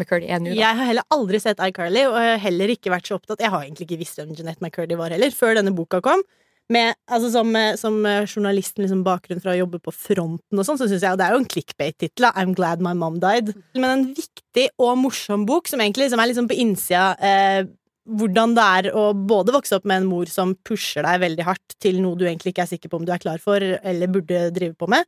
McCurdy 0.00 0.30
er 0.30 0.40
nå. 0.40 0.52
da. 0.52 0.56
Jeg 0.56 0.78
har 0.78 0.88
heller 0.88 1.04
aldri 1.12 1.40
sett 1.42 1.60
iCarly, 1.60 2.06
og 2.08 2.38
heller 2.40 2.72
ikke 2.72 2.92
vært 2.94 3.10
så 3.10 3.18
opptatt 3.18 3.42
Jeg 3.44 3.52
har 3.52 3.66
egentlig 3.66 3.90
ikke 3.90 4.00
visst 4.00 4.16
hvem 4.20 4.32
Jeanette 4.38 4.64
McCurdy 4.64 4.96
var 4.96 5.12
heller, 5.12 5.34
før 5.36 5.58
denne 5.60 5.74
boka 5.76 6.00
kom. 6.04 6.22
Med, 6.70 6.94
altså 7.10 7.28
som, 7.32 7.50
eh, 7.58 7.74
som 7.76 7.98
journalist 7.98 8.36
journalisten 8.36 8.84
liksom 8.84 9.02
bakgrunn 9.04 9.42
fra 9.42 9.52
å 9.52 9.58
jobbe 9.58 9.80
på 9.82 9.92
fronten 9.92 10.60
og 10.60 10.64
sånn, 10.64 10.78
så 10.80 10.86
syns 10.88 11.02
jeg 11.04 11.18
det 11.18 11.26
er 11.26 11.34
jo 11.34 11.42
en 11.42 11.50
clickbait-tittel. 11.50 12.30
I'm 12.32 12.54
glad 12.56 12.80
my 12.80 12.94
mom 12.96 13.18
died. 13.20 13.52
Men 13.74 13.90
en 13.90 14.06
viktig 14.16 14.68
og 14.78 14.96
morsom 15.02 15.44
bok 15.48 15.68
som 15.68 15.82
egentlig 15.82 16.06
liksom 16.06 16.22
er 16.22 16.30
liksom 16.30 16.48
på 16.48 16.58
innsida 16.62 17.10
eh, 17.18 17.66
hvordan 18.08 18.54
det 18.56 18.64
er 18.78 18.88
å 18.98 19.10
både 19.14 19.54
vokse 19.54 19.76
opp 19.76 19.84
med 19.86 20.02
en 20.02 20.08
mor 20.10 20.30
som 20.30 20.56
pusher 20.66 21.04
deg 21.06 21.20
veldig 21.22 21.46
hardt 21.46 21.76
til 21.82 22.00
noe 22.02 22.18
du 22.18 22.24
egentlig 22.26 22.54
ikke 22.54 22.64
er 22.64 22.72
sikker 22.72 22.90
på 22.90 22.98
om 22.98 23.06
du 23.06 23.12
er 23.14 23.22
klar 23.22 23.42
for 23.42 23.62
eller 23.62 24.10
burde 24.10 24.48
drive 24.54 24.74
på 24.78 24.88
med, 24.90 25.06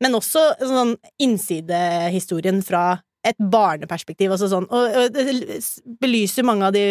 men 0.00 0.16
også 0.16 0.46
sånn 0.62 0.94
innsidehistorien 1.20 2.62
fra 2.64 2.84
et 3.26 3.36
barneperspektiv. 3.36 4.32
Altså 4.32 4.48
sånn, 4.48 4.66
og, 4.72 4.96
og 4.96 5.12
det 5.12 5.60
belyser 6.00 6.46
mange 6.48 6.70
av 6.70 6.76
de 6.76 6.86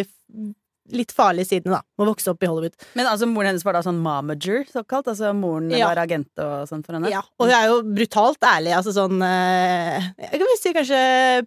litt 0.95 1.11
farlige 1.15 1.47
sidene 1.51 1.75
da, 1.77 1.81
med 1.97 2.05
å 2.05 2.09
vokse 2.11 2.31
opp 2.31 2.43
i 2.43 2.49
Hollywood. 2.49 2.75
Men 2.97 3.09
altså, 3.11 3.27
moren 3.29 3.51
hennes 3.51 3.65
var 3.67 3.77
da 3.77 3.81
sånn 3.85 3.99
mamager, 4.03 4.63
såkalt? 4.71 5.09
Altså 5.11 5.31
moren 5.37 5.69
Ja. 5.75 5.87
var 5.91 6.01
agent 6.03 6.29
og 6.41 6.67
sånn 6.69 6.83
for 6.85 6.97
henne? 6.97 7.11
Ja, 7.13 7.21
og 7.39 7.47
hun 7.49 7.55
er 7.55 7.67
jo 7.69 7.81
brutalt 7.83 8.41
ærlig. 8.49 8.73
Altså 8.77 8.93
sånn 8.95 9.21
eh, 9.25 10.09
Jeg 10.19 10.31
kan 10.39 10.47
vel 10.49 10.59
si 10.61 10.73
kanskje 10.77 11.01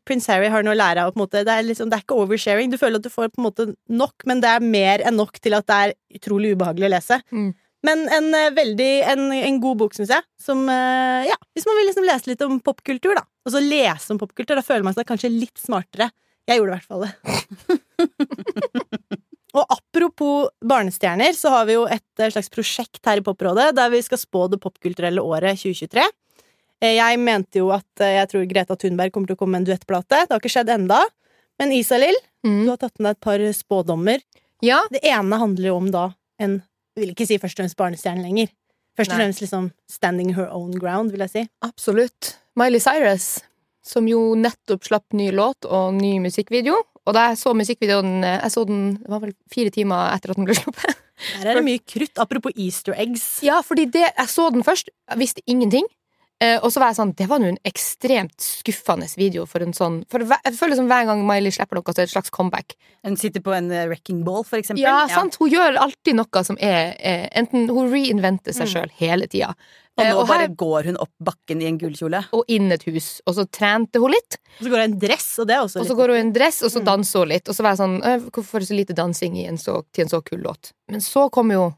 prins 0.07 0.29
Harry 0.31 0.49
har 0.53 0.63
noe 0.67 0.77
å 0.77 0.79
lære 0.79 1.07
av. 1.07 1.13
På 1.15 1.21
en 1.21 1.25
måte. 1.27 1.43
Det, 1.47 1.53
er 1.59 1.67
liksom, 1.67 1.91
det 1.91 1.99
er 1.99 2.07
ikke 2.07 2.21
oversharing. 2.23 2.71
Du 2.73 2.79
føler 2.81 3.01
at 3.03 3.07
du 3.07 3.11
får 3.13 3.33
på 3.35 3.43
en 3.43 3.49
måte 3.49 3.69
nok, 3.91 4.15
men 4.31 4.41
det 4.45 4.51
er 4.53 4.65
mer 4.65 5.05
enn 5.07 5.19
nok 5.19 5.39
til 5.43 5.55
at 5.59 5.67
det 5.69 5.81
er 5.89 5.95
utrolig 6.21 6.55
ubehagelig 6.57 6.89
å 6.89 6.95
lese. 6.95 7.21
Mm. 7.33 7.51
Men 7.83 8.05
en 8.15 8.29
eh, 8.39 8.51
veldig 8.55 8.91
en, 9.11 9.23
en 9.35 9.57
god 9.63 9.81
bok, 9.81 9.95
syns 9.99 10.13
jeg. 10.15 10.23
Som 10.39 10.69
eh, 10.71 11.27
Ja, 11.27 11.35
hvis 11.57 11.67
man 11.67 11.79
vil 11.81 11.89
liksom 11.91 12.07
lese 12.07 12.31
litt 12.31 12.45
om 12.47 12.61
popkultur, 12.63 13.17
da. 13.19 13.25
Og 13.43 13.57
så 13.57 13.59
lese 13.63 14.15
om 14.15 14.21
popkultur, 14.23 14.55
da 14.55 14.63
føler 14.63 14.87
man 14.87 14.95
seg 14.95 15.09
kanskje 15.09 15.33
litt 15.35 15.59
smartere. 15.59 16.13
Jeg 16.47 16.59
gjorde 16.59 16.75
i 16.75 16.79
hvert 16.79 16.89
fall 16.91 17.05
det. 17.07 17.13
Og 19.55 19.67
apropos 19.69 20.49
barnestjerner, 20.65 21.35
så 21.37 21.51
har 21.53 21.67
vi 21.69 21.75
jo 21.77 21.85
et 21.87 22.03
eh, 22.21 22.31
slags 22.33 22.49
prosjekt 22.53 23.03
her 23.05 23.21
i 23.21 23.25
Poprådet 23.27 23.75
der 23.77 23.91
vi 23.93 24.01
skal 24.03 24.19
spå 24.19 24.47
det 24.51 24.61
popkulturelle 24.63 25.21
året 25.21 25.59
2023. 25.61 26.07
Eh, 26.83 26.95
Jeg 26.97 27.19
mente 27.21 27.61
jo 27.61 27.69
at 27.75 28.01
eh, 28.01 28.15
jeg 28.21 28.31
tror 28.33 28.47
Greta 28.49 28.77
Thunberg 28.81 29.13
kommer 29.13 29.29
til 29.29 29.37
å 29.37 29.41
komme 29.43 29.59
med 29.59 29.67
en 29.67 29.71
duettplate. 29.73 30.23
Det 30.27 30.33
har 30.33 30.41
ikke 30.41 30.55
skjedd 30.57 30.73
enda. 30.73 31.03
Men 31.61 31.73
Isalill, 31.77 32.17
du 32.43 32.49
Mm. 32.49 32.69
har 32.73 32.77
tatt 32.81 32.99
med 32.99 33.07
deg 33.13 33.17
et 33.17 33.21
par 33.21 33.39
spådommer. 33.55 34.19
Ja, 34.63 34.81
Det 34.91 35.01
ene 35.05 35.39
handler 35.39 35.67
jo 35.69 35.77
om 35.77 35.91
da 35.91 36.15
en 36.41 36.63
Jeg 36.97 37.07
vil 37.07 37.15
ikke 37.15 37.27
si 37.29 37.39
først 37.39 37.55
og 37.59 37.63
fremst 37.63 37.77
barnestjerne 37.77 38.23
lenger. 38.23 38.49
Først 38.99 39.13
og 39.13 39.17
fremst 39.17 39.41
liksom 39.41 39.71
standing 39.89 40.35
her 40.35 40.49
own 40.53 40.73
ground, 40.73 41.11
vil 41.13 41.21
jeg 41.21 41.31
si. 41.31 41.49
absolutt. 41.65 42.37
Miley 42.57 42.81
Cyrus, 42.81 43.41
som 43.83 44.07
jo 44.07 44.35
nettopp 44.35 44.83
slapp 44.85 45.05
ny 45.15 45.31
låt 45.33 45.65
og 45.65 45.95
ny 45.95 46.19
musikkvideo. 46.21 46.75
Og 47.07 47.17
da 47.17 47.29
jeg 47.33 47.39
så 47.41 47.51
musikkvideoen 47.59 48.23
eh, 48.23 48.37
Jeg 48.45 48.53
så 48.55 48.63
den 48.69 48.83
det 49.01 49.11
var 49.11 49.23
vel 49.25 49.33
fire 49.53 49.73
timer 49.75 50.13
etter 50.15 50.31
at 50.35 50.39
den 50.39 50.47
ble 50.47 50.55
sluppet. 50.59 51.01
Her 51.39 51.49
er 51.53 51.59
det 51.59 51.65
mye 51.67 51.81
krutt. 51.87 52.19
Apropos 52.23 52.55
easter 52.59 52.95
eggs. 52.99 53.25
Ja, 53.47 53.61
fordi 53.63 53.89
det, 53.95 54.07
jeg 54.17 54.31
så 54.31 54.49
den 54.55 54.63
først, 54.67 54.89
jeg 55.11 55.19
visste 55.21 55.43
ingenting. 55.47 55.87
Eh, 56.43 56.57
og 56.59 56.73
så 56.75 56.81
var 56.83 56.91
jeg 56.91 56.97
sånn, 56.99 57.13
det 57.15 57.29
var 57.31 57.39
nå 57.39 57.53
en 57.53 57.59
ekstremt 57.69 58.35
skuffende 58.43 59.07
video 59.15 59.45
for 59.47 59.63
en 59.63 59.71
sånn 59.77 60.01
For 60.11 60.25
jeg 60.27 60.57
føler 60.59 60.75
som 60.75 60.89
hver 60.91 61.05
gang 61.07 61.21
Miley 61.29 61.55
slipper 61.55 61.79
noe, 61.79 61.87
så 61.87 62.01
er 62.03 62.09
det 62.09 62.09
et 62.11 62.15
slags 62.17 62.33
comeback. 62.35 62.75
Hun 63.07 63.15
sitter 63.21 63.45
på 63.45 63.55
en 63.55 63.71
eh, 63.71 63.85
wrecking 63.91 64.25
ball, 64.27 64.43
for 64.43 64.59
eksempel. 64.59 64.83
Ja, 64.83 65.05
sant? 65.13 65.39
Hun 65.39 65.53
gjør 65.53 65.79
alltid 65.85 66.19
noe 66.19 66.43
som 66.47 66.59
er 66.59 66.97
Enten 67.39 67.69
hun 67.71 67.93
reinventer 67.93 68.55
seg 68.57 68.67
Mm. 68.67 68.73
sjøl 68.75 68.91
hele 68.99 69.31
tida. 69.31 69.53
Og 69.99 70.05
Eh, 70.07 70.11
nå 70.13 70.21
og 70.23 70.27
bare 70.29 70.47
her- 70.47 70.55
går 70.57 70.85
hun 70.89 70.97
opp 70.97 71.11
bakken 71.23 71.61
i 71.61 71.67
en 71.69 71.79
gullkjole. 71.79 72.25
Og 72.33 72.45
inn 72.49 72.73
et 72.73 72.83
hus. 72.85 73.21
Og 73.27 73.35
så 73.37 73.45
trente 73.51 74.01
hun 74.01 74.11
litt, 74.11 74.39
Og 74.61 74.65
så 74.67 74.71
går 74.71 74.79
hun 74.81 74.91
i 74.91 74.93
en 74.95 74.99
dress, 74.99 75.39
og 75.39 75.47
det 75.47 75.55
er 75.57 75.61
også 75.67 75.81
og 75.81 75.87
så 75.87 75.95
går 75.97 76.09
hun 76.09 76.17
i 76.17 76.21
en 76.21 76.33
dress, 76.33 76.63
og 76.63 76.71
så 76.71 76.81
Mm. 76.81 76.85
danser 76.87 77.19
hun 77.19 77.29
litt. 77.29 77.49
Og 77.49 77.55
så 77.55 77.63
var 77.63 77.71
jeg 77.77 77.79
sånn 77.79 78.03
«Øh, 78.05 78.31
Hvorfor 78.31 78.55
er 78.57 78.61
det 78.61 78.69
så 78.69 78.77
lite 78.77 78.95
dansing 78.95 79.37
i 79.37 79.45
en 79.47 79.59
så, 79.59 79.85
til 79.93 80.03
en 80.05 80.09
så 80.09 80.25
kul 80.25 80.39
låt? 80.43 80.73
Men 80.89 81.01
så 81.01 81.31
kommer 81.31 81.53
jo 81.55 81.75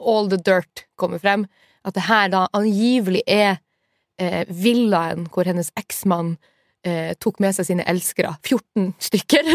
All 0.00 0.28
the 0.28 0.36
Dirt 0.36 0.84
kommer 0.96 1.18
frem. 1.20 1.46
At 1.84 1.94
det 1.94 2.04
her 2.04 2.28
da 2.28 2.48
angivelig 2.54 3.22
er 3.26 3.58
eh, 4.18 4.44
villaen 4.48 5.26
hvor 5.28 5.44
hennes 5.44 5.70
eksmann 5.76 6.36
eh, 6.86 7.14
tok 7.20 7.40
med 7.42 7.56
seg 7.56 7.66
sine 7.70 7.84
elskere. 7.90 8.34
14 8.44 8.92
stykker. 9.08 9.50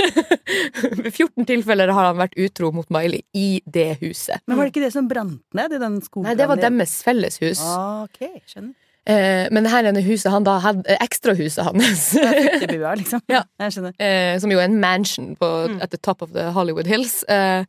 14 1.14 1.46
tilfeller 1.50 1.92
har 1.94 2.10
han 2.12 2.20
vært 2.20 2.38
utro 2.40 2.72
mot 2.76 2.90
Miley 2.94 3.22
i 3.38 3.62
det 3.70 3.98
huset. 4.04 4.42
Men 4.50 4.58
var 4.60 4.68
det 4.68 4.74
ikke 4.76 4.86
det 4.88 4.94
som 4.96 5.08
brant 5.10 5.42
ned 5.58 5.76
i 5.78 5.82
den 5.82 6.00
skogen? 6.06 6.28
Nei, 6.30 6.36
det 6.40 6.48
var 6.50 6.62
deres 6.62 7.00
felles 7.06 7.40
hus. 7.44 7.62
Ah, 7.66 8.06
ok, 8.08 8.24
skjønner. 8.50 8.76
Eh, 9.10 9.48
men 9.56 9.66
det 9.66 9.72
her 9.74 9.88
er 9.90 10.02
huset 10.06 10.30
han 10.30 10.44
da 10.46 10.58
hadde, 10.62 10.84
eh, 10.92 11.00
ekstrahuset 11.02 11.64
hans, 11.66 12.10
bua, 12.70 12.92
liksom. 13.00 13.24
Ja. 13.32 13.44
Jeg 13.64 13.74
skjønner. 13.74 13.96
eh, 13.98 14.36
som 14.44 14.52
jo 14.54 14.60
er 14.60 14.68
en 14.70 14.80
mansion 14.82 15.32
på, 15.40 15.48
at 15.82 15.90
the 15.90 15.98
top 15.98 16.22
of 16.22 16.34
the 16.36 16.52
Hollywood 16.54 16.86
Hills. 16.86 17.24
Eh, 17.32 17.64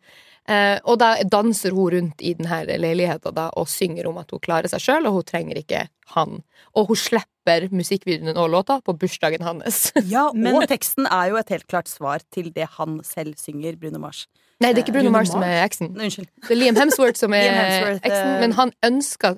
eh, 0.51 0.77
og 0.85 0.99
da 1.01 1.15
danser 1.25 1.73
hun 1.73 1.95
rundt 1.95 2.21
i 2.21 2.35
denne 2.37 2.61
leiligheten 2.83 3.41
og 3.55 3.69
synger 3.73 4.11
om 4.11 4.19
at 4.21 4.35
hun 4.35 4.43
klarer 4.45 4.69
seg 4.69 4.85
sjøl, 4.85 5.09
og 5.09 5.21
hun 5.21 5.29
trenger 5.31 5.63
ikke 5.63 5.87
han. 6.17 6.43
Og 6.77 6.91
hun 6.93 6.97
slipper 6.99 7.29
musikkvideoen 7.73 8.37
og 8.41 8.51
låta 8.53 8.79
på 8.85 8.95
bursdagen 8.99 9.43
hans. 9.47 9.91
Ja, 10.15 10.29
Men- 10.35 10.57
og 10.61 10.67
teksten 10.71 11.07
er 11.11 11.31
jo 11.33 11.37
et 11.41 11.49
helt 11.55 11.67
klart 11.71 11.89
svar 11.91 12.23
til 12.35 12.51
det 12.55 12.69
han 12.79 13.01
selv 13.07 13.35
synger, 13.41 13.77
Bruno 13.81 13.99
Mars. 14.03 14.27
Nei, 14.61 14.75
det 14.75 14.83
er 14.83 14.85
ikke 14.85 14.93
Bruno 14.93 15.09
Bruno 15.09 15.17
Mars 15.19 15.31
som 15.33 15.43
er 15.47 15.63
eksen. 15.65 15.89
Unnskyld. 15.97 16.29
Det 16.45 16.51
er 16.53 16.59
Liam 16.61 16.77
Hemsworth 16.77 17.17
som 17.17 17.33
er 17.39 17.47
Hemsworth, 17.49 18.03
eksen, 18.05 18.33
eh, 18.35 18.41
men 18.43 18.53
han 18.59 18.73
ønska 18.85 19.31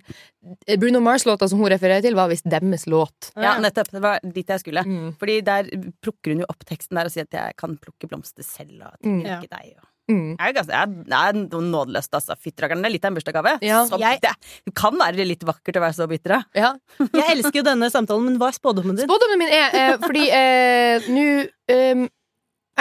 Bruno 0.83 0.98
Mars-låta 1.05 1.46
som 1.48 1.61
hun 1.62 1.70
refererer 1.70 2.03
til, 2.03 2.16
var 2.18 2.27
visst 2.33 2.48
deres 2.51 2.88
låt. 2.90 3.29
Ja, 3.38 3.53
nettopp. 3.62 3.92
Det 3.94 4.03
var 4.03 4.18
dit 4.25 4.48
jeg 4.51 4.61
skulle. 4.64 4.83
Mm. 4.83 5.12
Fordi 5.20 5.37
der 5.46 5.68
plukker 6.03 6.35
hun 6.35 6.42
jo 6.42 6.48
opp 6.51 6.66
teksten 6.66 6.98
der 6.98 7.07
og 7.07 7.14
sier 7.14 7.29
at 7.31 7.38
jeg 7.38 7.57
kan 7.62 7.77
plukke 7.79 8.11
blomster 8.11 8.42
selv, 8.42 8.83
og 8.88 8.98
Mm. 9.07 9.20
ikke 9.22 9.53
deg. 9.55 9.75
Og. 9.79 9.87
Mm. 10.11 10.35
Jeg 10.38 10.57
er, 10.59 10.73
er- 11.15 11.37
nådeløst, 11.62 12.11
altså. 12.19 12.35
Fytterakkeren. 12.37 12.83
Det 12.83 12.91
er 12.91 12.95
litt 12.97 13.05
av 13.07 13.12
en 13.12 13.19
bursdagsgave. 13.19 13.53
Ja. 13.62 13.85
Jeg- 14.03 14.21
det, 14.25 14.33
det 14.67 14.75
kan 14.75 14.99
være 14.99 15.27
litt 15.27 15.45
vakkert 15.47 15.79
å 15.79 15.85
være 15.85 15.95
så 15.97 16.09
bitter. 16.11 16.43
Ja. 16.55 16.75
Jeg 17.15 17.37
elsker 17.37 17.61
jo 17.62 17.69
denne 17.71 17.91
samtalen, 17.91 18.25
men 18.27 18.38
hva 18.41 18.51
er 18.51 18.59
spådommen 18.59 18.97
din? 18.99 19.07
Spådommen 19.07 19.38
min 19.38 19.53
er 19.55 19.71
eh, 19.79 19.95
fordi 20.03 20.27
eh, 20.31 21.09
nå 21.12 21.25
eh, 21.71 22.03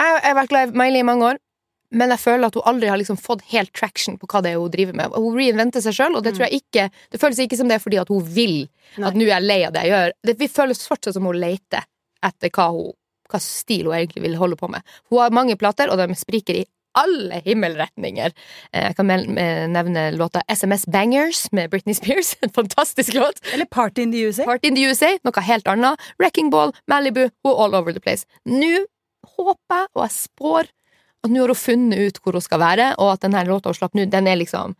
Jeg 0.01 0.25
har 0.25 0.36
vært 0.39 0.49
glad 0.53 0.73
i 0.73 0.77
Miley 0.81 1.03
i 1.03 1.07
mange 1.07 1.29
år, 1.34 1.39
men 1.91 2.13
jeg 2.13 2.21
føler 2.23 2.47
at 2.47 2.55
hun 2.55 2.63
aldri 2.71 2.88
har 2.88 2.97
liksom 2.97 3.17
fått 3.19 3.41
helt 3.51 3.73
traction 3.75 4.15
på 4.17 4.27
hva 4.31 4.39
det 4.41 4.53
er 4.53 4.60
hun 4.62 4.71
driver 4.71 4.95
med. 4.95 5.12
Hun 5.12 5.36
reinventer 5.36 5.84
seg 5.84 5.97
sjøl, 5.97 6.15
og 6.15 6.23
det 6.23 6.31
tror 6.38 6.47
jeg 6.47 6.62
ikke 6.63 6.86
Det 7.12 7.19
føles 7.19 7.41
ikke 7.43 7.57
som 7.60 7.67
det 7.67 7.75
er 7.75 7.84
fordi 7.84 7.99
hun 8.07 8.23
vil 8.31 8.53
Nei. 8.95 9.10
at 9.10 9.17
nå 9.19 9.25
er 9.27 9.34
jeg 9.34 9.43
lei 9.49 9.57
av 9.67 9.73
det 9.75 9.84
jeg 9.84 9.91
gjør. 9.91 10.13
Det 10.29 10.38
vi 10.39 10.47
føles 10.47 10.86
fortsatt 10.88 11.17
som 11.17 11.27
hun 11.27 11.36
leter 11.41 11.84
etter 12.23 12.53
hva, 12.55 12.69
hun, 12.71 12.93
hva 13.27 13.41
stil 13.43 13.89
hun 13.89 13.97
egentlig 13.97 14.23
vil 14.23 14.38
holde 14.39 14.55
på 14.55 14.69
med. 14.71 14.88
Hun 15.12 15.19
har 15.19 15.36
mange 15.36 15.57
plater, 15.60 15.91
og 15.91 15.99
de 15.99 16.15
spriker 16.15 16.62
i 16.62 16.65
alle 16.97 17.41
himmelretninger. 17.45 18.34
Eh, 18.73 18.84
Jeg 18.89 18.95
kan 18.97 19.10
eh, 19.12 19.67
nevne 19.71 20.12
låta 20.17 20.41
SMS 20.47 20.86
Bangers 20.86 21.47
med 21.51 21.69
Britney 21.71 21.93
Spears. 21.93 22.36
En 22.41 22.49
fantastisk 22.49 23.13
låt. 23.13 23.39
Eller 23.54 23.65
Party 23.65 24.01
in 24.01 24.12
the 24.12 24.25
USA. 24.27 24.43
Party 24.45 24.67
in 24.67 24.75
the 24.75 24.84
USA, 24.89 25.12
noe 25.23 25.41
helt 25.41 25.67
annet. 25.67 25.99
Wrecking 26.19 26.49
Ball, 26.51 26.73
Malibu 26.88 27.27
og 27.43 27.51
All 27.65 27.75
Over 27.75 27.91
the 27.93 27.99
Place. 28.04 28.25
Nå 28.45 28.86
håper 29.38 29.77
jeg, 29.84 29.88
og 29.95 30.04
jeg 30.04 30.12
spår, 30.17 30.69
at 31.23 31.30
nå 31.32 31.39
har 31.43 31.51
hun 31.54 31.56
funnet 31.62 32.08
ut 32.08 32.17
hvor 32.23 32.34
hun 32.34 32.41
skal 32.41 32.60
være, 32.60 32.88
og 32.97 33.12
at 33.13 33.21
denne 33.21 33.43
låta 33.45 33.69
hun 33.69 33.77
slapp 33.77 33.93
nå, 33.95 34.06
den 34.10 34.27
er 34.27 34.36
liksom 34.41 34.75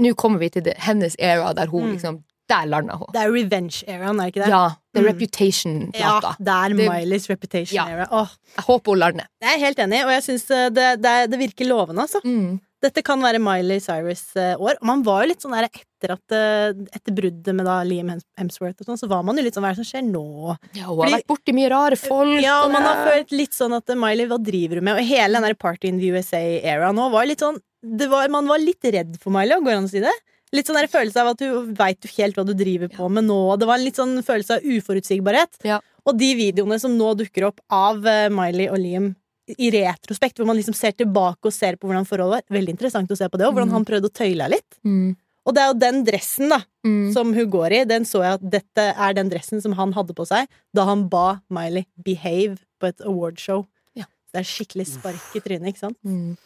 Nå 0.00 0.14
kommer 0.16 0.38
vi 0.40 0.48
til 0.48 0.62
det, 0.64 0.72
hennes 0.80 1.12
era, 1.20 1.50
der 1.52 1.66
hun 1.68 1.82
Mm. 1.90 1.92
liksom 1.98 2.14
Der 2.50 2.66
landa 2.66 2.96
hun. 2.98 3.06
Det 3.14 3.20
er 3.22 3.30
revenge-eraen, 3.30 4.18
er 4.20 4.32
ikke 4.32 4.42
det? 4.42 4.48
Ja. 4.50 4.64
Det 4.92 5.00
er 5.00 5.06
Mm. 5.06 5.12
Reputation-plata. 5.12 6.32
Ja, 6.32 6.34
det 6.38 6.56
er 6.58 6.74
Mileys 6.90 7.28
reputation-era. 7.30 8.08
Ja. 8.10 8.26
Jeg 8.56 8.64
håper 8.66 8.92
hun 8.92 8.98
lander. 8.98 9.26
jeg 9.40 9.54
er 9.54 9.64
helt 9.66 9.78
enig, 9.78 10.02
og 10.04 10.10
jeg 10.12 10.22
syns 10.26 10.44
det, 10.74 11.00
det, 11.02 11.14
det 11.30 11.38
virker 11.40 11.68
lovende, 11.70 12.02
altså. 12.04 12.20
Mm. 12.24 12.60
Dette 12.82 13.02
kan 13.06 13.20
være 13.22 13.38
Miley 13.38 13.78
Cyrus' 13.78 14.34
år. 14.58 14.74
Og 14.80 14.82
man 14.84 15.04
var 15.06 15.22
jo 15.22 15.28
litt 15.30 15.40
sånn 15.44 15.52
der 15.54 15.68
etter 15.68 16.16
at 16.16 16.34
eh, 16.34 16.72
Etter 16.98 17.14
bruddet 17.14 17.54
med 17.54 17.64
da 17.64 17.76
Liam 17.86 18.08
Hemsworth 18.36 18.82
og 18.82 18.88
sånn, 18.88 18.98
så 18.98 19.06
var 19.08 19.22
man 19.22 19.38
jo 19.38 19.44
litt 19.46 19.54
sånn 19.54 19.62
Hva 19.62 19.70
er 19.70 19.76
det 19.78 19.84
som 19.86 19.90
skjer 19.92 20.02
nå? 20.10 20.56
Ja, 20.74 20.88
hun 20.90 21.04
har 21.06 21.12
vært 21.14 21.28
borti 21.30 21.54
mye 21.54 21.70
rare 21.70 21.94
folk. 22.00 22.42
Ja, 22.42 22.64
og 22.66 22.72
man 22.74 22.82
har 22.82 23.04
følt 23.06 23.30
litt 23.38 23.54
sånn 23.54 23.76
at 23.78 23.88
eh, 23.88 23.94
Miley, 24.02 24.26
hva 24.26 24.40
driver 24.42 24.80
hun 24.82 24.88
med? 24.90 24.98
Og 24.98 25.06
hele 25.06 25.38
den 25.38 25.46
der 25.46 25.54
Party 25.54 25.92
in 25.92 26.00
the 26.02 26.10
USA-era 26.10 26.90
nå 26.92 27.06
var 27.14 27.24
litt 27.30 27.38
sånn 27.46 27.62
det 27.82 28.10
var, 28.10 28.28
Man 28.34 28.50
var 28.50 28.58
litt 28.58 28.82
redd 28.82 29.14
for 29.22 29.30
Miley, 29.34 29.62
går 29.62 29.70
det 29.72 29.78
an 29.78 29.86
å 29.88 29.94
si 29.94 30.02
det? 30.02 30.12
Litt 30.52 30.68
sånn 30.68 30.76
der 30.76 30.88
følelse 30.92 31.16
av 31.22 31.30
at 31.32 31.38
du 31.40 31.72
veit 31.78 32.04
helt 32.18 32.36
hva 32.36 32.44
du 32.44 32.52
driver 32.54 32.88
på 32.92 33.08
med 33.10 33.24
nå. 33.24 33.38
Det 33.58 33.66
var 33.68 33.78
en 33.80 33.84
litt 33.86 33.96
sånn 33.96 34.18
følelse 34.26 34.58
av 34.58 34.66
uforutsigbarhet. 34.68 35.56
Ja. 35.64 35.78
Og 36.04 36.18
de 36.18 36.34
videoene 36.36 36.78
som 36.82 36.92
nå 36.98 37.14
dukker 37.16 37.46
opp 37.48 37.60
av 37.72 38.04
eh, 38.06 38.28
Miley 38.28 38.68
og 38.68 38.78
Liam 38.82 39.10
i 39.58 39.70
retrospekt, 39.74 40.36
hvor 40.38 40.46
man 40.46 40.56
liksom 40.58 40.74
ser 40.76 40.92
tilbake 40.92 41.48
og 41.48 41.52
ser 41.56 41.76
på 41.80 41.88
hvordan 41.88 42.04
forholdet 42.06 42.42
var, 42.44 42.56
veldig 42.58 42.74
interessant 42.76 43.10
å 43.10 43.16
se 43.18 43.26
på 43.32 43.38
det, 43.40 43.46
og 43.48 43.54
hvordan 43.56 43.68
Mm. 43.72 43.76
han 43.78 43.84
prøvde 43.88 44.08
å 44.10 44.14
tøyle 44.14 44.46
litt. 44.52 44.78
Mm. 44.86 45.16
Og 45.46 45.54
det 45.56 45.62
er 45.62 45.66
jo 45.72 45.78
den 45.80 46.04
dressen 46.06 46.48
da 46.52 46.60
Mm. 46.86 47.12
som 47.12 47.32
hun 47.34 47.50
går 47.50 47.72
i, 47.72 47.84
den 47.84 48.04
så 48.04 48.22
jeg 48.22 48.34
at 48.38 48.50
dette 48.50 48.84
er 48.96 49.12
den 49.14 49.28
dressen 49.30 49.60
som 49.62 49.72
han 49.72 49.92
hadde 49.92 50.14
på 50.14 50.26
seg 50.26 50.46
da 50.74 50.84
han 50.84 51.08
ba 51.08 51.40
Miley 51.50 51.86
behave 52.02 52.58
på 52.80 52.86
et 52.88 53.00
awardshow. 53.00 53.66
Ja. 53.96 54.04
Det 54.32 54.40
er 54.40 54.48
skikkelig 54.52 54.86
spark 54.86 55.34
i 55.36 55.40
trynet, 55.40 55.68
ikke 55.74 55.78
sant? 55.86 55.98
Mm. 56.06 56.36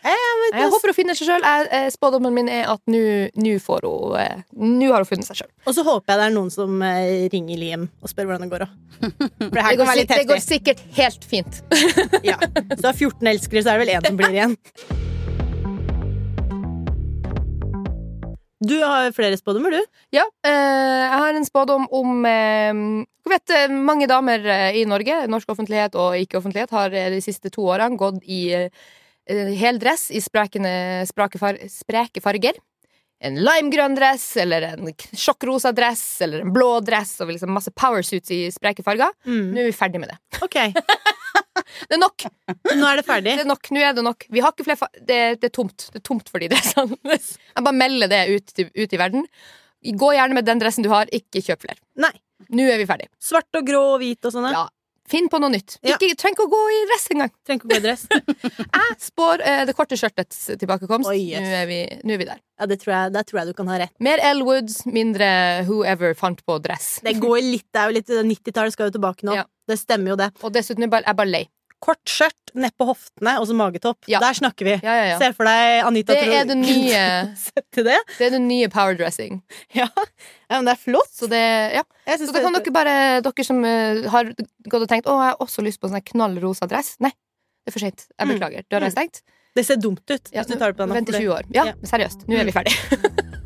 Jeg, 0.00 0.16
Jeg 0.54 0.70
håper 0.72 0.90
hun 0.92 0.96
finner 0.96 1.16
seg 1.18 1.28
sjøl. 1.28 1.44
Spådommen 1.92 2.32
min 2.32 2.48
er 2.48 2.70
at 2.72 2.80
nå 2.88 3.00
nå 3.36 3.56
får 3.60 3.84
hun 3.84 4.14
eh, 4.20 4.38
Nå 4.56 4.88
har 4.94 5.04
hun 5.04 5.10
funnet 5.10 5.28
seg 5.28 5.42
sjøl. 5.42 5.50
Og 5.68 5.76
så 5.76 5.84
håper 5.84 6.14
jeg 6.14 6.20
det 6.22 6.28
er 6.30 6.36
noen 6.38 6.52
som 6.54 6.80
eh, 6.86 7.26
ringer 7.32 7.60
Liam 7.60 7.84
og 8.00 8.12
spør 8.12 8.30
hvordan 8.30 8.46
det 8.46 8.54
går. 8.54 8.64
For 9.00 9.10
det 9.10 9.20
her 9.20 9.50
Det, 9.50 9.60
kan 9.60 9.76
går 9.82 9.90
være 9.90 9.98
litt 10.00 10.14
det 10.14 10.30
går 10.30 10.42
sikkert 10.44 10.80
helt 10.96 11.28
fint. 11.28 11.60
Ja. 12.30 12.36
Så 12.80 12.90
av 12.90 12.96
14 12.96 13.28
elskere 13.28 13.62
så 13.64 13.74
er 13.74 13.80
det 13.80 13.86
vel 13.86 13.94
én 13.98 14.08
som 14.08 14.18
blir 14.18 14.34
igjen. 14.34 14.56
Du 18.60 18.74
har 18.84 19.08
flere 19.16 19.38
spådommer, 19.40 19.72
du. 19.72 19.80
Ja, 20.12 20.26
eh, 20.44 20.52
jeg 20.52 21.20
har 21.22 21.36
en 21.36 21.46
spådom 21.48 21.86
om 21.96 22.26
eh, 22.28 22.72
Du 23.24 23.32
vet, 23.32 23.52
eh, 23.56 23.72
mange 23.72 24.08
damer 24.10 24.44
eh, 24.44 24.80
i 24.80 24.84
Norge, 24.88 25.22
norsk 25.32 25.48
offentlighet 25.54 25.96
og 25.96 26.18
ikke-offentlighet, 26.20 26.72
har 26.76 26.92
eh, 26.92 27.08
de 27.14 27.22
siste 27.24 27.52
to 27.52 27.64
årene 27.72 27.96
gått 28.00 28.20
i 28.28 28.42
eh, 28.56 28.68
hel 29.60 29.78
dress 29.82 30.08
i 30.10 30.20
sprekende, 30.24 30.72
far, 31.38 31.58
spreke 31.70 32.22
farger. 32.24 32.58
En 33.20 33.36
limegrønn 33.36 33.94
dress, 33.98 34.24
eller 34.40 34.64
en 34.70 34.88
sjokkrosa 35.12 35.74
dress, 35.76 36.02
eller 36.24 36.40
en 36.40 36.52
blå 36.54 36.78
dress, 36.80 37.18
og 37.20 37.28
liksom 37.28 37.52
masse 37.52 37.72
powersuits 37.76 38.32
i 38.32 38.46
spreke 38.54 38.84
farger. 38.86 39.12
Mm. 39.28 39.50
Nå 39.52 39.60
er 39.60 39.68
vi 39.68 39.76
ferdig 39.76 40.00
med 40.00 40.14
det. 40.14 40.18
Ok, 40.46 40.56
Det 41.90 41.94
er 41.94 42.00
nok! 42.00 42.24
nå 42.74 42.86
er 42.88 42.98
det 42.98 43.04
ferdig. 43.06 43.34
Det 43.36 43.44
er 43.44 43.48
nok, 43.48 43.68
Nå 43.74 43.82
er 43.84 43.92
det 43.94 44.02
nok. 44.04 44.24
Vi 44.32 44.42
har 44.42 44.54
ikke 44.54 44.66
flere 44.66 44.88
det, 44.96 45.18
det 45.42 45.50
er 45.50 45.52
tomt. 45.54 45.86
Det 45.92 46.00
er 46.00 46.06
tomt 46.06 46.30
for 46.32 46.42
de 46.42 46.48
dressene. 46.50 46.96
Jeg 47.14 47.64
bare 47.66 47.76
melder 47.76 48.10
det 48.10 48.20
ut, 48.32 48.54
ut 48.56 48.96
i 48.96 49.00
verden. 49.00 49.28
Gå 50.00 50.10
gjerne 50.16 50.36
med 50.36 50.48
den 50.48 50.60
dressen 50.60 50.84
du 50.84 50.90
har, 50.92 51.10
ikke 51.14 51.42
kjøp 51.44 51.64
flere. 51.68 51.80
Nei. 52.00 52.12
Nå 52.56 52.64
er 52.72 52.80
vi 52.80 52.88
ferdig. 52.88 53.10
Svart 53.22 53.60
og 53.60 53.66
grå 53.68 53.80
og 53.94 54.00
hvit 54.02 54.24
og 54.26 54.34
sånn. 54.34 54.48
ja. 54.56 54.64
Finn 55.10 55.26
på 55.30 55.40
noe 55.42 55.50
nytt. 55.52 55.78
Ja. 55.82 55.96
Ikke, 55.96 56.14
trenger 56.18 56.38
ikke 56.38 56.46
å 56.46 56.52
gå 56.52 56.62
i 56.70 56.80
dress 56.90 57.08
engang. 57.14 57.32
Trenger 57.46 57.60
ikke 57.60 57.68
å 57.68 57.72
gå 57.72 57.78
i 57.80 57.84
dress. 57.84 58.04
Jeg 58.78 58.96
spår 59.02 59.44
uh, 59.44 59.62
det 59.68 59.74
korte 59.78 59.98
skjørtets 59.98 60.42
tilbakekomst. 60.60 61.10
Oi, 61.10 61.32
yes. 61.32 61.44
Nå, 61.44 61.54
er 61.60 61.70
vi, 61.70 61.80
nå 62.06 62.14
er 62.14 62.22
vi 62.22 62.28
der. 62.30 62.42
Ja, 62.60 62.68
det 62.70 62.80
tror 62.82 62.92
jeg, 62.92 63.12
Der 63.14 63.24
tror 63.24 63.40
jeg 63.40 63.50
du 63.50 63.54
kan 63.56 63.70
ha 63.72 63.78
rett. 63.80 63.94
Mer 64.04 64.20
Elwoods, 64.30 64.82
mindre 64.86 65.30
whoever 65.68 66.12
fant 66.18 66.42
på 66.46 66.58
dress. 66.62 66.98
Det 67.06 67.16
går 67.22 67.40
litt, 67.46 67.66
det 67.72 67.80
er 67.80 67.88
jo 67.88 67.96
litt 67.96 68.12
90-tallet 68.34 68.76
skal 68.76 68.90
jo 68.90 68.98
tilbake 68.98 69.26
nå. 69.26 69.38
Ja. 69.40 69.46
Det 69.70 69.78
stemmer 69.80 70.12
jo, 70.14 70.20
det. 70.20 70.28
Og 70.44 70.52
dessuten 70.54 70.84
jeg 70.84 70.92
bare, 70.92 71.06
jeg 71.08 71.18
bare 71.22 71.32
lei. 71.32 71.44
Kort 71.80 72.02
skjørt 72.12 72.50
nedpå 72.60 72.84
hoftene 72.90 73.32
og 73.40 73.46
så 73.48 73.54
magetopp. 73.56 74.04
Ja. 74.10 74.18
Der 74.20 74.36
snakker 74.36 74.66
vi. 74.68 74.74
Ja, 74.84 74.94
ja, 74.98 75.04
ja. 75.12 75.18
Se 75.22 75.30
for 75.36 75.48
deg 75.48 75.80
Anita 75.88 76.12
Det 76.12 76.26
er 76.36 76.54
nye, 76.58 77.02
det. 77.88 77.98
det 78.18 78.26
er 78.26 78.34
den 78.34 78.46
nye 78.50 78.68
power 78.68 78.98
dressing. 78.98 79.40
Ja. 79.72 79.86
men 80.50 80.68
det 80.68 80.74
er 80.76 80.82
flott. 80.82 81.08
Så 81.16 81.28
det, 81.30 81.40
ja. 81.78 81.84
Så 82.20 82.28
da 82.34 82.42
kan 82.44 82.52
dere 82.58 82.74
bare, 82.74 82.94
dere 83.24 83.46
som 83.46 83.64
eh, 83.64 84.02
har 84.12 84.32
gått 84.36 84.82
og 84.84 84.88
tenkt 84.90 85.08
Å, 85.08 85.16
jeg 85.16 85.32
har 85.32 85.40
også 85.46 85.64
lyst 85.64 85.80
på 85.80 85.88
en 85.88 85.96
sånn 85.96 86.08
knall 86.12 86.36
rosa 86.44 86.68
dress. 86.68 86.96
Nei, 87.00 87.12
det 87.64 87.72
er 87.72 87.78
for 87.78 87.86
sent. 87.86 88.06
Jeg 88.12 88.26
Mm. 88.28 88.34
beklager. 88.36 88.66
Døra 88.68 88.90
er 88.90 88.96
stengt. 88.98 89.22
Det 89.56 89.64
ser 89.66 89.80
dumt 89.82 90.04
ut 90.06 90.28
hvis 90.30 90.46
du 90.46 90.54
tar 90.60 90.70
det 90.70 90.76
på 90.78 90.84
den. 90.84 90.94
Vent 91.00 91.08
i 91.10 91.16
20 91.16 91.32
år. 91.34 91.48
Ja, 91.56 91.70
seriøst. 91.82 92.28
Nå 92.28 92.36
er 92.38 92.44
vi 92.50 92.52
ferdig. 92.54 92.76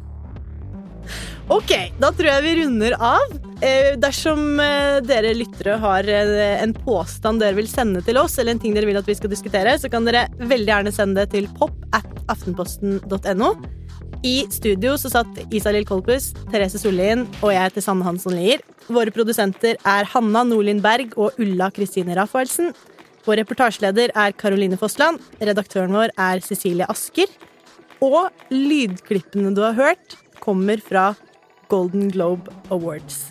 Ok, 1.53 1.71
da 2.01 2.09
tror 2.17 2.25
jeg 2.31 2.43
vi 2.47 2.53
runder 2.63 2.95
av. 2.97 3.35
Eh, 3.63 3.95
dersom 4.01 4.59
eh, 4.61 4.99
dere 5.07 5.31
lyttere 5.37 5.77
har 5.83 6.09
eh, 6.11 6.63
en 6.63 6.75
påstand 6.75 7.43
dere 7.43 7.55
vil 7.59 7.69
sende 7.71 8.03
til 8.05 8.19
oss, 8.19 8.35
eller 8.39 8.57
en 8.57 8.63
ting 8.63 8.75
dere 8.75 8.89
vil 8.89 8.99
at 8.99 9.09
vi 9.09 9.15
skal 9.15 9.31
diskutere, 9.31 9.77
så 9.79 9.91
kan 9.93 10.07
dere 10.09 10.27
veldig 10.41 10.73
gjerne 10.73 10.93
sende 10.95 11.23
det 11.23 11.37
til 11.37 11.47
pop 11.61 11.77
at 11.95 12.09
aftenposten.no. 12.33 13.55
I 14.25 14.37
studio 14.49 14.95
så 14.97 15.11
satt 15.13 15.55
Isalill 15.55 15.85
Kolpus, 15.87 16.31
Therese 16.49 16.81
Sollien 16.81 17.27
og 17.43 17.53
jeg 17.53 17.69
heter 17.69 17.85
Sanne 17.85 18.07
Hansson 18.07 18.35
Lier. 18.39 18.65
Våre 18.89 19.13
produsenter 19.13 19.77
er 19.85 20.09
Hanna 20.15 20.43
Nordlien 20.49 20.81
Berg 20.85 21.13
og 21.21 21.37
Ulla 21.41 21.69
Kristine 21.77 22.17
Rafaelsen. 22.17 22.73
Vår 23.25 23.41
reportasjeleder 23.43 24.13
er 24.17 24.37
Caroline 24.41 24.81
Fossland. 24.81 25.21
Redaktøren 25.41 25.93
vår 25.97 26.13
er 26.21 26.41
Cecilie 26.45 26.89
Asker. 26.89 27.29
Og 28.05 28.33
lydklippene 28.53 29.55
du 29.57 29.63
har 29.65 29.77
hørt, 29.77 30.19
kommer 30.41 30.81
fra 30.81 31.13
Golden 31.73 32.11
Globe 32.13 32.53
Awards. 32.73 33.25